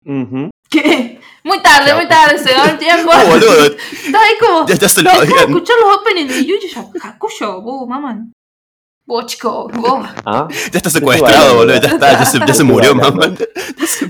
Ujú. 0.06 0.50
¿Qué? 0.70 1.20
Muy 1.44 1.62
tarde, 1.62 1.94
muy 1.96 2.08
tarde, 2.08 2.38
se 2.40 2.54
va 2.54 2.66
el 2.66 2.78
tiempo. 2.78 3.12
Oh, 3.14 3.28
boludo, 3.30 3.64
Estaba 3.66 4.24
ahí 4.24 4.34
como... 4.40 4.68
ya, 4.68 4.76
ya 4.76 4.90
se 4.90 5.02
lo 5.02 5.10
habían... 5.12 5.38
escuchar 5.50 5.76
los 5.82 5.98
openings 5.98 6.36
de 6.36 6.46
Yu 6.46 6.56
Yu 6.56 6.92
Hakusho, 7.02 7.62
vos, 7.62 7.88
mamá. 7.88 8.26
Vos, 9.06 9.26
chico, 9.28 9.70
vos. 9.74 10.08
Ah, 10.26 10.48
Ya 10.72 10.78
está 10.78 10.90
secuestrado, 10.90 11.56
boludo. 11.56 11.80
Ya 11.82 11.90
está, 11.90 12.12
ya 12.20 12.26
se, 12.26 12.40
ya 12.40 12.54
se 12.54 12.64
murió, 12.64 12.94
mamá. 12.96 13.34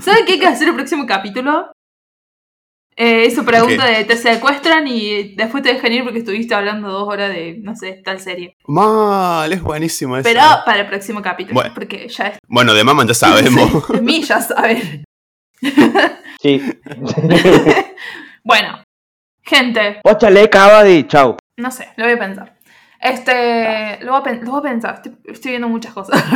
¿Saben 0.02 0.26
qué 0.26 0.32
hay 0.32 0.38
que 0.38 0.46
hacer 0.46 0.68
el 0.68 0.74
próximo 0.74 1.06
capítulo? 1.06 1.70
Eh, 3.02 3.24
esa 3.24 3.42
pregunta 3.44 3.86
de 3.86 4.04
te 4.04 4.14
secuestran 4.14 4.86
y 4.86 5.34
después 5.34 5.62
te 5.62 5.72
dejan 5.72 5.90
ir 5.90 6.02
porque 6.04 6.18
estuviste 6.18 6.54
hablando 6.54 6.88
dos 6.90 7.08
horas 7.08 7.30
de, 7.30 7.56
no 7.62 7.74
sé, 7.74 8.02
tal 8.04 8.20
serie. 8.20 8.56
Mal, 8.66 9.50
es 9.50 9.62
buenísimo 9.62 10.18
eso. 10.18 10.28
Pero 10.28 10.42
para 10.66 10.80
el 10.82 10.86
próximo 10.86 11.22
capítulo, 11.22 11.54
Bueno. 11.54 11.72
porque 11.72 12.06
ya 12.08 12.26
es. 12.26 12.38
Bueno, 12.46 12.74
de 12.74 12.84
Maman 12.84 13.08
ya 13.08 13.14
sabemos. 13.14 13.88
De 13.92 14.02
mí 14.02 14.22
ya 14.22 14.42
saben. 14.42 15.04
sí. 16.42 16.60
bueno, 18.44 18.82
gente, 19.44 20.00
Póchale, 20.02 20.50
Cavadi. 20.50 21.04
Chau. 21.06 21.36
no 21.56 21.70
sé, 21.70 21.88
lo 21.96 22.04
voy 22.04 22.14
a 22.14 22.18
pensar. 22.18 22.58
Este, 23.00 23.98
lo 24.04 24.12
voy 24.12 24.20
a, 24.20 24.24
pen- 24.24 24.44
lo 24.44 24.50
voy 24.50 24.60
a 24.60 24.62
pensar, 24.72 24.94
estoy, 24.96 25.16
estoy 25.24 25.50
viendo 25.52 25.68
muchas 25.68 25.94
cosas. 25.94 26.22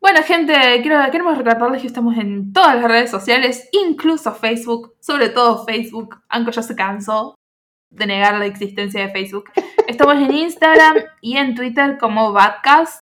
bueno, 0.00 0.22
gente, 0.22 0.54
quiero, 0.82 0.98
queremos 1.10 1.36
recordarles 1.36 1.82
que 1.82 1.86
estamos 1.86 2.16
en 2.16 2.52
todas 2.52 2.76
las 2.76 2.90
redes 2.90 3.10
sociales, 3.10 3.68
incluso 3.72 4.34
Facebook, 4.34 4.94
sobre 5.00 5.28
todo 5.28 5.64
Facebook. 5.66 6.22
Anko 6.28 6.50
ya 6.50 6.62
se 6.62 6.74
cansó 6.74 7.34
de 7.90 8.06
negar 8.06 8.38
la 8.38 8.46
existencia 8.46 9.02
de 9.02 9.12
Facebook. 9.12 9.50
Estamos 9.86 10.14
en 10.16 10.32
Instagram 10.32 10.96
y 11.20 11.36
en 11.36 11.54
Twitter 11.54 11.98
como 11.98 12.32
Badcast. 12.32 13.00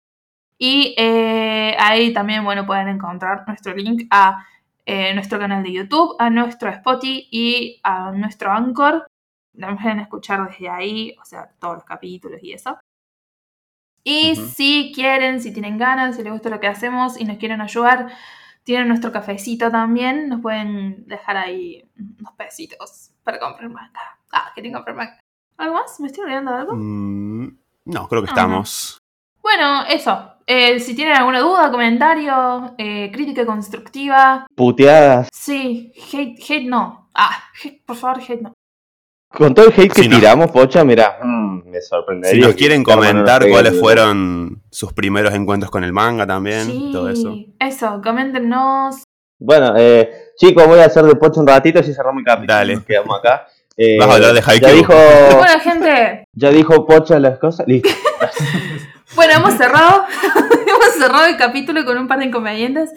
Y 0.56 0.94
eh, 0.96 1.76
ahí 1.80 2.12
también, 2.12 2.44
bueno, 2.44 2.64
pueden 2.64 2.88
encontrar 2.88 3.42
nuestro 3.48 3.74
link 3.74 4.06
a 4.10 4.46
eh, 4.86 5.14
nuestro 5.14 5.38
canal 5.38 5.64
de 5.64 5.72
YouTube, 5.72 6.14
a 6.18 6.30
nuestro 6.30 6.70
Spotify 6.70 7.26
y 7.30 7.80
a 7.82 8.12
nuestro 8.12 8.52
Anchor. 8.52 9.06
Nos 9.54 9.82
pueden 9.82 9.98
escuchar 9.98 10.48
desde 10.48 10.68
ahí, 10.68 11.16
o 11.20 11.24
sea, 11.24 11.50
todos 11.58 11.74
los 11.74 11.84
capítulos 11.84 12.40
y 12.42 12.52
eso. 12.52 12.78
Y 14.04 14.36
si 14.36 14.92
quieren, 14.94 15.40
si 15.40 15.52
tienen 15.52 15.78
ganas, 15.78 16.16
si 16.16 16.22
les 16.22 16.32
gusta 16.32 16.50
lo 16.50 16.60
que 16.60 16.66
hacemos 16.66 17.18
y 17.18 17.24
nos 17.24 17.38
quieren 17.38 17.62
ayudar, 17.62 18.08
tienen 18.62 18.88
nuestro 18.88 19.10
cafecito 19.10 19.70
también. 19.70 20.28
Nos 20.28 20.42
pueden 20.42 21.06
dejar 21.08 21.38
ahí 21.38 21.88
unos 21.98 22.34
pesitos 22.34 23.10
para 23.24 23.38
comprar 23.38 23.70
manga. 23.70 24.18
Ah, 24.30 24.50
quieren 24.54 24.74
comprar 24.74 24.94
manga. 24.94 25.18
¿Algo 25.56 25.74
más? 25.74 25.98
¿Me 26.00 26.08
estoy 26.08 26.24
olvidando 26.24 26.52
de 26.52 26.58
algo? 26.58 26.72
Mm, 26.76 27.58
no, 27.86 28.08
creo 28.08 28.22
que 28.22 28.28
estamos. 28.28 28.98
Bueno, 29.42 29.84
eso. 29.88 30.32
Eh, 30.46 30.78
si 30.80 30.94
tienen 30.94 31.14
alguna 31.16 31.40
duda, 31.40 31.70
comentario, 31.70 32.74
eh, 32.76 33.10
crítica 33.10 33.46
constructiva. 33.46 34.46
Puteadas. 34.54 35.28
Sí, 35.32 35.92
hate, 36.12 36.38
hate 36.42 36.66
no. 36.66 37.08
Ah, 37.14 37.44
hate, 37.62 37.82
por 37.86 37.96
favor, 37.96 38.20
hate 38.20 38.42
no. 38.42 38.52
Con 39.36 39.52
todo 39.54 39.66
el 39.66 39.72
hate 39.72 39.92
que 39.92 40.08
no. 40.08 40.16
tiramos, 40.16 40.50
Pocha, 40.50 40.84
mira, 40.84 41.18
mm, 41.22 41.68
me 41.68 41.80
sorprendería. 41.80 42.40
Si 42.40 42.46
nos 42.46 42.54
quieren 42.54 42.82
no 42.82 42.94
comentar 42.94 43.42
nos 43.42 43.50
cuáles 43.50 43.78
fueron 43.80 44.62
sus 44.70 44.92
primeros 44.92 45.34
encuentros 45.34 45.70
con 45.70 45.82
el 45.82 45.92
manga 45.92 46.26
también, 46.26 46.66
sí, 46.66 46.90
todo 46.92 47.08
eso. 47.08 47.34
Eso, 47.58 48.00
coméntenos. 48.02 49.02
Bueno, 49.38 49.74
eh, 49.76 50.10
chicos, 50.36 50.66
voy 50.66 50.78
a 50.78 50.84
hacer 50.86 51.04
de 51.04 51.16
Pocha 51.16 51.40
un 51.40 51.46
ratito 51.46 51.80
y 51.80 51.82
cerramos 51.82 52.20
el 52.20 52.24
capítulo. 52.24 52.54
Dale. 52.54 52.74
Nos 52.76 52.84
quedamos 52.84 53.18
acá. 53.18 53.46
Eh, 53.76 53.96
Vas 54.00 54.08
a 54.08 54.14
hablar 54.14 54.32
de 54.34 54.40
ya 54.40 54.46
Haikyuu. 54.50 54.72
dijo, 54.76 54.94
Bueno, 55.36 55.60
gente, 55.60 56.24
ya 56.32 56.50
dijo 56.50 56.86
Pocha 56.86 57.18
las 57.18 57.38
cosas. 57.38 57.66
Listo. 57.66 57.88
bueno, 59.16 59.32
hemos 59.34 59.54
cerrado. 59.54 60.04
hemos 60.66 60.94
cerrado 60.96 61.26
el 61.26 61.36
capítulo 61.36 61.84
con 61.84 61.98
un 61.98 62.06
par 62.06 62.20
de 62.20 62.26
inconvenientes. 62.26 62.90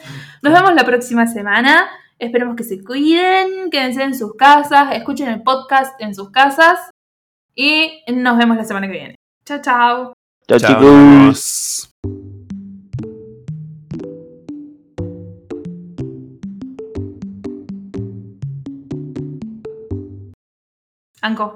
Nos 0.43 0.53
vemos 0.53 0.73
la 0.75 0.85
próxima 0.85 1.25
semana. 1.25 1.89
Esperemos 2.19 2.55
que 2.55 2.63
se 2.63 2.83
cuiden, 2.83 3.69
quédense 3.69 4.01
en 4.01 4.15
sus 4.15 4.33
casas, 4.35 4.95
escuchen 4.95 5.29
el 5.29 5.43
podcast 5.43 5.93
en 6.01 6.15
sus 6.15 6.31
casas. 6.31 6.79
Y 7.53 8.01
nos 8.11 8.37
vemos 8.37 8.57
la 8.57 8.63
semana 8.63 8.87
que 8.87 8.93
viene. 8.93 9.15
Chao, 9.45 9.61
chao. 9.61 10.13
Chao, 10.47 10.59
chicos. 10.59 11.89
Anco. 21.21 21.55